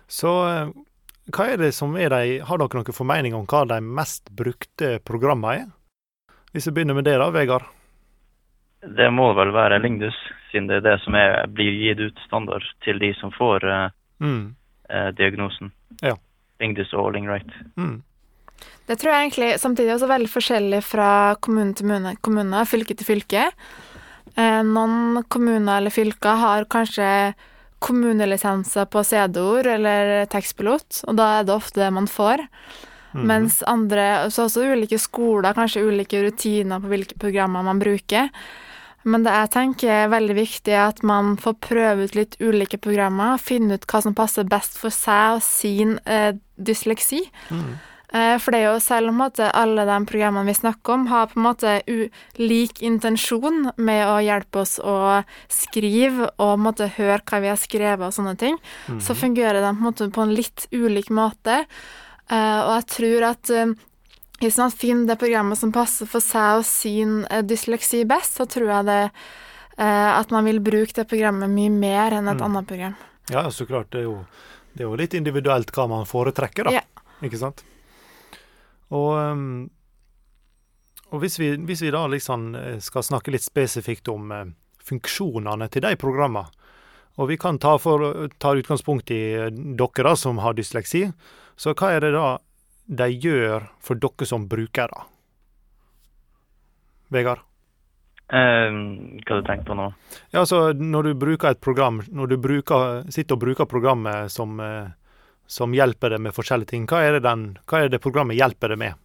Så 0.07 0.35
uh, 0.45 0.69
hva 1.35 1.49
er 1.51 1.59
det 1.65 1.73
som 1.75 1.97
er 1.99 2.13
de 2.13 2.37
Har 2.47 2.61
dere 2.61 2.79
noen 2.79 2.95
formening 2.95 3.35
om 3.35 3.49
hva 3.51 3.65
de 3.67 3.81
mest 3.83 4.31
brukte 4.31 4.99
programmene 5.03 5.65
er? 5.65 5.73
Hvis 6.55 6.69
vi 6.69 6.77
begynner 6.77 6.95
med 7.01 7.09
det 7.09 7.17
da, 7.19 7.33
Vegard? 7.35 7.67
Det 8.87 9.09
må 9.11 9.33
vel 9.35 9.51
være 9.57 9.81
Lingdus, 9.83 10.17
siden 10.53 10.69
det 10.71 10.79
er 10.79 10.85
det 10.85 10.99
som 11.03 11.17
er, 11.19 11.41
blir 11.51 11.75
gitt 11.81 11.99
ut 12.05 12.21
standard 12.29 12.65
til 12.85 13.01
de 13.03 13.11
som 13.19 13.33
får 13.35 13.67
uh, 13.67 13.89
mm. 14.23 14.45
diagnosen. 15.19 15.73
Ja. 16.05 16.15
Lingdus 16.63 16.95
og 16.95 17.11
Lingright. 17.17 17.51
Mm. 17.75 18.05
Det 18.87 18.97
tror 19.01 19.13
jeg 19.13 19.27
egentlig 19.27 19.51
samtidig 19.59 19.97
også 19.97 20.07
er 20.07 20.15
veldig 20.15 20.31
forskjellig 20.31 20.81
fra 20.87 21.11
kommune 21.43 21.75
til 21.75 21.89
kommune, 21.89 22.15
kommune 22.23 22.65
fylke 22.71 22.95
til 22.95 23.09
fylke. 23.09 23.49
Eh, 24.37 24.63
noen 24.67 25.25
kommuner 25.33 25.81
eller 25.81 25.95
fylker 25.95 26.43
har 26.43 26.69
kanskje 26.71 27.09
kommunelisenser 27.87 28.87
på 28.91 29.03
CD-ord 29.05 29.69
eller 29.69 30.27
tekstpilot, 30.33 31.03
og 31.09 31.19
da 31.19 31.33
er 31.39 31.49
det 31.49 31.57
ofte 31.57 31.83
det 31.83 31.91
man 31.95 32.09
får. 32.11 32.47
Mm. 33.17 33.25
Mens 33.31 33.59
andre, 33.69 34.29
så 34.33 34.47
også 34.47 34.65
ulike 34.75 34.99
skoler, 35.01 35.57
kanskje 35.57 35.85
ulike 35.87 36.21
rutiner 36.25 36.81
på 36.83 36.93
hvilke 36.93 37.19
programmer 37.21 37.65
man 37.67 37.81
bruker. 37.81 38.31
Men 39.07 39.23
det 39.23 39.33
jeg 39.33 39.53
tenker 39.55 39.93
er 39.93 40.11
veldig 40.11 40.35
viktig, 40.37 40.73
er 40.75 40.89
at 40.91 41.03
man 41.07 41.37
får 41.41 41.59
prøve 41.63 42.09
ut 42.09 42.17
litt 42.19 42.35
ulike 42.43 42.81
programmer, 42.83 43.39
finne 43.39 43.79
ut 43.79 43.87
hva 43.87 44.03
som 44.03 44.17
passer 44.19 44.49
best 44.51 44.81
for 44.81 44.95
seg 44.95 45.39
og 45.39 45.45
sin 45.47 45.97
eh, 46.11 46.33
dysleksi. 46.59 47.23
Mm. 47.55 47.77
Eh, 48.15 48.37
for 48.39 48.55
det 48.55 48.61
er 48.61 48.69
jo 48.69 48.83
selv 48.83 49.11
om 49.11 49.23
alle 49.25 49.87
de 49.89 49.97
programmene 50.07 50.47
vi 50.47 50.55
snakker 50.55 50.95
om, 50.95 51.07
har 51.11 51.31
på 51.31 51.41
en 51.41 51.47
måte 51.47 51.73
ulik 51.87 52.83
intensjon 52.87 53.73
med 53.77 54.03
å 54.07 54.21
hjelpe 54.23 54.63
oss 54.63 54.77
å 54.79 55.25
skrive 55.51 56.31
og 56.43 56.63
måtte 56.63 56.91
høre 56.99 57.19
hva 57.27 57.43
vi 57.43 57.51
har 57.51 57.59
skrevet 57.61 58.07
og 58.07 58.15
sånne 58.15 58.37
ting, 58.39 58.61
mm. 58.87 59.01
så 59.03 59.17
fungerer 59.19 59.59
de 59.61 59.73
på 59.73 59.75
en, 59.75 59.87
måte 59.89 60.11
på 60.15 60.23
en 60.23 60.35
litt 60.37 60.69
ulik 60.71 61.11
måte. 61.11 61.65
Eh, 62.31 62.61
og 62.63 62.73
jeg 62.77 62.89
tror 62.95 63.29
at 63.33 63.53
eh, 63.55 63.75
hvis 64.45 64.61
man 64.61 64.75
finner 64.75 65.11
det 65.11 65.21
programmet 65.21 65.59
som 65.59 65.75
passer 65.75 66.09
for 66.11 66.23
seg 66.23 66.61
og 66.61 66.67
sin 66.69 67.23
dysleksi 67.49 68.05
best, 68.09 68.39
så 68.39 68.47
tror 68.49 68.69
jeg 68.69 68.89
det 68.91 69.03
at 69.77 70.31
man 70.33 70.47
vil 70.49 70.57
bruke 70.65 70.95
det 70.97 71.03
programmet 71.05 71.53
mye 71.53 71.69
mer 71.69 72.15
enn 72.17 72.31
et 72.31 72.39
mm. 72.39 72.45
annet 72.47 72.69
program. 72.69 72.95
Ja, 73.29 73.43
så 73.53 73.67
klart. 73.69 73.91
Det 73.93 74.01
er, 74.01 74.07
jo, 74.07 74.15
det 74.73 74.87
er 74.87 74.89
jo 74.89 74.97
litt 74.97 75.17
individuelt 75.19 75.69
hva 75.77 75.85
man 75.91 76.09
foretrekker, 76.09 76.71
da. 76.71 76.79
Ja. 76.79 77.05
Ikke 77.29 77.41
sant? 77.41 77.61
Og, 78.95 79.11
ehm, 79.19 79.49
og 81.11 81.23
hvis, 81.23 81.39
vi, 81.41 81.53
hvis, 81.67 81.83
vi, 81.83 81.93
da 81.95 82.05
liksom 82.11 82.53
eh, 82.59 82.79
skal 82.83 83.07
snakke 83.07 83.35
litt 83.35 83.47
spesifikt 83.47 84.11
om 84.13 84.33
eh, 84.35 84.47
funksjonene 84.87 85.69
til 85.73 85.87
de 85.87 85.95
programmene, 85.99 86.65
og 87.17 87.31
vi 87.31 87.39
kan 87.41 87.57
ta, 87.57 87.79
for, 87.81 88.29
ta 88.37 88.53
utgangspunkt 88.59 89.11
i 89.15 89.23
eh, 89.39 89.51
dere 89.51 90.07
da, 90.11 90.15
som 90.19 90.43
har 90.45 90.57
dysleksi, 90.59 91.07
så 91.57 91.75
hva 91.75 91.95
er 91.97 92.05
det 92.05 92.15
da 92.15 92.29
de 92.87 93.11
gjør 93.11 93.71
for 93.83 93.99
dere 93.99 94.29
som 94.29 94.47
brukere? 94.51 95.07
Vegard? 97.15 97.43
Um, 98.27 99.19
hva 99.23 99.39
du 99.39 99.47
tenker 99.47 99.69
på 99.69 99.75
nå? 99.79 99.85
Ja, 100.33 100.41
altså 100.41 100.73
Når 100.75 101.07
du 101.07 101.11
bruker 101.15 101.55
et 101.55 101.61
program, 101.63 102.01
når 102.11 102.33
du 102.33 102.37
bruker, 102.43 103.05
sitter 103.15 103.39
og 103.39 103.45
bruker 103.45 103.71
programmet 103.71 104.33
som, 104.35 104.59
som 105.47 105.75
hjelper 105.75 106.15
deg 106.15 106.23
med 106.23 106.35
forskjellige 106.35 106.73
ting, 106.73 106.87
hva 106.91 107.03
er, 107.07 107.17
det 107.17 107.27
den, 107.27 107.49
hva 107.71 107.85
er 107.85 107.93
det 107.93 108.03
programmet 108.03 108.39
hjelper 108.39 108.75
deg 108.75 108.81
med? 108.83 109.03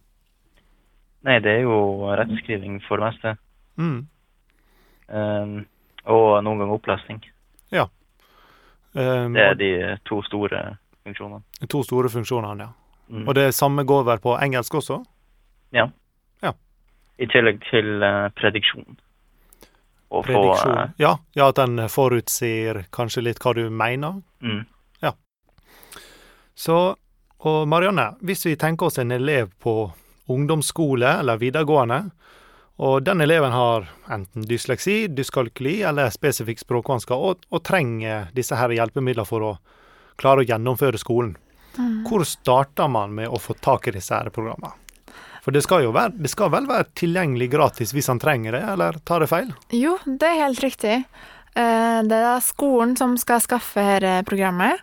Nei, 1.22 1.38
det 1.42 1.52
er 1.58 1.66
jo 1.66 2.10
rettskriving 2.18 2.80
for 2.88 2.98
det 2.98 3.12
meste. 3.12 3.34
Mm. 3.78 3.98
Um, 5.12 5.54
og 6.10 6.28
noen 6.42 6.62
ganger 6.64 6.74
opplesning. 6.74 7.20
Ja. 7.70 7.86
Um, 8.92 9.36
det 9.36 9.44
er 9.44 9.58
de 9.58 9.72
to 10.08 10.18
store 10.26 10.64
funksjonene. 11.06 11.44
De 11.60 11.70
to 11.70 11.82
store 11.86 12.10
funksjonene, 12.12 12.66
ja. 12.66 12.72
Mm. 13.12 13.26
Og 13.28 13.34
det 13.36 13.52
samme 13.54 13.84
går 13.84 14.04
vel 14.08 14.20
på 14.24 14.34
engelsk 14.40 14.74
også? 14.80 14.98
Ja. 15.76 15.86
ja. 16.42 16.52
I 17.22 17.28
tillegg 17.30 17.62
til 17.68 18.02
uh, 18.02 18.30
prediksjon. 18.38 18.98
Og 20.12 20.26
prediksjon. 20.26 20.74
Få, 20.74 20.86
uh, 20.90 20.94
ja, 20.98 21.16
ja, 21.38 21.48
at 21.48 21.60
den 21.60 21.86
forutsier 21.92 22.86
kanskje 22.94 23.26
litt 23.28 23.42
hva 23.42 23.54
du 23.58 23.66
mener? 23.70 24.22
Mm. 24.42 24.64
Så, 26.62 26.78
og 27.42 27.68
Marianne, 27.68 28.12
hvis 28.22 28.46
vi 28.46 28.54
tenker 28.54 28.86
oss 28.86 29.00
en 29.02 29.10
elev 29.10 29.48
på 29.58 29.74
ungdomsskole 30.30 31.08
eller 31.18 31.40
videregående, 31.40 32.04
og 32.82 33.02
den 33.02 33.20
eleven 33.24 33.52
har 33.52 33.88
enten 34.14 34.46
dysleksi, 34.46 35.08
dyskalkuli 35.10 35.80
eller 35.86 36.12
spesifikk 36.14 36.62
språkvansker, 36.62 37.18
og, 37.18 37.42
og, 37.50 37.62
trenger 37.66 38.28
disse 38.36 38.58
her 38.58 38.74
hjelpemidlene 38.76 39.26
for 39.28 39.46
å 39.46 39.50
klare 40.22 40.44
å 40.44 40.46
gjennomføre 40.46 41.00
skolen. 41.02 41.34
Mm. 41.74 42.04
Hvor 42.06 42.22
starter 42.28 42.90
man 42.90 43.14
med 43.16 43.32
å 43.32 43.40
få 43.42 43.56
tak 43.58 43.88
i 43.88 43.94
disse 43.96 44.14
her 44.14 44.30
programmene? 44.34 44.76
For 45.42 45.54
det 45.54 45.64
skal 45.66 45.82
jo 45.88 45.90
være, 45.96 46.14
det 46.22 46.30
skal 46.30 46.52
vel 46.54 46.68
være 46.70 46.92
tilgjengelig 46.98 47.48
gratis 47.50 47.94
hvis 47.96 48.10
han 48.12 48.22
trenger 48.22 48.54
det, 48.54 48.62
eller 48.76 49.00
tar 49.08 49.24
det 49.24 49.30
feil? 49.32 49.50
Jo, 49.74 49.96
det 50.06 50.28
er 50.30 50.44
helt 50.44 50.62
riktig. 50.62 51.00
Eh, 51.58 51.98
det 52.06 52.20
er 52.22 52.46
skolen 52.46 52.94
som 53.00 53.18
skal 53.18 53.42
skaffe 53.42 53.82
dette 53.98 54.22
programmet. 54.30 54.78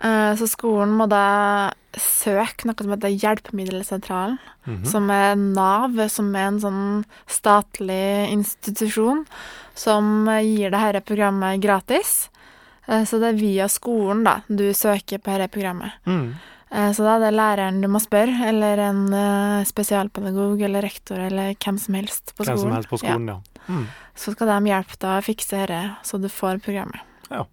Eh, 0.00 0.34
så 0.36 0.48
skolen 0.48 0.94
må 0.96 1.06
da 1.10 1.70
søke 1.92 2.68
noe 2.68 2.78
som 2.78 2.92
heter 2.94 3.12
Hjelpemiddelsentralen, 3.12 4.38
mm 4.64 4.76
-hmm. 4.76 4.86
som 4.86 5.10
er 5.10 5.34
Nav, 5.36 6.08
som 6.08 6.34
er 6.36 6.46
en 6.48 6.60
sånn 6.60 7.04
statlig 7.26 8.30
institusjon 8.30 9.26
som 9.74 10.26
gir 10.42 10.70
dette 10.70 11.00
programmet 11.00 11.60
gratis. 11.60 12.30
Eh, 12.86 13.04
så 13.04 13.18
det 13.18 13.28
er 13.28 13.40
via 13.40 13.68
skolen 13.68 14.24
da 14.24 14.40
du 14.48 14.72
søker 14.72 15.18
på 15.18 15.30
dette 15.36 15.48
programmet. 15.48 15.92
Mm. 16.06 16.34
Så 16.70 17.02
da 17.02 17.16
er 17.16 17.18
det 17.18 17.34
læreren 17.34 17.80
du 17.80 17.88
må 17.88 17.98
spørre, 17.98 18.46
eller 18.46 18.78
en 18.78 19.64
spesialpedagog 19.66 20.60
eller 20.62 20.82
rektor 20.82 21.18
eller 21.18 21.56
hvem 21.58 21.78
som 21.78 21.94
helst 21.94 22.32
på 22.36 22.44
skolen. 22.44 22.72
Helst 22.72 22.88
på 22.88 22.98
skolen, 22.98 23.26
ja. 23.26 23.40
ja. 23.66 23.74
Mm. 23.74 23.86
Så 24.14 24.32
skal 24.32 24.46
de 24.46 24.70
hjelpe 24.70 24.96
deg 25.00 25.18
å 25.18 25.24
fikse 25.24 25.56
dette, 25.56 25.96
så 26.02 26.18
du 26.18 26.28
får 26.28 26.58
programmet. 26.62 27.00
Ja. 27.28 27.44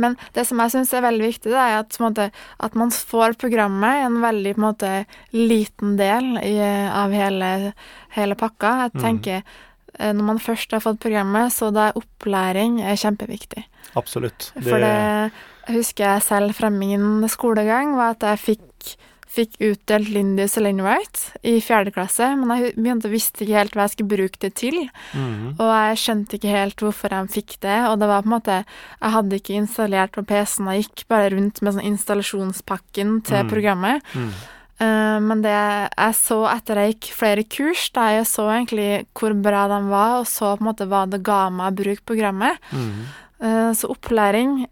Men 0.00 0.16
det 0.36 0.46
som 0.48 0.60
jeg 0.62 0.74
syns 0.74 0.92
er 0.94 1.04
veldig 1.04 1.26
viktig, 1.26 1.50
det 1.52 1.58
er 1.58 1.80
at, 1.80 1.98
måte, 2.02 2.30
at, 2.58 2.78
man 2.78 2.92
får 2.94 3.36
programmet 3.40 4.06
en 4.06 4.20
veldig 4.24 4.54
måte, 4.62 4.92
liten 5.34 5.96
del 6.00 6.36
i, 6.42 6.56
av 6.62 7.14
hele, 7.16 7.72
hele, 8.16 8.38
pakka. 8.38 8.74
Jeg 8.86 8.96
mm. 8.96 9.02
tenker 9.04 9.42
mm. 9.42 10.10
når 10.18 10.28
man 10.32 10.42
først 10.42 10.74
har 10.76 10.84
fått 10.84 11.02
programmet, 11.02 11.52
så 11.54 11.70
da 11.74 11.90
er 11.90 12.00
opplæring 12.00 12.80
er 12.84 12.98
kjempeviktig. 13.00 13.66
Absolutt. 13.98 14.52
Det... 14.56 14.66
For 14.68 14.82
det 14.82 15.72
husker 15.72 16.08
jeg 16.08 16.26
selv 16.26 16.56
fra 16.58 16.72
min 16.74 17.26
skolegang, 17.30 17.96
var 17.98 18.16
at 18.16 18.26
jeg 18.32 18.44
fikk 18.46 18.96
fikk 19.32 19.56
utdelt 19.64 20.10
Lindy 20.12 20.44
Linwright 20.60 21.22
i 21.48 21.56
fjerde 21.64 21.92
klasse, 21.94 22.26
men 22.36 22.52
jeg 22.52 22.74
begynte 22.76 23.10
visste 23.12 23.44
ikke 23.44 23.58
helt 23.58 23.76
hva 23.76 23.86
jeg 23.86 23.94
skulle 23.94 24.12
bruke 24.12 24.40
det 24.44 24.52
til. 24.60 24.78
Mm. 25.16 25.54
Og 25.56 25.68
jeg 25.72 26.00
skjønte 26.02 26.38
ikke 26.38 26.52
helt 26.52 26.84
hvorfor 26.84 27.16
jeg 27.16 27.32
fikk 27.38 27.58
det, 27.64 27.78
og 27.88 27.98
det 28.02 28.10
var 28.10 28.24
på 28.24 28.28
en 28.28 28.36
måte 28.36 28.58
Jeg 28.62 29.14
hadde 29.16 29.38
ikke 29.38 29.58
installert 29.58 30.16
på 30.16 30.26
PC-en, 30.28 30.72
jeg 30.72 30.86
gikk 30.86 31.06
bare 31.12 31.30
rundt 31.36 31.62
med 31.62 31.76
sånn 31.76 31.88
installasjonspakken 31.92 33.22
til 33.28 33.46
mm. 33.46 33.52
programmet. 33.52 34.12
Mm. 34.12 34.34
Uh, 34.82 35.18
men 35.22 35.42
det 35.44 35.54
jeg 35.54 36.14
så 36.18 36.40
etter 36.50 36.80
jeg 36.80 36.94
gikk 36.94 37.10
flere 37.14 37.46
kurs, 37.46 37.88
da 37.94 38.08
jeg 38.16 38.28
så 38.28 38.48
egentlig 38.50 39.04
hvor 39.16 39.34
bra 39.44 39.66
de 39.70 39.82
var, 39.88 40.20
og 40.20 40.28
så 40.30 40.56
på 40.56 40.64
en 40.64 40.70
måte 40.72 40.88
hva 40.90 41.04
det 41.10 41.22
ga 41.24 41.44
meg 41.54 41.70
å 41.70 41.82
bruke 41.84 42.08
programmet, 42.12 42.72
mm. 42.72 43.02
Eh, 43.02 43.31
så 43.74 43.88
opplæring, 43.90 44.68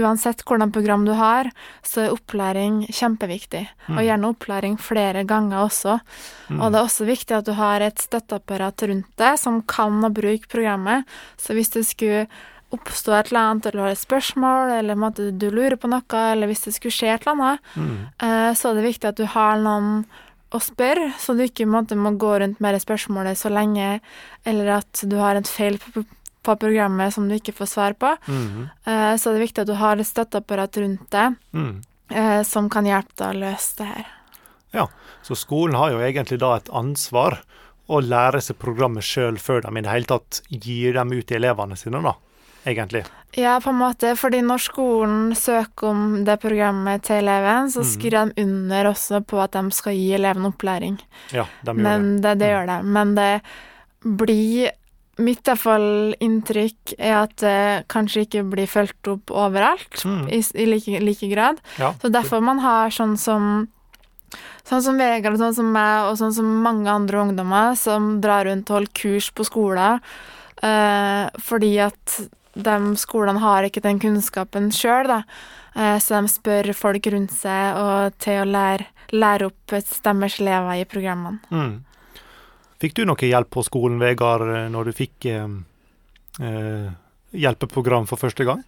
uansett 0.00 0.40
hvordan 0.48 0.70
program 0.72 1.02
du 1.04 1.12
har, 1.18 1.50
så 1.84 2.06
er 2.06 2.14
opplæring 2.14 2.78
kjempeviktig. 2.88 3.66
Mm. 3.88 3.98
Og 3.98 4.06
gjerne 4.06 4.30
opplæring 4.32 4.78
flere 4.80 5.26
ganger 5.28 5.66
også. 5.66 5.98
Mm. 6.48 6.62
Og 6.62 6.72
det 6.72 6.78
er 6.80 6.88
også 6.88 7.08
viktig 7.08 7.36
at 7.36 7.44
du 7.44 7.52
har 7.58 7.84
et 7.84 8.00
støtteapparat 8.00 8.86
rundt 8.88 9.12
deg 9.20 9.36
som 9.42 9.60
kan 9.68 10.00
å 10.08 10.12
bruke 10.14 10.48
programmet. 10.48 11.04
Så 11.36 11.52
hvis 11.52 11.74
det 11.76 11.84
skulle 11.90 12.24
oppstå 12.74 13.14
et 13.14 13.30
eller 13.30 13.40
annet, 13.40 13.66
eller 13.66 13.78
du 13.78 13.84
har 13.84 13.94
et 13.94 14.02
spørsmål, 14.02 14.74
eller 14.80 14.98
måtte 14.98 15.30
du 15.30 15.48
lurer 15.52 15.76
på 15.80 15.90
noe, 15.90 16.22
eller 16.32 16.50
hvis 16.50 16.66
det 16.66 16.74
skulle 16.76 16.94
skje 16.94 17.12
et 17.14 17.26
eller 17.26 17.36
annet, 17.36 17.72
mm. 17.76 17.96
Eh, 18.24 18.50
så 18.58 18.70
er 18.70 18.78
det 18.78 18.88
viktig 18.88 19.10
at 19.10 19.20
du 19.20 19.26
har 19.30 19.60
noen 19.62 20.04
å 20.54 20.60
spørre, 20.62 21.10
så 21.18 21.34
du 21.34 21.44
ikke 21.44 21.66
måtte, 21.66 21.98
må 21.98 22.14
gå 22.20 22.36
rundt 22.40 22.60
med 22.62 22.76
det 22.76 22.82
spørsmålet 22.84 23.38
så 23.38 23.50
lenge, 23.50 23.98
eller 24.46 24.76
at 24.80 25.02
du 25.10 25.16
har 25.18 25.38
et 25.38 25.50
feil 25.50 25.80
på 26.44 26.56
programmet 26.60 27.14
som 27.14 27.28
du 27.28 27.36
ikke 27.38 27.56
får 27.56 27.70
svar 27.70 27.96
på. 27.98 28.12
Mm. 28.28 28.68
Uh, 28.86 29.14
så 29.16 29.32
det 29.32 29.40
er 29.40 29.46
viktig 29.46 29.64
at 29.64 29.70
du 29.70 29.76
har 29.80 30.00
et 30.00 30.08
støtteapparat 30.08 30.78
rundt 30.82 31.08
deg 31.14 31.38
mm. 31.56 31.72
uh, 32.14 32.42
som 32.46 32.70
kan 32.72 32.88
hjelpe 32.88 33.16
deg 33.20 33.32
å 33.32 33.42
løse 33.46 33.80
det 33.80 33.88
her. 33.90 34.12
Ja, 34.74 34.88
så 35.22 35.36
skolen 35.38 35.78
har 35.78 35.94
jo 35.94 36.02
egentlig 36.02 36.40
da 36.42 36.56
et 36.58 36.70
ansvar 36.74 37.40
å 37.86 38.00
lære 38.00 38.40
seg 38.42 38.58
programmet 38.60 39.04
sjøl 39.04 39.38
før 39.40 39.64
de 39.64 39.72
i 39.76 39.84
det 39.84 39.92
hele 39.92 40.08
tatt 40.08 40.40
gir 40.48 40.96
dem 40.96 41.12
ut 41.12 41.26
til 41.28 41.38
elevene 41.42 41.76
sine, 41.78 42.00
da, 42.04 42.14
egentlig. 42.64 43.04
Ja, 43.36 43.56
på 43.60 43.72
en 43.72 43.80
måte, 43.80 44.14
fordi 44.18 44.40
når 44.46 44.62
skolen 44.62 45.34
søker 45.36 45.90
om 45.90 46.04
det 46.26 46.38
programmet 46.42 47.04
til 47.06 47.24
eleven, 47.24 47.70
så 47.74 47.82
mm. 47.82 47.90
skriver 47.90 48.30
de 48.30 48.44
under 48.44 48.90
også 48.92 49.20
på 49.26 49.40
at 49.42 49.56
de 49.56 49.74
skal 49.74 49.96
gi 49.98 50.12
eleven 50.16 50.48
opplæring. 50.48 50.98
Ja, 51.34 51.48
de 51.66 51.74
gjør 51.74 51.82
Men 51.82 52.08
det. 52.14 52.22
det, 52.22 52.34
det 52.40 52.50
gjør 52.52 52.70
det. 52.70 52.78
Men 52.96 53.14
det 53.18 53.30
blir 54.04 54.70
Mitt 55.22 55.46
iallfall 55.46 56.14
inntrykk 56.22 56.96
er 56.98 57.20
at 57.20 57.36
det 57.42 57.84
kanskje 57.92 58.24
ikke 58.26 58.42
blir 58.50 58.70
fulgt 58.70 59.10
opp 59.12 59.30
overalt 59.30 60.00
mm. 60.02 60.26
i, 60.34 60.40
i 60.40 60.66
like, 60.66 61.00
like, 61.04 61.28
grad. 61.30 61.60
Ja. 61.78 61.92
Så 62.02 62.10
derfor 62.10 62.42
man 62.44 62.62
har 62.64 62.94
sånn 62.94 63.16
som 63.20 63.68
Sånn 64.64 64.80
som 64.80 64.96
Vegard, 64.98 65.36
og 65.36 65.38
sånn 65.38 65.54
som 65.54 65.66
meg 65.70 66.08
og 66.08 66.16
sånn 66.18 66.32
som 66.34 66.46
mange 66.64 66.88
andre 66.90 67.20
ungdommer 67.20 67.76
som 67.78 68.16
drar 68.24 68.48
rundt 68.48 68.70
og 68.72 68.78
holder 68.78 68.94
kurs 68.96 69.28
på 69.36 69.44
skoler 69.46 70.00
eh, 70.64 71.26
fordi 71.44 71.74
at 71.84 72.14
de 72.54 72.96
skolene 72.96 73.42
har 73.42 73.66
ikke 73.66 73.82
den 73.84 74.00
kunnskapen 74.02 74.70
sjøl, 74.74 75.10
da. 75.10 75.20
Eh, 75.74 75.98
så 75.98 76.20
de 76.20 76.30
spør 76.30 76.70
folk 76.76 77.08
rundt 77.10 77.34
seg 77.34 77.80
og 77.80 78.18
til 78.22 78.42
å 78.44 78.48
lære, 78.48 78.86
lære 79.14 79.50
opp 79.50 79.74
deres 79.74 80.38
elever 80.40 80.80
i 80.80 80.86
programmene. 80.88 81.40
Mm. 81.50 81.74
Fikk 82.82 82.96
du 82.98 83.04
noe 83.06 83.28
hjelp 83.28 83.50
på 83.54 83.62
skolen, 83.66 84.00
Vegard, 84.02 84.44
når 84.72 84.90
du 84.90 84.96
fikk 84.96 85.28
eh, 85.30 85.46
eh, 86.42 86.88
hjelpeprogram 87.34 88.08
for 88.10 88.20
første 88.20 88.46
gang? 88.48 88.64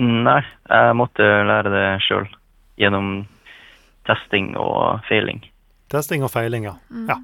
Nei, 0.00 0.40
jeg 0.70 0.96
måtte 0.96 1.26
lære 1.48 1.72
det 1.72 1.86
sjøl. 2.06 2.24
Gjennom 2.80 3.26
testing 4.08 4.54
og 4.56 5.04
feiling. 5.08 5.42
Testing 5.92 6.24
og 6.24 6.32
feiling, 6.32 6.64
ja. 6.70 6.78
Mm. 6.90 7.06
ja. 7.10 7.18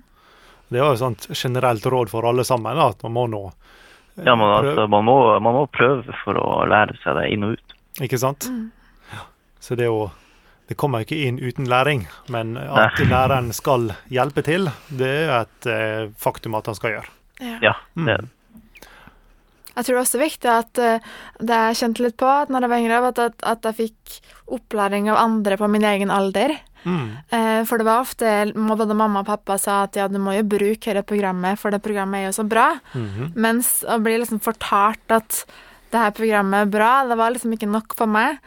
Det 0.69 0.83
er 0.83 0.85
jo 0.85 1.09
et 1.09 1.29
generelt 1.33 1.87
råd 1.89 2.11
for 2.13 2.29
alle 2.29 2.45
sammen, 2.45 2.77
da, 2.77 2.91
at 2.93 3.03
man 3.07 3.15
må 3.17 3.25
nå 3.33 3.43
eh, 3.49 4.27
Ja, 4.27 4.35
men 4.37 4.51
altså, 4.53 4.85
man 4.91 5.07
må, 5.09 5.19
man 5.41 5.57
må, 5.63 5.67
prøve 5.73 6.17
for 6.25 6.37
å 6.37 6.49
lære 6.69 6.99
seg 7.03 7.17
det 7.17 7.29
inn 7.33 7.47
og 7.49 7.57
ut. 7.57 7.77
Ikke 8.05 8.21
sant? 8.21 8.51
Mm. 8.53 8.69
Ja. 9.15 9.25
Så 9.65 9.79
det 9.81 9.89
jo 9.89 10.11
det 10.69 10.77
kommer 10.77 11.05
ikke 11.05 11.17
inn 11.25 11.39
uten 11.41 11.69
læring, 11.69 12.07
men 12.29 12.57
at 12.57 12.99
læreren 13.01 13.53
skal 13.57 13.93
hjelpe 14.13 14.45
til, 14.45 14.69
det 14.93 15.15
er 15.25 15.39
et 15.41 15.69
eh, 15.73 16.11
faktum 16.21 16.59
at 16.59 16.69
han 16.69 16.77
skal 16.77 16.99
gjøre. 16.99 17.15
Ja, 17.41 17.57
ja 17.63 17.75
det 17.97 18.13
er 18.19 18.27
det. 18.27 18.35
Jeg 19.79 19.87
tror 19.87 19.95
det 19.95 19.99
er 19.99 20.07
også 20.07 20.19
viktig 20.19 20.49
at 20.51 20.79
uh, 20.83 21.11
det 21.47 21.59
jeg 21.69 21.77
kjente 21.79 22.03
litt 22.03 22.17
på 22.19 22.27
at 22.27 22.49
når 22.51 22.65
jeg 22.65 22.73
var 22.73 22.81
yngre, 22.83 23.11
at, 23.13 23.21
at, 23.23 23.45
at 23.47 23.69
jeg 23.69 23.77
fikk 23.77 24.17
opplæring 24.57 25.07
av 25.13 25.21
andre 25.21 25.59
på 25.61 25.69
min 25.71 25.87
egen 25.87 26.11
alder. 26.11 26.57
Mm. 26.83 27.13
Uh, 27.31 27.63
for 27.69 27.79
det 27.79 27.87
var 27.87 28.03
ofte 28.03 28.33
både 28.57 28.97
mamma 28.99 29.23
og 29.23 29.29
pappa 29.31 29.55
sa 29.63 29.85
at 29.87 29.99
ja, 30.01 30.09
du 30.11 30.19
må 30.19 30.35
jo 30.35 30.49
bruke 30.51 30.91
dette 30.91 31.07
programmet, 31.07 31.61
for 31.63 31.71
det 31.71 31.83
programmet 31.85 32.25
er 32.25 32.27
jo 32.27 32.35
så 32.41 32.47
bra. 32.49 32.73
Mm 32.93 33.07
-hmm. 33.07 33.31
Mens 33.37 33.85
å 33.87 34.01
bli 34.03 34.19
liksom 34.19 34.41
fortalt 34.41 35.15
at 35.15 35.45
det 35.93 35.99
her 35.99 36.11
programmet 36.11 36.67
er 36.67 36.75
bra, 36.79 37.07
det 37.07 37.17
var 37.17 37.31
liksom 37.31 37.53
ikke 37.53 37.71
nok 37.71 37.95
for 37.97 38.07
meg. 38.07 38.43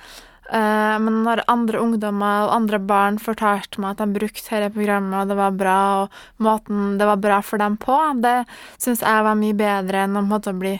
Uh, 0.51 0.97
men 0.99 1.21
når 1.23 1.45
andre 1.47 1.79
ungdommer 1.79 2.41
og 2.43 2.55
andre 2.57 2.77
barn 2.83 3.17
fortalte 3.23 3.79
meg 3.79 3.93
at 3.95 4.01
de 4.03 4.19
brukte 4.19 4.49
dette 4.51 4.73
programmet, 4.75 5.21
og 5.21 5.29
det 5.31 5.37
var 5.39 5.51
bra, 5.55 5.77
og 6.03 6.43
måten 6.43 6.97
det 6.99 7.07
var 7.07 7.21
bra 7.23 7.37
for 7.41 7.57
dem 7.61 7.77
på, 7.79 7.95
det 8.19 8.41
syns 8.77 8.99
jeg 8.99 9.23
var 9.23 9.35
mye 9.39 9.55
bedre 9.55 10.03
enn 10.03 10.19
å 10.19 10.25
måtte 10.27 10.51
bli 10.57 10.73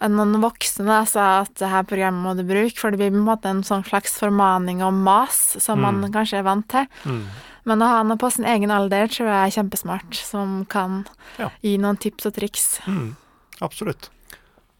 noen 0.00 0.38
voksne 0.40 1.02
sa 1.10 1.24
at 1.42 1.50
det 1.60 1.68
her 1.68 1.82
programmet 1.84 2.22
må 2.24 2.36
du 2.38 2.44
bruke, 2.48 2.78
for 2.78 2.90
det 2.94 3.00
blir 3.02 3.10
på 3.12 3.18
en 3.18 3.26
måte 3.26 3.50
en 3.50 3.64
sånn 3.66 3.82
slags 3.84 4.14
formaning 4.16 4.80
og 4.86 4.94
mas 4.94 5.56
som 5.60 5.82
man 5.82 6.00
Mm. 6.00 6.12
kanskje 6.14 6.38
er 6.38 6.42
vant 6.46 6.68
til. 6.68 6.86
Mm. 7.04 7.26
Men 7.66 7.78
å 7.82 7.88
ha 7.90 8.02
noe 8.02 8.16
på 8.16 8.30
sin 8.32 8.46
egen 8.46 8.70
alder 8.70 9.08
tror 9.08 9.26
jeg 9.28 9.42
er 9.50 9.62
kjempesmart, 9.62 10.14
som 10.14 10.64
kan 10.64 11.04
Ja. 11.36 11.50
gi 11.62 11.76
noen 11.76 11.98
tips 11.98 12.26
og 12.26 12.32
triks. 12.34 12.80
Mm. 12.86 13.16
Absolutt. 13.60 14.08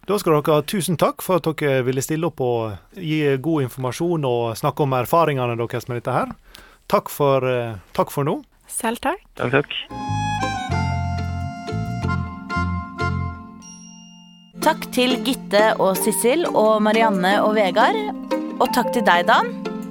Da 0.08 0.18
skal 0.18 0.38
dere 0.38 0.56
ha 0.56 0.62
tusen 0.66 0.96
takk 0.98 1.22
for 1.22 1.38
at 1.38 1.48
dere 1.60 1.84
ville 1.86 2.02
stille 2.02 2.26
opp 2.30 2.40
og 2.42 2.96
gi 2.96 3.20
god 3.42 3.66
informasjon 3.68 4.24
og 4.26 4.56
snakke 4.58 4.86
om 4.86 4.96
erfaringene 4.98 5.58
deres 5.60 5.88
med 5.88 6.00
dette 6.00 6.14
her. 6.14 6.32
Takk 6.90 7.10
for, 7.12 7.44
eh, 7.46 7.76
takk 7.94 8.10
for 8.10 8.24
nå. 8.24 8.40
Selv 8.66 8.98
takk. 9.00 9.20
Takk, 9.36 9.52
takk. 9.52 9.70
Takk 14.60 14.82
til 14.92 15.16
Gitte 15.24 15.62
og 15.80 15.96
Sissel 15.96 16.44
og 16.50 16.82
Marianne 16.84 17.38
og 17.44 17.54
Vegard. 17.56 17.96
Og 18.60 18.68
takk 18.74 18.92
til 18.92 19.04
deg, 19.06 19.26
Dan. 19.26 19.48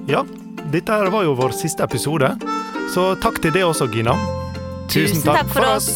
Ja, 0.09 0.23
dette 0.69 0.93
her 0.93 1.09
var 1.09 1.23
jo 1.25 1.33
vår 1.39 1.55
siste 1.57 1.83
episode, 1.83 2.35
så 2.93 3.15
takk 3.21 3.41
til 3.41 3.51
det 3.55 3.63
også, 3.65 3.89
Gina. 3.91 4.13
Tusen 4.89 5.23
takk 5.25 5.49
for 5.49 5.65
oss. 5.65 5.89